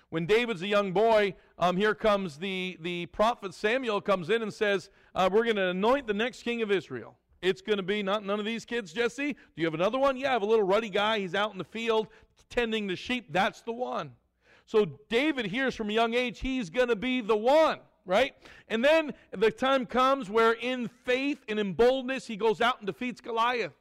When 0.10 0.26
David's 0.26 0.62
a 0.62 0.68
young 0.68 0.92
boy, 0.92 1.36
um, 1.58 1.78
here 1.78 1.96
comes 1.96 2.38
the, 2.38 2.78
the 2.82 3.06
prophet 3.08 3.54
Samuel 3.54 4.02
comes 4.02 4.30
in 4.30 4.42
and 4.42 4.54
says, 4.54 4.90
uh, 5.16 5.30
We're 5.32 5.46
going 5.46 5.56
to 5.56 5.68
anoint 5.68 6.06
the 6.06 6.14
next 6.14 6.44
king 6.44 6.62
of 6.62 6.72
Israel. 6.72 7.16
It's 7.42 7.62
going 7.62 7.78
to 7.78 7.84
be 7.84 8.04
not 8.04 8.26
none 8.26 8.40
of 8.40 8.46
these 8.46 8.66
kids, 8.66 8.92
Jesse. 8.92 9.34
Do 9.34 9.40
you 9.56 9.66
have 9.66 9.74
another 9.74 9.98
one? 9.98 10.18
Yeah, 10.18 10.30
I 10.30 10.34
have 10.34 10.42
a 10.42 10.46
little 10.46 10.66
ruddy 10.66 10.90
guy. 10.90 11.20
He's 11.20 11.34
out 11.34 11.54
in 11.54 11.58
the 11.58 11.64
field 11.64 12.08
tending 12.50 12.88
the 12.88 12.96
sheep. 12.96 13.32
That's 13.32 13.62
the 13.62 13.72
one. 13.72 14.12
So 14.66 14.86
David 15.10 15.46
hears 15.46 15.76
from 15.76 15.90
a 15.90 15.94
young 15.94 16.14
age 16.14 16.40
he's 16.40 16.70
going 16.70 16.90
to 16.90 16.96
be 16.96 17.22
the 17.22 17.36
one 17.36 17.80
right? 18.06 18.34
And 18.68 18.84
then 18.84 19.14
the 19.32 19.52
time 19.52 19.86
comes 19.86 20.30
where 20.30 20.54
in 20.54 20.88
faith 21.06 21.40
and 21.48 21.60
in 21.60 21.74
boldness 21.74 22.28
he 22.28 22.36
goes 22.36 22.62
out 22.62 22.80
and 22.80 22.88
defeats 22.88 23.22
Goliath. 23.22 23.74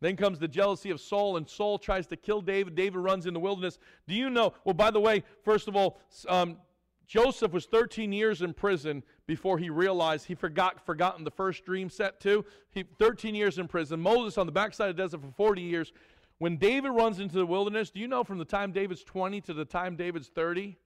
Then 0.00 0.16
comes 0.16 0.38
the 0.38 0.48
jealousy 0.48 0.90
of 0.90 1.00
Saul, 1.00 1.38
and 1.38 1.48
Saul 1.48 1.78
tries 1.78 2.06
to 2.08 2.16
kill 2.16 2.42
David. 2.42 2.74
David 2.74 2.98
runs 2.98 3.24
in 3.24 3.32
the 3.32 3.40
wilderness. 3.40 3.78
Do 4.06 4.14
you 4.14 4.28
know? 4.28 4.52
Well, 4.64 4.74
by 4.74 4.90
the 4.90 5.00
way, 5.00 5.22
first 5.42 5.66
of 5.66 5.76
all, 5.76 5.98
um, 6.28 6.58
Joseph 7.06 7.52
was 7.52 7.66
13 7.66 8.12
years 8.12 8.42
in 8.42 8.52
prison 8.52 9.02
before 9.26 9.58
he 9.58 9.70
realized 9.70 10.26
he 10.26 10.34
forgot 10.34 10.84
forgotten 10.84 11.24
the 11.24 11.30
first 11.30 11.64
dream 11.64 11.88
set 11.88 12.20
to. 12.20 12.44
He 12.70 12.84
13 12.98 13.34
years 13.34 13.58
in 13.58 13.68
prison. 13.68 14.00
Moses 14.00 14.36
on 14.36 14.46
the 14.46 14.52
backside 14.52 14.90
of 14.90 14.96
the 14.96 15.02
desert 15.02 15.22
for 15.22 15.32
40 15.32 15.62
years. 15.62 15.92
When 16.38 16.56
David 16.56 16.90
runs 16.90 17.20
into 17.20 17.36
the 17.36 17.46
wilderness, 17.46 17.90
do 17.90 18.00
you 18.00 18.08
know 18.08 18.24
from 18.24 18.38
the 18.38 18.44
time 18.44 18.72
David's 18.72 19.04
20 19.04 19.40
to 19.42 19.54
the 19.54 19.64
time 19.64 19.96
David's 19.96 20.28
30, 20.28 20.76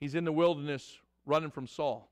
He's 0.00 0.14
in 0.14 0.24
the 0.24 0.32
wilderness 0.32 0.98
running 1.26 1.50
from 1.50 1.66
Saul. 1.66 2.10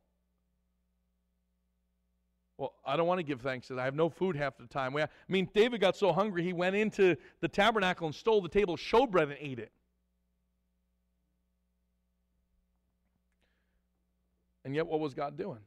Well, 2.59 2.75
I 2.85 2.97
don't 2.97 3.07
want 3.07 3.19
to 3.19 3.25
give 3.25 3.41
thanks. 3.41 3.71
I 3.71 3.85
have 3.85 3.95
no 3.95 4.09
food 4.09 4.37
half 4.37 4.59
the 4.59 4.67
time. 4.67 4.95
I 4.97 5.09
mean, 5.29 5.49
David 5.55 5.81
got 5.81 5.97
so 5.97 6.13
hungry, 6.13 6.43
he 6.43 6.53
went 6.53 6.77
into 6.77 7.17
the 7.41 7.49
tabernacle 7.49 8.07
and 8.07 8.15
stole 8.15 8.43
the 8.43 8.49
table 8.49 8.77
showbread 8.77 9.25
and 9.25 9.37
ate 9.41 9.59
it. 9.59 9.73
And 14.65 14.75
yet, 14.75 14.87
what 14.87 15.01
was 15.01 15.15
God 15.15 15.39
doing? 15.39 15.61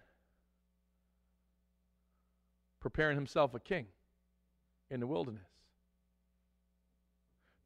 Preparing 2.82 3.16
himself 3.16 3.56
a 3.56 3.60
king 3.60 3.88
in 4.92 5.00
the 5.00 5.08
wilderness. 5.08 5.51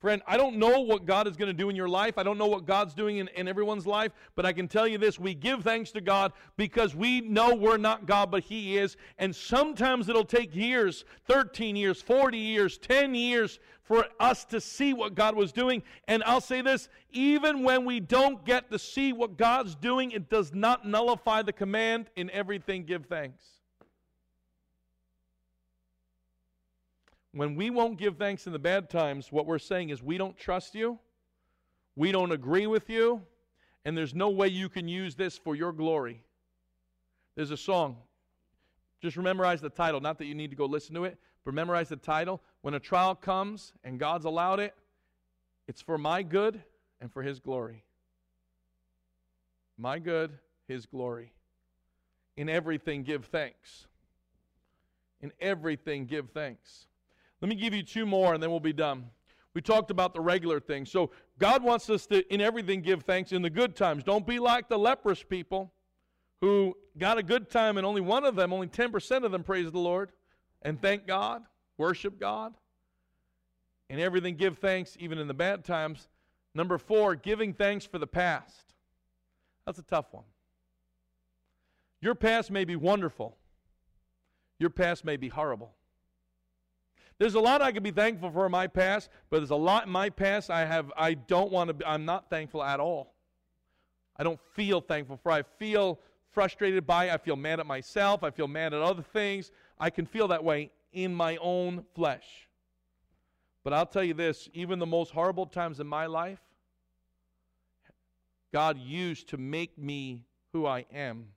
Friend, 0.05 0.21
I 0.27 0.37
don't 0.37 0.57
know 0.57 0.81
what 0.81 1.07
God 1.07 1.27
is 1.27 1.35
going 1.35 1.47
to 1.47 1.57
do 1.57 1.67
in 1.67 1.75
your 1.75 1.89
life. 1.89 2.19
I 2.19 2.21
don't 2.21 2.37
know 2.37 2.45
what 2.45 2.67
God's 2.67 2.93
doing 2.93 3.17
in, 3.17 3.27
in 3.29 3.47
everyone's 3.47 3.87
life, 3.87 4.11
but 4.35 4.45
I 4.45 4.53
can 4.53 4.67
tell 4.67 4.87
you 4.87 4.99
this 4.99 5.19
we 5.19 5.33
give 5.33 5.63
thanks 5.63 5.89
to 5.93 5.99
God 5.99 6.31
because 6.57 6.93
we 6.93 7.21
know 7.21 7.55
we're 7.55 7.77
not 7.77 8.05
God, 8.05 8.29
but 8.29 8.43
He 8.43 8.77
is. 8.77 8.97
And 9.17 9.35
sometimes 9.35 10.07
it'll 10.07 10.23
take 10.23 10.55
years 10.55 11.05
13 11.25 11.75
years, 11.75 12.03
40 12.03 12.37
years, 12.37 12.77
10 12.77 13.15
years 13.15 13.57
for 13.81 14.05
us 14.19 14.45
to 14.45 14.61
see 14.61 14.93
what 14.93 15.15
God 15.15 15.35
was 15.35 15.51
doing. 15.51 15.81
And 16.07 16.23
I'll 16.25 16.39
say 16.39 16.61
this 16.61 16.87
even 17.09 17.63
when 17.63 17.83
we 17.83 17.99
don't 17.99 18.45
get 18.45 18.69
to 18.69 18.77
see 18.77 19.11
what 19.11 19.37
God's 19.37 19.73
doing, 19.73 20.11
it 20.11 20.29
does 20.29 20.53
not 20.53 20.87
nullify 20.87 21.41
the 21.41 21.51
command 21.51 22.11
in 22.15 22.29
everything 22.29 22.85
give 22.85 23.07
thanks. 23.07 23.54
When 27.35 27.55
we 27.55 27.69
won't 27.69 27.97
give 27.97 28.15
thanks 28.15 28.47
in 28.47 28.53
the 28.53 28.59
bad 28.59 28.89
times, 28.89 29.29
what 29.29 29.45
we're 29.45 29.59
saying 29.59 29.89
is 29.89 30.01
we 30.01 30.17
don't 30.17 30.37
trust 30.37 30.73
you, 30.73 30.97
we 31.97 32.13
don't 32.13 32.31
agree 32.31 32.65
with 32.65 32.89
you, 32.89 33.23
and 33.83 33.97
there's 33.97 34.15
no 34.15 34.29
way 34.29 34.47
you 34.47 34.69
can 34.69 34.87
use 34.87 35.15
this 35.15 35.37
for 35.37 35.53
your 35.53 35.73
glory. 35.73 36.23
There's 37.35 37.51
a 37.51 37.57
song. 37.57 37.97
Just 39.01 39.17
memorize 39.17 39.59
the 39.59 39.69
title. 39.69 39.99
Not 39.99 40.17
that 40.19 40.27
you 40.27 40.33
need 40.33 40.49
to 40.51 40.55
go 40.55 40.65
listen 40.65 40.95
to 40.95 41.03
it, 41.03 41.17
but 41.43 41.53
memorize 41.53 41.89
the 41.89 41.97
title. 41.97 42.41
When 42.61 42.73
a 42.73 42.79
trial 42.79 43.15
comes 43.15 43.73
and 43.83 43.99
God's 43.99 44.23
allowed 44.23 44.61
it, 44.61 44.73
it's 45.67 45.81
for 45.81 45.97
my 45.97 46.23
good 46.23 46.63
and 47.01 47.11
for 47.11 47.21
His 47.21 47.41
glory. 47.41 47.83
My 49.77 49.99
good, 49.99 50.31
His 50.69 50.85
glory. 50.85 51.33
In 52.37 52.47
everything, 52.47 53.03
give 53.03 53.25
thanks. 53.25 53.87
In 55.19 55.33
everything, 55.41 56.05
give 56.05 56.29
thanks. 56.29 56.87
Let 57.45 57.49
me 57.49 57.55
give 57.57 57.75
you 57.75 57.83
two 57.83 58.07
more 58.07 58.33
and 58.33 58.41
then 58.41 58.49
we'll 58.49 58.59
be 58.59 58.73
done. 58.73 59.05
We 59.53 59.61
talked 59.61 59.91
about 59.91 60.15
the 60.15 60.19
regular 60.19 60.59
things. 60.59 60.89
So 60.89 61.11
God 61.37 61.61
wants 61.61 61.91
us 61.91 62.07
to, 62.07 62.27
in 62.33 62.41
everything, 62.41 62.81
give 62.81 63.03
thanks 63.03 63.31
in 63.33 63.43
the 63.43 63.51
good 63.51 63.75
times. 63.75 64.03
Don't 64.03 64.25
be 64.25 64.39
like 64.39 64.67
the 64.67 64.79
leprous 64.79 65.21
people 65.21 65.71
who 66.41 66.75
got 66.97 67.19
a 67.19 67.23
good 67.23 67.51
time 67.51 67.77
and 67.77 67.85
only 67.85 68.01
one 68.01 68.25
of 68.25 68.35
them, 68.35 68.51
only 68.51 68.65
10% 68.65 69.23
of 69.23 69.31
them 69.31 69.43
praised 69.43 69.73
the 69.73 69.77
Lord 69.79 70.11
and 70.63 70.81
thank 70.81 71.05
God, 71.05 71.43
worship 71.77 72.19
God. 72.19 72.55
In 73.91 73.99
everything, 73.99 74.37
give 74.37 74.57
thanks, 74.57 74.97
even 74.99 75.19
in 75.19 75.27
the 75.27 75.35
bad 75.35 75.63
times. 75.63 76.07
Number 76.55 76.79
four, 76.79 77.13
giving 77.13 77.53
thanks 77.53 77.85
for 77.85 77.99
the 77.99 78.07
past. 78.07 78.73
That's 79.67 79.77
a 79.77 79.83
tough 79.83 80.07
one. 80.11 80.25
Your 82.01 82.15
past 82.15 82.49
may 82.49 82.65
be 82.65 82.75
wonderful, 82.75 83.37
your 84.57 84.71
past 84.71 85.05
may 85.05 85.15
be 85.15 85.27
horrible. 85.27 85.75
There's 87.17 87.35
a 87.35 87.39
lot 87.39 87.61
I 87.61 87.71
can 87.71 87.83
be 87.83 87.91
thankful 87.91 88.29
for 88.29 88.45
in 88.45 88.51
my 88.51 88.67
past, 88.67 89.09
but 89.29 89.37
there's 89.37 89.51
a 89.51 89.55
lot 89.55 89.85
in 89.85 89.91
my 89.91 90.09
past 90.09 90.49
I 90.49 90.65
have 90.65 90.91
I 90.97 91.13
don't 91.13 91.51
want 91.51 91.69
to 91.69 91.73
be, 91.73 91.85
I'm 91.85 92.05
not 92.05 92.29
thankful 92.29 92.63
at 92.63 92.79
all. 92.79 93.13
I 94.17 94.23
don't 94.23 94.39
feel 94.53 94.81
thankful 94.81 95.17
for. 95.17 95.31
I 95.31 95.43
feel 95.43 95.99
frustrated 96.31 96.85
by, 96.85 97.11
I 97.11 97.17
feel 97.17 97.37
mad 97.37 97.59
at 97.59 97.65
myself, 97.65 98.23
I 98.23 98.31
feel 98.31 98.47
mad 98.47 98.73
at 98.73 98.81
other 98.81 99.01
things. 99.01 99.51
I 99.79 99.89
can 99.89 100.05
feel 100.05 100.27
that 100.29 100.43
way 100.43 100.71
in 100.91 101.13
my 101.13 101.37
own 101.37 101.85
flesh. 101.95 102.49
But 103.63 103.73
I'll 103.73 103.85
tell 103.85 104.03
you 104.03 104.13
this, 104.13 104.49
even 104.53 104.79
the 104.79 104.85
most 104.85 105.11
horrible 105.11 105.45
times 105.45 105.79
in 105.79 105.87
my 105.87 106.05
life, 106.05 106.39
God 108.53 108.77
used 108.77 109.29
to 109.29 109.37
make 109.37 109.77
me 109.77 110.25
who 110.53 110.65
I 110.65 110.85
am. 110.93 111.27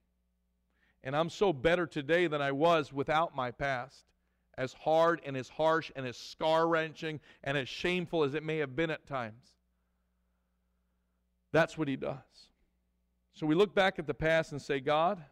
And 1.03 1.17
I'm 1.17 1.31
so 1.31 1.53
better 1.53 1.87
today 1.87 2.27
than 2.27 2.43
I 2.43 2.53
was 2.53 2.93
without 2.93 3.35
my 3.35 3.51
past 3.51 4.05
as 4.59 4.73
hard 4.75 5.23
and 5.25 5.37
as 5.37 5.49
harsh 5.49 5.91
and 5.97 6.05
as 6.05 6.17
scar 6.17 6.69
wrenching 6.69 7.21
and 7.45 7.57
as 7.57 7.69
shameful 7.69 8.25
as 8.25 8.35
it 8.35 8.43
may 8.43 8.59
have 8.59 8.75
been 8.77 8.91
at 8.91 9.07
times. 9.07 9.55
That's 11.53 11.79
what 11.79 11.89
he 11.89 11.97
does. 11.97 12.17
So 13.33 13.47
we 13.47 13.55
look 13.55 13.75
back 13.75 13.99
at 14.01 14.07
the 14.07 14.15
past 14.15 14.51
and 14.51 14.61
say, 14.61 14.81
God, 14.81 15.23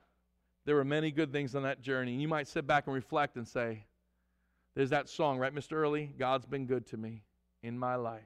there 0.64 0.76
were 0.76 0.84
many 0.84 1.10
good 1.10 1.32
things 1.32 1.56
on 1.56 1.64
that 1.64 1.82
journey. 1.82 2.12
And 2.12 2.22
you 2.22 2.28
might 2.28 2.46
sit 2.46 2.66
back 2.66 2.86
and 2.86 2.94
reflect 2.94 3.36
and 3.36 3.46
say, 3.46 3.84
there's 4.76 4.90
that 4.90 5.08
song, 5.08 5.38
right, 5.38 5.54
Mr. 5.54 5.72
Early? 5.72 6.14
God's 6.18 6.46
been 6.46 6.66
good 6.66 6.86
to 6.88 6.96
me 6.96 7.24
in 7.62 7.76
my 7.76 7.96
life. 7.96 8.22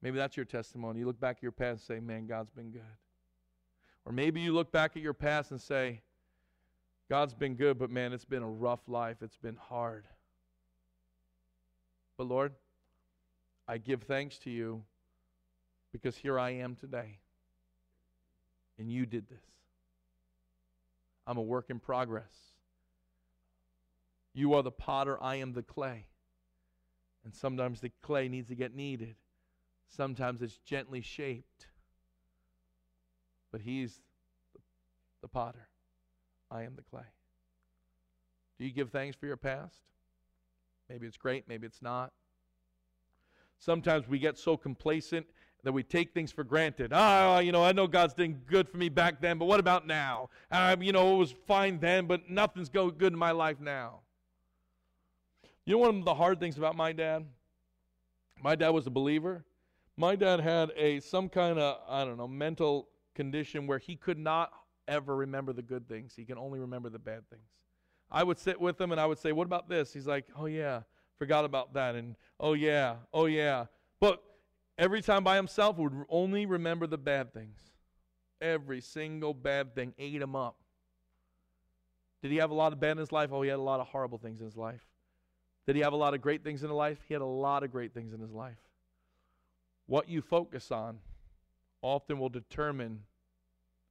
Maybe 0.00 0.16
that's 0.16 0.36
your 0.36 0.46
testimony. 0.46 1.00
You 1.00 1.06
look 1.06 1.20
back 1.20 1.36
at 1.36 1.42
your 1.42 1.52
past 1.52 1.88
and 1.88 1.98
say, 1.98 2.00
man, 2.00 2.26
God's 2.26 2.50
been 2.50 2.70
good. 2.70 2.82
Or 4.06 4.12
maybe 4.12 4.40
you 4.40 4.52
look 4.54 4.72
back 4.72 4.96
at 4.96 5.02
your 5.02 5.14
past 5.14 5.50
and 5.50 5.60
say, 5.60 6.00
God's 7.08 7.34
been 7.34 7.54
good, 7.54 7.78
but 7.78 7.90
man, 7.90 8.12
it's 8.12 8.24
been 8.24 8.42
a 8.42 8.48
rough 8.48 8.88
life. 8.88 9.18
It's 9.20 9.36
been 9.36 9.56
hard. 9.56 10.06
But 12.16 12.26
Lord, 12.26 12.52
I 13.68 13.78
give 13.78 14.02
thanks 14.02 14.38
to 14.38 14.50
you 14.50 14.82
because 15.92 16.16
here 16.16 16.38
I 16.38 16.50
am 16.50 16.74
today. 16.74 17.18
And 18.78 18.90
you 18.90 19.06
did 19.06 19.28
this. 19.28 19.44
I'm 21.26 21.36
a 21.36 21.42
work 21.42 21.66
in 21.68 21.78
progress. 21.78 22.32
You 24.34 24.54
are 24.54 24.62
the 24.62 24.70
potter, 24.70 25.22
I 25.22 25.36
am 25.36 25.52
the 25.52 25.62
clay. 25.62 26.06
And 27.24 27.34
sometimes 27.34 27.80
the 27.80 27.92
clay 28.02 28.28
needs 28.28 28.48
to 28.48 28.54
get 28.54 28.74
kneaded, 28.74 29.16
sometimes 29.88 30.42
it's 30.42 30.58
gently 30.58 31.00
shaped. 31.00 31.66
But 33.52 33.60
He's 33.60 34.00
the 35.20 35.28
potter. 35.28 35.68
I 36.52 36.62
am 36.62 36.74
the 36.76 36.82
clay. 36.82 37.06
Do 38.58 38.66
you 38.66 38.72
give 38.72 38.90
thanks 38.90 39.16
for 39.16 39.26
your 39.26 39.38
past? 39.38 39.80
Maybe 40.88 41.06
it's 41.06 41.16
great, 41.16 41.48
maybe 41.48 41.66
it's 41.66 41.80
not. 41.80 42.12
Sometimes 43.58 44.06
we 44.06 44.18
get 44.18 44.36
so 44.38 44.56
complacent 44.56 45.26
that 45.64 45.72
we 45.72 45.82
take 45.82 46.12
things 46.12 46.30
for 46.30 46.44
granted. 46.44 46.90
Ah, 46.92 47.38
you 47.38 47.52
know, 47.52 47.64
I 47.64 47.72
know 47.72 47.86
God's 47.86 48.14
doing 48.14 48.42
good 48.46 48.68
for 48.68 48.76
me 48.76 48.88
back 48.88 49.20
then, 49.20 49.38
but 49.38 49.46
what 49.46 49.60
about 49.60 49.86
now? 49.86 50.28
Um, 50.50 50.82
you 50.82 50.92
know, 50.92 51.14
it 51.14 51.18
was 51.18 51.32
fine 51.46 51.78
then, 51.78 52.06
but 52.06 52.28
nothing's 52.28 52.68
going 52.68 52.96
good 52.98 53.12
in 53.12 53.18
my 53.18 53.30
life 53.30 53.60
now. 53.60 54.00
You 55.64 55.74
know 55.74 55.78
one 55.78 55.98
of 56.00 56.04
the 56.04 56.14
hard 56.14 56.40
things 56.40 56.58
about 56.58 56.76
my 56.76 56.92
dad? 56.92 57.24
My 58.42 58.56
dad 58.56 58.70
was 58.70 58.86
a 58.88 58.90
believer. 58.90 59.44
My 59.96 60.16
dad 60.16 60.40
had 60.40 60.72
a 60.76 60.98
some 61.00 61.28
kind 61.28 61.58
of 61.58 61.78
I 61.88 62.04
don't 62.04 62.16
know 62.16 62.26
mental 62.26 62.88
condition 63.14 63.68
where 63.68 63.78
he 63.78 63.94
could 63.94 64.18
not 64.18 64.50
ever 64.88 65.14
remember 65.14 65.52
the 65.52 65.62
good 65.62 65.88
things. 65.88 66.12
He 66.16 66.24
can 66.24 66.38
only 66.38 66.58
remember 66.58 66.88
the 66.88 66.98
bad 66.98 67.28
things. 67.30 67.48
I 68.10 68.22
would 68.22 68.38
sit 68.38 68.60
with 68.60 68.80
him 68.80 68.92
and 68.92 69.00
I 69.00 69.06
would 69.06 69.18
say, 69.18 69.32
What 69.32 69.46
about 69.46 69.68
this? 69.68 69.92
He's 69.92 70.06
like, 70.06 70.26
Oh, 70.36 70.46
yeah, 70.46 70.82
forgot 71.18 71.44
about 71.44 71.74
that. 71.74 71.94
And 71.94 72.16
oh, 72.38 72.52
yeah, 72.52 72.96
oh, 73.12 73.26
yeah. 73.26 73.66
But 74.00 74.22
every 74.76 75.02
time 75.02 75.24
by 75.24 75.36
himself, 75.36 75.78
would 75.78 76.04
only 76.08 76.46
remember 76.46 76.86
the 76.86 76.98
bad 76.98 77.32
things. 77.32 77.58
Every 78.40 78.80
single 78.80 79.32
bad 79.32 79.74
thing 79.74 79.94
ate 79.98 80.20
him 80.20 80.36
up. 80.36 80.56
Did 82.22 82.30
he 82.30 82.36
have 82.38 82.50
a 82.50 82.54
lot 82.54 82.72
of 82.72 82.80
bad 82.80 82.92
in 82.92 82.98
his 82.98 83.12
life? 83.12 83.30
Oh, 83.32 83.42
he 83.42 83.48
had 83.48 83.58
a 83.58 83.62
lot 83.62 83.80
of 83.80 83.88
horrible 83.88 84.18
things 84.18 84.40
in 84.40 84.46
his 84.46 84.56
life. 84.56 84.84
Did 85.66 85.76
he 85.76 85.82
have 85.82 85.92
a 85.92 85.96
lot 85.96 86.14
of 86.14 86.20
great 86.20 86.42
things 86.42 86.62
in 86.62 86.70
his 86.70 86.76
life? 86.76 86.98
He 87.06 87.14
had 87.14 87.22
a 87.22 87.26
lot 87.26 87.62
of 87.62 87.70
great 87.70 87.94
things 87.94 88.12
in 88.12 88.20
his 88.20 88.32
life. 88.32 88.58
What 89.86 90.08
you 90.08 90.22
focus 90.22 90.70
on 90.70 90.98
often 91.82 92.18
will 92.18 92.28
determine 92.28 93.00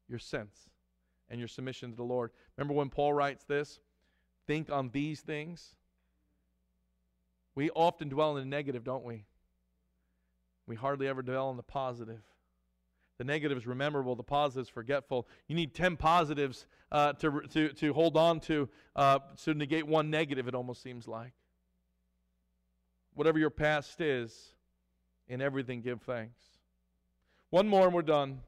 your 0.07 0.19
sense 0.19 0.70
and 1.31 1.39
your 1.39 1.47
submission 1.47 1.89
to 1.89 1.95
the 1.95 2.03
Lord. 2.03 2.29
Remember 2.57 2.73
when 2.75 2.89
Paul 2.89 3.13
writes 3.13 3.45
this? 3.45 3.79
Think 4.45 4.69
on 4.69 4.89
these 4.89 5.21
things. 5.21 5.75
We 7.55 7.69
often 7.71 8.09
dwell 8.09 8.37
in 8.37 8.43
the 8.43 8.49
negative, 8.49 8.83
don't 8.83 9.05
we? 9.05 9.25
We 10.67 10.75
hardly 10.75 11.07
ever 11.07 11.21
dwell 11.21 11.47
on 11.47 11.57
the 11.57 11.63
positive. 11.63 12.21
The 13.17 13.23
negative 13.23 13.57
is 13.57 13.67
rememberable, 13.67 14.15
the 14.15 14.23
positive 14.23 14.63
is 14.63 14.69
forgetful. 14.69 15.27
You 15.47 15.55
need 15.55 15.73
10 15.73 15.95
positives 15.95 16.65
uh, 16.91 17.13
to, 17.13 17.41
to, 17.53 17.69
to 17.73 17.93
hold 17.93 18.17
on 18.17 18.39
to 18.41 18.67
uh, 18.95 19.19
to 19.43 19.53
negate 19.53 19.87
one 19.87 20.09
negative, 20.09 20.47
it 20.47 20.55
almost 20.55 20.81
seems 20.81 21.07
like. 21.07 21.33
Whatever 23.13 23.39
your 23.39 23.49
past 23.49 24.01
is, 24.01 24.53
in 25.27 25.41
everything 25.41 25.81
give 25.81 26.01
thanks. 26.01 26.41
One 27.51 27.67
more 27.67 27.85
and 27.85 27.93
we're 27.93 28.01
done. 28.01 28.41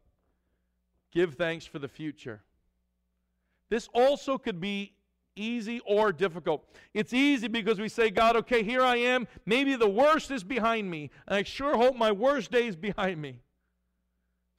Give 1.12 1.36
thanks 1.36 1.66
for 1.66 1.80
the 1.80 1.88
future. 1.88 2.42
This 3.74 3.90
also 3.92 4.38
could 4.38 4.62
be 4.62 4.94
easy 5.36 5.82
or 5.88 6.12
difficult. 6.12 6.64
It's 6.94 7.12
easy 7.12 7.48
because 7.48 7.80
we 7.80 7.90
say, 7.90 8.12
God, 8.12 8.36
okay, 8.36 8.62
here 8.62 8.84
I 8.84 8.98
am. 8.98 9.28
Maybe 9.48 9.76
the 9.76 9.90
worst 9.90 10.30
is 10.30 10.44
behind 10.44 10.92
me, 10.92 11.10
and 11.26 11.38
I 11.38 11.42
sure 11.42 11.76
hope 11.76 11.96
my 11.96 12.12
worst 12.12 12.52
day 12.52 12.68
is 12.68 12.76
behind 12.76 13.20
me. 13.20 13.40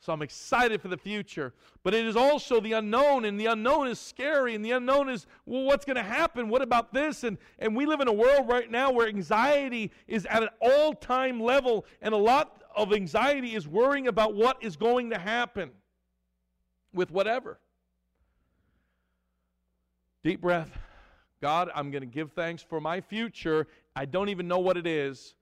So 0.00 0.12
I'm 0.12 0.20
excited 0.20 0.82
for 0.82 0.88
the 0.88 0.96
future. 0.96 1.54
But 1.84 1.94
it 1.94 2.04
is 2.04 2.16
also 2.16 2.60
the 2.60 2.72
unknown, 2.72 3.24
and 3.24 3.38
the 3.38 3.46
unknown 3.46 3.86
is 3.86 4.00
scary, 4.00 4.56
and 4.56 4.64
the 4.64 4.72
unknown 4.72 5.08
is, 5.08 5.28
well, 5.46 5.62
what's 5.62 5.84
going 5.84 5.94
to 5.94 6.02
happen? 6.02 6.48
What 6.48 6.60
about 6.60 6.92
this? 6.92 7.22
And, 7.22 7.38
and 7.60 7.76
we 7.76 7.86
live 7.86 8.00
in 8.00 8.08
a 8.08 8.12
world 8.12 8.48
right 8.48 8.68
now 8.68 8.90
where 8.90 9.06
anxiety 9.06 9.92
is 10.08 10.26
at 10.26 10.42
an 10.42 10.48
all 10.60 10.92
time 10.92 11.40
level, 11.40 11.86
and 12.02 12.14
a 12.14 12.16
lot 12.16 12.64
of 12.74 12.92
anxiety 12.92 13.54
is 13.54 13.68
worrying 13.68 14.08
about 14.08 14.34
what 14.34 14.56
is 14.60 14.74
going 14.74 15.10
to 15.10 15.18
happen 15.18 15.70
with 16.92 17.12
whatever. 17.12 17.60
Deep 20.24 20.40
breath. 20.40 20.70
God, 21.42 21.70
I'm 21.74 21.90
going 21.90 22.00
to 22.00 22.06
give 22.06 22.32
thanks 22.32 22.62
for 22.62 22.80
my 22.80 23.02
future. 23.02 23.66
I 23.94 24.06
don't 24.06 24.30
even 24.30 24.48
know 24.48 24.58
what 24.58 24.78
it 24.78 24.86
is, 24.86 25.34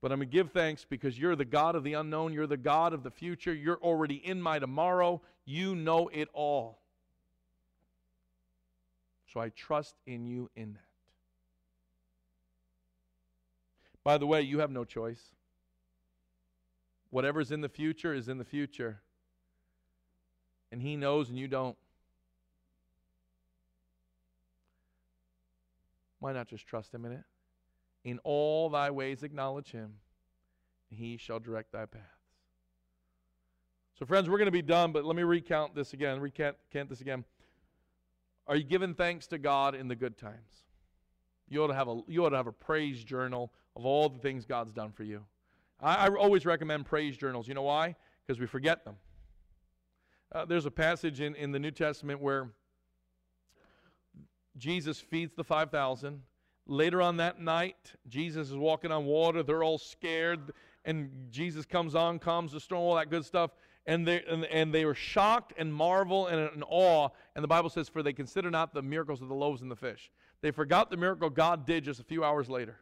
but 0.00 0.10
I'm 0.10 0.18
going 0.18 0.30
to 0.30 0.32
give 0.32 0.50
thanks 0.50 0.86
because 0.88 1.18
you're 1.18 1.36
the 1.36 1.44
God 1.44 1.74
of 1.76 1.84
the 1.84 1.92
unknown. 1.92 2.32
You're 2.32 2.46
the 2.46 2.56
God 2.56 2.94
of 2.94 3.02
the 3.02 3.10
future. 3.10 3.52
You're 3.52 3.76
already 3.76 4.14
in 4.14 4.40
my 4.40 4.58
tomorrow. 4.58 5.20
You 5.44 5.76
know 5.76 6.08
it 6.08 6.30
all. 6.32 6.78
So 9.30 9.40
I 9.40 9.50
trust 9.50 9.94
in 10.06 10.24
you 10.24 10.48
in 10.56 10.72
that. 10.72 10.80
By 14.04 14.16
the 14.16 14.26
way, 14.26 14.40
you 14.40 14.60
have 14.60 14.70
no 14.70 14.84
choice. 14.84 15.20
Whatever's 17.10 17.50
in 17.50 17.60
the 17.60 17.68
future 17.68 18.14
is 18.14 18.28
in 18.28 18.38
the 18.38 18.44
future. 18.44 19.02
And 20.72 20.80
He 20.80 20.96
knows 20.96 21.28
and 21.28 21.38
you 21.38 21.46
don't. 21.46 21.76
Why 26.24 26.32
not 26.32 26.48
just 26.48 26.66
trust 26.66 26.94
him 26.94 27.04
in 27.04 27.12
it? 27.12 27.24
In 28.02 28.18
all 28.24 28.70
thy 28.70 28.90
ways 28.90 29.22
acknowledge 29.22 29.70
him, 29.72 29.92
and 30.88 30.98
he 30.98 31.18
shall 31.18 31.38
direct 31.38 31.70
thy 31.70 31.84
paths. 31.84 32.06
So, 33.98 34.06
friends, 34.06 34.30
we're 34.30 34.38
going 34.38 34.46
to 34.46 34.50
be 34.50 34.62
done, 34.62 34.90
but 34.90 35.04
let 35.04 35.16
me 35.16 35.22
recount 35.22 35.74
this 35.74 35.92
again, 35.92 36.18
recant 36.20 36.56
this 36.72 37.02
again. 37.02 37.26
Are 38.46 38.56
you 38.56 38.64
giving 38.64 38.94
thanks 38.94 39.26
to 39.26 39.38
God 39.38 39.74
in 39.74 39.86
the 39.86 39.94
good 39.94 40.16
times? 40.16 40.64
You 41.50 41.62
ought 41.62 41.66
to 41.66 41.74
have 41.74 41.88
a, 41.88 42.00
you 42.08 42.24
ought 42.24 42.30
to 42.30 42.38
have 42.38 42.46
a 42.46 42.52
praise 42.52 43.04
journal 43.04 43.52
of 43.76 43.84
all 43.84 44.08
the 44.08 44.18
things 44.18 44.46
God's 44.46 44.72
done 44.72 44.92
for 44.92 45.04
you. 45.04 45.26
I, 45.78 46.06
I 46.06 46.08
always 46.08 46.46
recommend 46.46 46.86
praise 46.86 47.18
journals. 47.18 47.48
You 47.48 47.52
know 47.52 47.64
why? 47.64 47.96
Because 48.26 48.40
we 48.40 48.46
forget 48.46 48.82
them. 48.86 48.96
Uh, 50.32 50.46
there's 50.46 50.64
a 50.64 50.70
passage 50.70 51.20
in, 51.20 51.34
in 51.34 51.52
the 51.52 51.58
New 51.58 51.70
Testament 51.70 52.18
where 52.18 52.48
Jesus 54.56 55.00
feeds 55.00 55.34
the 55.34 55.44
5,000. 55.44 56.22
Later 56.66 57.02
on 57.02 57.18
that 57.18 57.40
night, 57.40 57.92
Jesus 58.08 58.50
is 58.50 58.56
walking 58.56 58.90
on 58.90 59.04
water. 59.04 59.42
They're 59.42 59.64
all 59.64 59.78
scared. 59.78 60.52
And 60.84 61.28
Jesus 61.30 61.66
comes 61.66 61.94
on, 61.94 62.18
calms 62.18 62.52
the 62.52 62.60
storm, 62.60 62.82
all 62.82 62.94
that 62.96 63.10
good 63.10 63.24
stuff. 63.24 63.50
And 63.86 64.06
they, 64.06 64.22
and, 64.24 64.44
and 64.46 64.72
they 64.72 64.84
were 64.84 64.94
shocked 64.94 65.52
and 65.58 65.72
marvel 65.72 66.28
and 66.28 66.50
in 66.54 66.62
awe. 66.62 67.08
And 67.34 67.42
the 67.42 67.48
Bible 67.48 67.68
says, 67.68 67.88
For 67.88 68.02
they 68.02 68.14
consider 68.14 68.50
not 68.50 68.72
the 68.72 68.82
miracles 68.82 69.20
of 69.20 69.28
the 69.28 69.34
loaves 69.34 69.60
and 69.60 69.70
the 69.70 69.76
fish. 69.76 70.10
They 70.40 70.50
forgot 70.50 70.90
the 70.90 70.96
miracle 70.96 71.28
God 71.28 71.66
did 71.66 71.84
just 71.84 72.00
a 72.00 72.04
few 72.04 72.24
hours 72.24 72.48
later. 72.48 72.80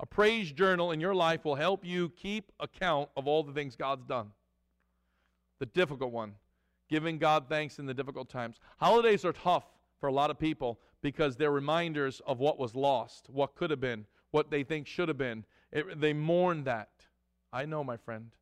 A 0.00 0.06
praise 0.06 0.50
journal 0.50 0.90
in 0.90 1.00
your 1.00 1.14
life 1.14 1.44
will 1.44 1.54
help 1.54 1.84
you 1.84 2.10
keep 2.10 2.50
account 2.58 3.08
of 3.16 3.26
all 3.26 3.42
the 3.42 3.52
things 3.52 3.76
God's 3.76 4.04
done. 4.04 4.30
The 5.60 5.66
difficult 5.66 6.12
one, 6.12 6.34
giving 6.88 7.18
God 7.18 7.44
thanks 7.48 7.78
in 7.78 7.86
the 7.86 7.94
difficult 7.94 8.28
times. 8.28 8.56
Holidays 8.78 9.24
are 9.24 9.32
tough 9.32 9.64
for 10.02 10.08
a 10.08 10.12
lot 10.12 10.32
of 10.32 10.38
people 10.38 10.80
because 11.00 11.36
they're 11.36 11.52
reminders 11.52 12.20
of 12.26 12.40
what 12.40 12.58
was 12.58 12.74
lost, 12.74 13.30
what 13.30 13.54
could 13.54 13.70
have 13.70 13.78
been, 13.78 14.04
what 14.32 14.50
they 14.50 14.64
think 14.64 14.88
should 14.88 15.06
have 15.06 15.16
been. 15.16 15.44
It, 15.70 16.00
they 16.00 16.12
mourn 16.12 16.64
that. 16.64 16.90
I 17.52 17.66
know, 17.66 17.84
my 17.84 17.96
friend. 17.96 18.32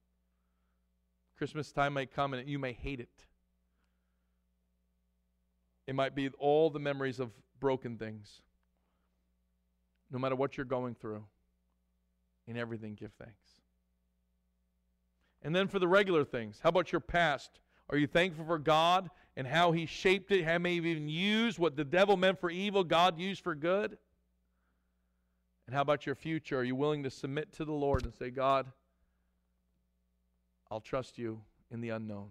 Christmas 1.37 1.71
time 1.71 1.93
may 1.93 2.07
come 2.07 2.33
and 2.33 2.49
you 2.49 2.59
may 2.59 2.73
hate 2.73 2.99
it. 2.99 3.27
It 5.87 5.95
might 5.95 6.15
be 6.15 6.31
all 6.39 6.71
the 6.71 6.79
memories 6.79 7.21
of 7.21 7.31
broken 7.61 7.99
things. 7.99 8.41
No 10.11 10.19
matter 10.19 10.37
what 10.37 10.57
you're 10.57 10.65
going 10.65 10.95
through, 10.95 11.25
in 12.47 12.57
everything, 12.57 12.95
give 12.95 13.13
thanks. 13.19 13.61
And 15.43 15.55
then 15.55 15.69
for 15.69 15.79
the 15.79 15.89
regular 15.89 16.25
things, 16.25 16.59
how 16.63 16.71
about 16.71 16.91
your 16.91 17.03
past? 17.03 17.61
Are 17.91 17.99
you 17.99 18.07
thankful 18.07 18.47
for 18.47 18.59
God 18.59 19.11
and 19.37 19.47
how 19.47 19.73
He 19.73 19.87
shaped 19.87 20.31
it? 20.33 20.45
How 20.45 20.59
may 20.59 20.75
even 20.75 21.09
used 21.09 21.59
what 21.59 21.77
the 21.77 21.85
devil 21.85 22.17
meant 22.17 22.41
for 22.41 22.51
evil, 22.51 22.85
God 22.85 23.19
used 23.19 23.43
for 23.43 23.55
good? 23.55 23.97
And 25.67 25.75
how 25.75 25.83
about 25.83 26.05
your 26.05 26.17
future? 26.17 26.59
Are 26.59 26.65
you 26.65 26.75
willing 26.75 27.05
to 27.05 27.11
submit 27.11 27.53
to 27.53 27.65
the 27.65 27.73
Lord 27.73 28.05
and 28.05 28.13
say, 28.13 28.31
God, 28.31 28.67
I'll 30.71 30.81
trust 30.81 31.17
you 31.17 31.41
in 31.71 31.81
the 31.81 31.91
unknown? 31.91 32.31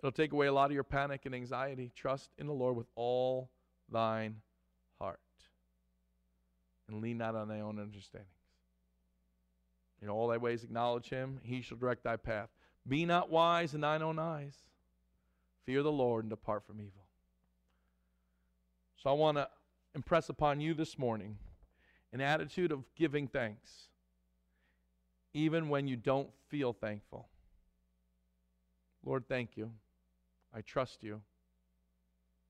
It'll 0.00 0.10
take 0.10 0.32
away 0.32 0.46
a 0.46 0.52
lot 0.52 0.66
of 0.66 0.72
your 0.72 0.82
panic 0.82 1.26
and 1.26 1.34
anxiety. 1.34 1.92
Trust 1.94 2.30
in 2.38 2.46
the 2.46 2.52
Lord 2.52 2.74
with 2.74 2.88
all 2.96 3.50
thine 3.88 4.36
heart. 4.98 5.20
And 6.88 7.00
lean 7.00 7.18
not 7.18 7.36
on 7.36 7.48
thy 7.48 7.60
own 7.60 7.78
understandings. 7.78 8.28
In 10.02 10.08
all 10.08 10.28
thy 10.28 10.38
ways 10.38 10.64
acknowledge 10.64 11.08
him, 11.08 11.38
he 11.42 11.60
shall 11.60 11.76
direct 11.76 12.02
thy 12.02 12.16
path. 12.16 12.48
Be 12.88 13.04
not 13.04 13.30
wise 13.30 13.74
in 13.74 13.82
thine 13.82 14.02
own 14.02 14.18
eyes. 14.18 14.56
Fear 15.66 15.82
the 15.82 15.92
Lord 15.92 16.24
and 16.24 16.30
depart 16.30 16.64
from 16.66 16.80
evil. 16.80 17.04
So 18.96 19.10
I 19.10 19.12
want 19.14 19.38
to 19.38 19.48
impress 19.94 20.28
upon 20.28 20.60
you 20.60 20.74
this 20.74 20.98
morning 20.98 21.38
an 22.12 22.20
attitude 22.20 22.72
of 22.72 22.84
giving 22.94 23.28
thanks, 23.28 23.88
even 25.32 25.68
when 25.68 25.86
you 25.86 25.96
don't 25.96 26.28
feel 26.48 26.72
thankful. 26.72 27.28
Lord, 29.04 29.24
thank 29.28 29.56
you. 29.56 29.70
I 30.54 30.60
trust 30.60 31.02
you. 31.02 31.20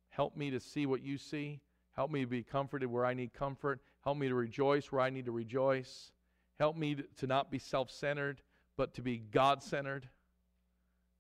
Help 0.09 0.37
me 0.37 0.51
to 0.51 0.61
see 0.61 0.87
what 0.87 1.03
you 1.03 1.19
see. 1.19 1.61
Help 1.95 2.11
me 2.11 2.23
to 2.23 2.27
be 2.27 2.43
comforted 2.43 2.91
where 2.91 3.05
I 3.05 3.15
need 3.15 3.33
comfort. 3.33 3.81
Help 4.03 4.17
me 4.17 4.29
to 4.29 4.35
rejoice 4.35 4.91
where 4.91 5.03
I 5.03 5.11
need 5.11 5.27
to 5.27 5.33
rejoice. 5.33 6.13
Help 6.59 6.77
me 6.77 6.97
to 7.19 7.27
not 7.27 7.51
be 7.51 7.59
self 7.59 7.91
centered, 7.91 8.41
but 8.77 8.95
to 8.95 9.03
be 9.03 9.19
God 9.19 9.63
centered. 9.63 10.09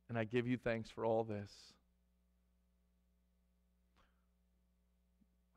And 0.09 0.18
I 0.18 0.24
give 0.24 0.49
you 0.49 0.57
thanks 0.57 0.91
for 0.91 1.05
all 1.05 1.22
this. 1.22 1.53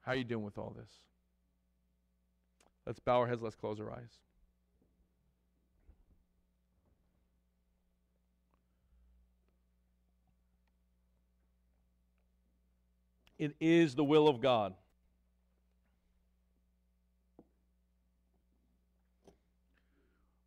How 0.04 0.12
are 0.12 0.16
you 0.16 0.24
doing 0.24 0.43
with 0.43 0.58
all 0.58 0.76
this? 0.78 0.89
Let's 2.86 2.99
bow 2.99 3.20
our 3.20 3.28
heads, 3.28 3.41
let's 3.41 3.56
close 3.56 3.80
our 3.80 3.91
eyes. 3.91 4.20
It 13.39 13.56
is 13.60 13.95
the 13.95 14.04
will 14.04 14.28
of 14.28 14.41
God. 14.41 14.74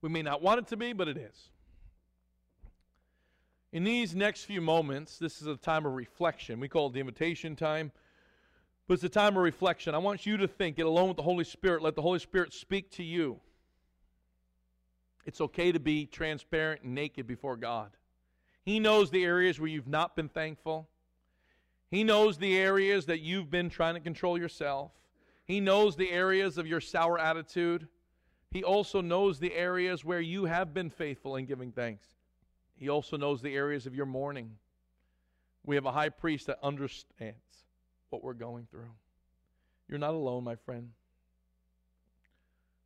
We 0.00 0.08
may 0.08 0.22
not 0.22 0.40
want 0.40 0.60
it 0.60 0.66
to 0.68 0.76
be, 0.76 0.92
but 0.92 1.08
it 1.08 1.16
is. 1.16 1.48
In 3.72 3.84
these 3.84 4.14
next 4.14 4.44
few 4.44 4.60
moments, 4.60 5.18
this 5.18 5.42
is 5.42 5.46
a 5.46 5.56
time 5.56 5.84
of 5.84 5.94
reflection. 5.94 6.60
We 6.60 6.68
call 6.68 6.86
it 6.86 6.92
the 6.92 7.00
invitation 7.00 7.56
time, 7.56 7.92
but 8.86 8.94
it's 8.94 9.04
a 9.04 9.08
time 9.08 9.36
of 9.36 9.42
reflection. 9.42 9.94
I 9.94 9.98
want 9.98 10.26
you 10.26 10.36
to 10.36 10.46
think, 10.46 10.76
get 10.76 10.86
alone 10.86 11.08
with 11.08 11.16
the 11.16 11.22
Holy 11.22 11.44
Spirit, 11.44 11.82
let 11.82 11.96
the 11.96 12.02
Holy 12.02 12.18
Spirit 12.18 12.52
speak 12.52 12.90
to 12.92 13.02
you. 13.02 13.40
It's 15.24 15.40
okay 15.40 15.72
to 15.72 15.80
be 15.80 16.06
transparent 16.06 16.82
and 16.82 16.94
naked 16.94 17.26
before 17.26 17.56
God. 17.56 17.90
He 18.62 18.78
knows 18.78 19.10
the 19.10 19.24
areas 19.24 19.58
where 19.58 19.68
you've 19.68 19.88
not 19.88 20.14
been 20.14 20.28
thankful. 20.28 20.88
He 21.90 22.04
knows 22.04 22.38
the 22.38 22.56
areas 22.56 23.06
that 23.06 23.20
you've 23.20 23.50
been 23.50 23.68
trying 23.68 23.94
to 23.94 24.00
control 24.00 24.38
yourself. 24.38 24.92
He 25.44 25.60
knows 25.60 25.96
the 25.96 26.10
areas 26.10 26.58
of 26.58 26.66
your 26.66 26.80
sour 26.80 27.18
attitude. 27.18 27.88
He 28.50 28.62
also 28.62 29.00
knows 29.00 29.40
the 29.40 29.54
areas 29.54 30.04
where 30.04 30.20
you 30.20 30.44
have 30.44 30.72
been 30.72 30.90
faithful 30.90 31.36
in 31.36 31.46
giving 31.46 31.72
thanks. 31.72 32.06
He 32.76 32.88
also 32.88 33.16
knows 33.16 33.42
the 33.42 33.54
areas 33.54 33.86
of 33.86 33.94
your 33.94 34.06
mourning. 34.06 34.52
We 35.64 35.74
have 35.74 35.86
a 35.86 35.92
high 35.92 36.10
priest 36.10 36.46
that 36.46 36.58
understands 36.62 37.65
what 38.10 38.22
we're 38.22 38.34
going 38.34 38.66
through. 38.70 38.90
You're 39.88 39.98
not 39.98 40.14
alone, 40.14 40.44
my 40.44 40.56
friend. 40.56 40.90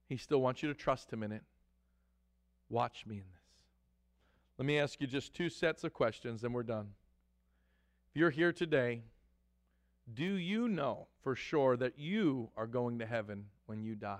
He 0.08 0.16
still 0.16 0.40
wants 0.40 0.62
you 0.62 0.68
to 0.68 0.74
trust 0.74 1.12
him 1.12 1.22
in 1.22 1.32
it. 1.32 1.42
Watch 2.68 3.06
me 3.06 3.16
in 3.16 3.24
this. 3.32 3.40
Let 4.58 4.66
me 4.66 4.78
ask 4.78 5.00
you 5.00 5.06
just 5.06 5.34
two 5.34 5.48
sets 5.48 5.84
of 5.84 5.92
questions, 5.92 6.44
and 6.44 6.52
we're 6.52 6.62
done. 6.62 6.88
If 8.10 8.18
you're 8.18 8.30
here 8.30 8.52
today, 8.52 9.02
do 10.12 10.24
you 10.24 10.68
know 10.68 11.06
for 11.22 11.34
sure 11.36 11.76
that 11.76 11.98
you 11.98 12.50
are 12.56 12.66
going 12.66 12.98
to 12.98 13.06
heaven 13.06 13.46
when 13.66 13.82
you 13.82 13.94
die? 13.94 14.18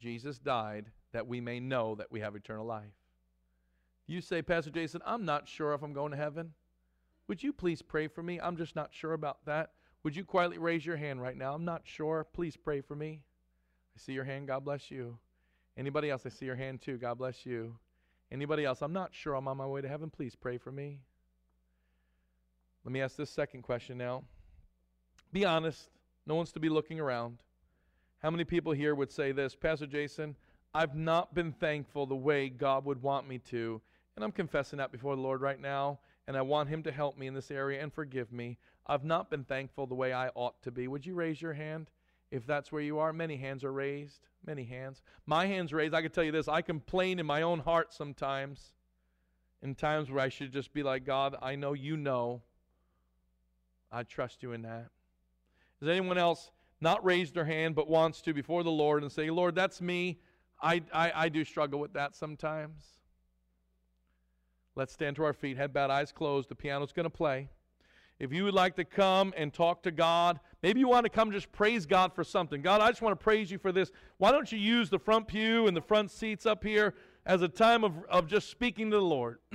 Jesus 0.00 0.38
died 0.38 0.86
that 1.12 1.26
we 1.26 1.40
may 1.40 1.58
know 1.58 1.94
that 1.94 2.12
we 2.12 2.20
have 2.20 2.36
eternal 2.36 2.66
life. 2.66 2.84
You 4.06 4.20
say, 4.20 4.42
Pastor 4.42 4.70
Jason, 4.70 5.00
I'm 5.04 5.24
not 5.24 5.48
sure 5.48 5.74
if 5.74 5.82
I'm 5.82 5.92
going 5.92 6.12
to 6.12 6.16
heaven. 6.16 6.52
Would 7.28 7.42
you 7.42 7.52
please 7.52 7.82
pray 7.82 8.08
for 8.08 8.22
me? 8.22 8.40
I'm 8.40 8.56
just 8.56 8.74
not 8.74 8.92
sure 8.92 9.12
about 9.12 9.44
that. 9.44 9.72
Would 10.02 10.16
you 10.16 10.24
quietly 10.24 10.58
raise 10.58 10.84
your 10.84 10.96
hand 10.96 11.20
right 11.20 11.36
now? 11.36 11.54
I'm 11.54 11.64
not 11.64 11.82
sure. 11.84 12.26
Please 12.32 12.56
pray 12.56 12.80
for 12.80 12.94
me. 12.94 13.20
I 13.94 14.00
see 14.00 14.12
your 14.12 14.24
hand. 14.24 14.46
God 14.46 14.64
bless 14.64 14.90
you. 14.90 15.18
Anybody 15.76 16.10
else? 16.10 16.22
I 16.24 16.30
see 16.30 16.46
your 16.46 16.56
hand 16.56 16.80
too. 16.80 16.96
God 16.96 17.18
bless 17.18 17.44
you. 17.44 17.76
Anybody 18.32 18.64
else? 18.64 18.80
I'm 18.82 18.92
not 18.92 19.14
sure 19.14 19.34
I'm 19.34 19.46
on 19.46 19.56
my 19.56 19.66
way 19.66 19.80
to 19.82 19.88
heaven. 19.88 20.10
Please 20.10 20.34
pray 20.34 20.56
for 20.58 20.72
me. 20.72 21.00
Let 22.84 22.92
me 22.92 23.02
ask 23.02 23.16
this 23.16 23.30
second 23.30 23.62
question 23.62 23.98
now. 23.98 24.24
Be 25.32 25.44
honest. 25.44 25.90
No 26.26 26.34
one's 26.34 26.52
to 26.52 26.60
be 26.60 26.68
looking 26.68 27.00
around. 27.00 27.38
How 28.22 28.30
many 28.30 28.44
people 28.44 28.72
here 28.72 28.94
would 28.94 29.12
say 29.12 29.32
this, 29.32 29.54
Pastor 29.54 29.86
Jason? 29.86 30.36
I've 30.74 30.94
not 30.94 31.34
been 31.34 31.52
thankful 31.52 32.06
the 32.06 32.16
way 32.16 32.48
God 32.48 32.84
would 32.84 33.02
want 33.02 33.28
me 33.28 33.38
to. 33.50 33.80
And 34.16 34.24
I'm 34.24 34.32
confessing 34.32 34.78
that 34.78 34.92
before 34.92 35.16
the 35.16 35.22
Lord 35.22 35.40
right 35.40 35.60
now. 35.60 35.98
And 36.28 36.36
I 36.36 36.42
want 36.42 36.68
Him 36.68 36.82
to 36.82 36.92
help 36.92 37.16
me 37.16 37.26
in 37.26 37.32
this 37.32 37.50
area 37.50 37.82
and 37.82 37.90
forgive 37.90 38.30
me. 38.30 38.58
I've 38.86 39.02
not 39.02 39.30
been 39.30 39.44
thankful 39.44 39.86
the 39.86 39.94
way 39.94 40.12
I 40.12 40.28
ought 40.34 40.62
to 40.62 40.70
be. 40.70 40.86
Would 40.86 41.06
you 41.06 41.14
raise 41.14 41.40
your 41.40 41.54
hand 41.54 41.90
if 42.30 42.46
that's 42.46 42.70
where 42.70 42.82
you 42.82 42.98
are? 42.98 43.14
Many 43.14 43.38
hands 43.38 43.64
are 43.64 43.72
raised. 43.72 44.28
Many 44.46 44.64
hands. 44.64 45.00
My 45.24 45.46
hand's 45.46 45.72
raised. 45.72 45.94
I 45.94 46.02
can 46.02 46.10
tell 46.10 46.22
you 46.22 46.30
this 46.30 46.46
I 46.46 46.60
complain 46.60 47.18
in 47.18 47.24
my 47.24 47.40
own 47.42 47.60
heart 47.60 47.94
sometimes. 47.94 48.74
In 49.62 49.74
times 49.74 50.10
where 50.10 50.22
I 50.22 50.28
should 50.28 50.52
just 50.52 50.72
be 50.74 50.82
like, 50.82 51.04
God, 51.04 51.34
I 51.40 51.56
know 51.56 51.72
you 51.72 51.96
know. 51.96 52.42
I 53.90 54.02
trust 54.02 54.42
you 54.42 54.52
in 54.52 54.62
that. 54.62 54.90
Anyone 55.82 56.18
else 56.18 56.50
not 56.78 57.02
raised 57.04 57.34
their 57.34 57.46
hand 57.46 57.74
but 57.74 57.88
wants 57.88 58.20
to 58.22 58.34
before 58.34 58.62
the 58.62 58.70
Lord 58.70 59.02
and 59.02 59.10
say, 59.10 59.30
Lord, 59.30 59.54
that's 59.54 59.80
me. 59.80 60.18
I, 60.60 60.82
I, 60.92 61.12
I 61.14 61.28
do 61.30 61.42
struggle 61.42 61.80
with 61.80 61.94
that 61.94 62.14
sometimes. 62.14 62.97
Let's 64.78 64.92
stand 64.92 65.16
to 65.16 65.24
our 65.24 65.32
feet, 65.32 65.56
head 65.56 65.72
bowed, 65.72 65.90
eyes 65.90 66.12
closed. 66.12 66.48
The 66.48 66.54
piano's 66.54 66.92
going 66.92 67.02
to 67.02 67.10
play. 67.10 67.48
If 68.20 68.32
you 68.32 68.44
would 68.44 68.54
like 68.54 68.76
to 68.76 68.84
come 68.84 69.34
and 69.36 69.52
talk 69.52 69.82
to 69.82 69.90
God, 69.90 70.38
maybe 70.62 70.78
you 70.78 70.86
want 70.86 71.02
to 71.02 71.10
come 71.10 71.32
just 71.32 71.50
praise 71.50 71.84
God 71.84 72.12
for 72.14 72.22
something. 72.22 72.62
God, 72.62 72.80
I 72.80 72.88
just 72.90 73.02
want 73.02 73.18
to 73.18 73.20
praise 73.20 73.50
you 73.50 73.58
for 73.58 73.72
this. 73.72 73.90
Why 74.18 74.30
don't 74.30 74.52
you 74.52 74.58
use 74.58 74.88
the 74.88 74.98
front 75.00 75.26
pew 75.26 75.66
and 75.66 75.76
the 75.76 75.80
front 75.80 76.12
seats 76.12 76.46
up 76.46 76.62
here 76.62 76.94
as 77.26 77.42
a 77.42 77.48
time 77.48 77.82
of, 77.82 77.92
of 78.08 78.28
just 78.28 78.50
speaking 78.50 78.88
to 78.92 78.98
the 78.98 79.02
Lord? 79.02 79.40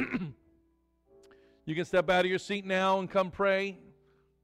you 1.66 1.74
can 1.74 1.86
step 1.86 2.10
out 2.10 2.26
of 2.26 2.30
your 2.30 2.38
seat 2.38 2.66
now 2.66 3.00
and 3.00 3.10
come 3.10 3.32
pray. 3.32 3.78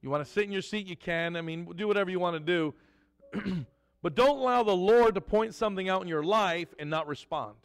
You 0.01 0.09
want 0.09 0.25
to 0.25 0.31
sit 0.31 0.45
in 0.45 0.51
your 0.53 0.61
seat, 0.61 0.87
you 0.87 0.95
can. 0.95 1.35
I 1.35 1.41
mean, 1.41 1.69
do 1.75 1.89
whatever 1.89 2.09
you 2.09 2.21
want 2.21 2.37
to 2.37 2.73
do. 3.33 3.65
but 4.01 4.15
don't 4.15 4.37
allow 4.37 4.63
the 4.63 4.73
Lord 4.73 5.15
to 5.15 5.21
point 5.21 5.55
something 5.55 5.89
out 5.89 6.01
in 6.03 6.07
your 6.07 6.23
life 6.23 6.73
and 6.79 6.89
not 6.89 7.05
respond. 7.05 7.55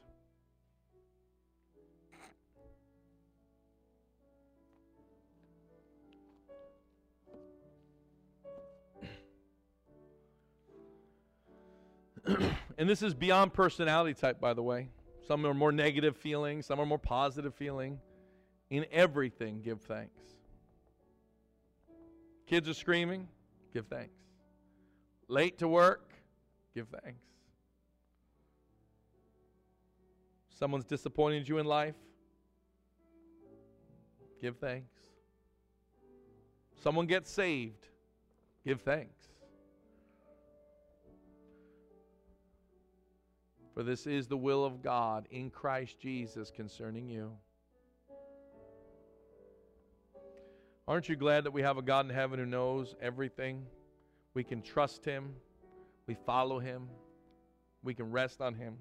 and 12.79 12.89
this 12.89 13.03
is 13.03 13.15
beyond 13.15 13.53
personality 13.53 14.15
type, 14.15 14.41
by 14.41 14.55
the 14.55 14.63
way. 14.63 14.89
Some 15.27 15.47
are 15.47 15.55
more 15.55 15.73
negative 15.73 16.17
feeling, 16.17 16.63
some 16.63 16.81
are 16.81 16.87
more 16.87 16.99
positive 16.99 17.55
feeling. 17.55 17.99
In 18.71 18.87
everything, 18.91 19.61
give 19.63 19.81
thanks. 19.83 20.23
Kids 22.47 22.69
are 22.69 22.75
screaming, 22.75 23.29
give 23.73 23.87
thanks. 23.87 24.15
Late 25.29 25.59
to 25.59 25.69
work, 25.69 26.11
give 26.75 26.89
thanks. 26.89 27.21
Someone's 30.51 30.85
disappointed 30.85 31.49
you 31.49 31.59
in 31.59 31.67
life, 31.67 31.97
give 34.41 34.57
thanks. 34.59 34.93
Someone 36.83 37.07
gets 37.07 37.31
saved, 37.31 37.89
give 38.65 38.83
thanks. 38.83 39.24
For 43.75 43.83
this 43.83 44.07
is 44.07 44.29
the 44.29 44.37
will 44.37 44.65
of 44.65 44.83
God 44.83 45.27
in 45.33 45.51
Christ 45.51 45.99
Jesus 45.99 46.53
concerning 46.55 47.09
you. 47.09 47.33
Aren't 50.87 51.09
you 51.09 51.17
glad 51.17 51.45
that 51.45 51.51
we 51.51 51.63
have 51.63 51.77
a 51.77 51.83
God 51.83 52.07
in 52.07 52.15
heaven 52.15 52.39
who 52.39 52.47
knows 52.47 52.95
everything? 53.01 53.67
We 54.33 54.45
can 54.45 54.63
trust 54.63 55.05
Him, 55.05 55.35
we 56.07 56.15
follow 56.15 56.61
Him, 56.61 56.89
we 57.83 57.95
can 57.95 58.13
rest 58.13 58.41
on 58.41 58.55
Him. 58.55 58.77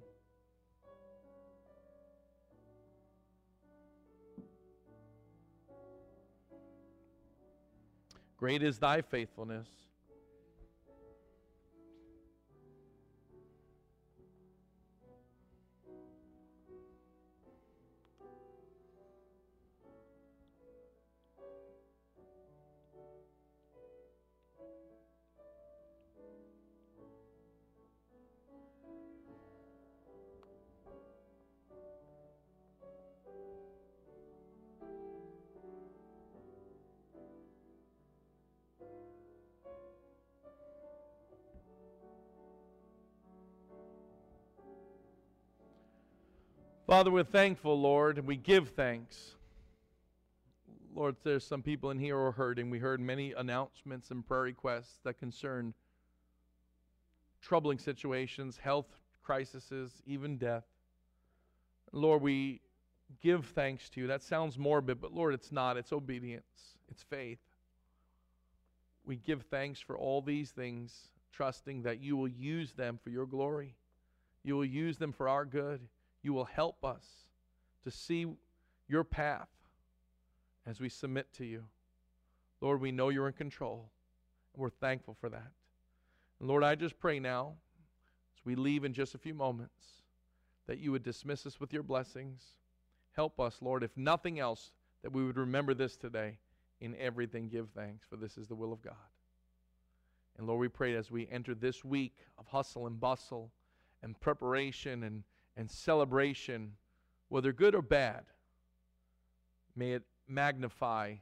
Great 8.38 8.62
is 8.62 8.78
thy 8.78 9.02
faithfulness. 9.02 9.70
Father, 46.94 47.10
we're 47.10 47.24
thankful, 47.24 47.82
Lord, 47.82 48.20
and 48.20 48.28
we 48.28 48.36
give 48.36 48.70
thanks. 48.70 49.32
Lord, 50.94 51.16
there's 51.24 51.44
some 51.44 51.64
people 51.64 51.90
in 51.90 51.98
here 51.98 52.16
who 52.16 52.22
are 52.22 52.32
hurting. 52.32 52.70
We 52.70 52.78
heard 52.78 53.00
many 53.00 53.34
announcements 53.34 54.12
and 54.12 54.24
prayer 54.24 54.44
requests 54.44 55.00
that 55.04 55.18
concern 55.18 55.74
troubling 57.42 57.80
situations, 57.80 58.58
health 58.58 58.86
crises, 59.24 60.04
even 60.06 60.38
death. 60.38 60.66
Lord, 61.94 62.22
we 62.22 62.62
give 63.24 63.48
thanks 63.48 63.90
to 63.90 64.02
you. 64.02 64.06
That 64.06 64.22
sounds 64.22 64.60
morbid, 64.60 65.02
but 65.02 65.16
Lord, 65.16 65.34
it's 65.34 65.52
not. 65.52 65.78
It's 65.78 65.94
obedience, 65.94 66.76
it's 66.92 67.02
faith. 67.02 67.40
We 69.04 69.16
give 69.16 69.42
thanks 69.50 69.80
for 69.80 69.98
all 69.98 70.22
these 70.22 70.52
things, 70.52 71.10
trusting 71.32 71.82
that 71.82 72.04
you 72.04 72.16
will 72.18 72.28
use 72.28 72.74
them 72.74 73.00
for 73.04 73.10
your 73.10 73.26
glory. 73.26 73.74
You 74.44 74.58
will 74.58 74.64
use 74.64 75.00
them 75.00 75.12
for 75.12 75.28
our 75.28 75.44
good 75.44 75.80
you 76.24 76.34
will 76.34 76.46
help 76.46 76.84
us 76.84 77.06
to 77.84 77.92
see 77.92 78.26
your 78.88 79.04
path 79.04 79.50
as 80.66 80.80
we 80.80 80.90
submit 80.90 81.32
to 81.34 81.46
you. 81.46 81.64
Lord, 82.62 82.80
we 82.80 82.92
know 82.92 83.10
you're 83.10 83.28
in 83.28 83.34
control, 83.34 83.92
and 84.54 84.62
we're 84.62 84.70
thankful 84.70 85.16
for 85.20 85.30
that. 85.30 85.52
And 86.40 86.48
Lord, 86.48 86.64
I 86.64 86.76
just 86.76 86.98
pray 86.98 87.20
now, 87.20 87.54
as 88.38 88.46
we 88.46 88.56
leave 88.56 88.86
in 88.86 88.94
just 88.94 89.16
a 89.16 89.18
few 89.18 89.34
moments, 89.34 89.84
that 90.66 90.80
you 90.80 90.92
would 90.94 91.04
dismiss 91.04 91.46
us 91.46 91.60
with 91.60 91.74
your 91.74 91.84
blessings. 91.84 92.42
Help 93.16 93.40
us, 93.40 93.58
Lord, 93.62 93.84
if 93.84 93.96
nothing 93.98 94.40
else, 94.40 94.72
that 95.02 95.12
we 95.12 95.26
would 95.26 95.38
remember 95.38 95.74
this 95.74 95.98
today. 95.98 96.38
In 96.80 96.96
everything, 96.98 97.48
give 97.50 97.70
thanks, 97.76 98.06
for 98.10 98.16
this 98.16 98.38
is 98.38 98.48
the 98.48 98.56
will 98.56 98.74
of 98.74 98.82
God. 98.82 98.96
And 100.38 100.48
Lord, 100.48 100.60
we 100.60 100.68
pray 100.68 100.96
as 100.96 101.12
we 101.12 101.28
enter 101.32 101.54
this 101.54 101.84
week 101.86 102.18
of 102.38 102.48
hustle 102.48 102.88
and 102.88 103.00
bustle 103.00 103.52
and 104.02 104.20
preparation 104.20 105.04
and 105.04 105.24
and 105.56 105.70
celebration, 105.70 106.74
whether 107.30 107.54
good 107.54 107.76
or 107.76 107.82
bad, 107.82 108.24
may 109.76 109.94
it 109.94 110.04
magnify 110.28 111.16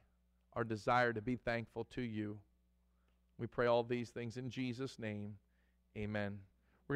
our 0.53 0.63
desire 0.63 1.13
to 1.13 1.21
be 1.21 1.35
thankful 1.35 1.85
to 1.85 2.01
you. 2.01 2.37
We 3.37 3.47
pray 3.47 3.67
all 3.67 3.83
these 3.83 4.09
things 4.09 4.37
in 4.37 4.49
Jesus' 4.49 4.99
name. 4.99 5.35
Amen. 5.97 6.39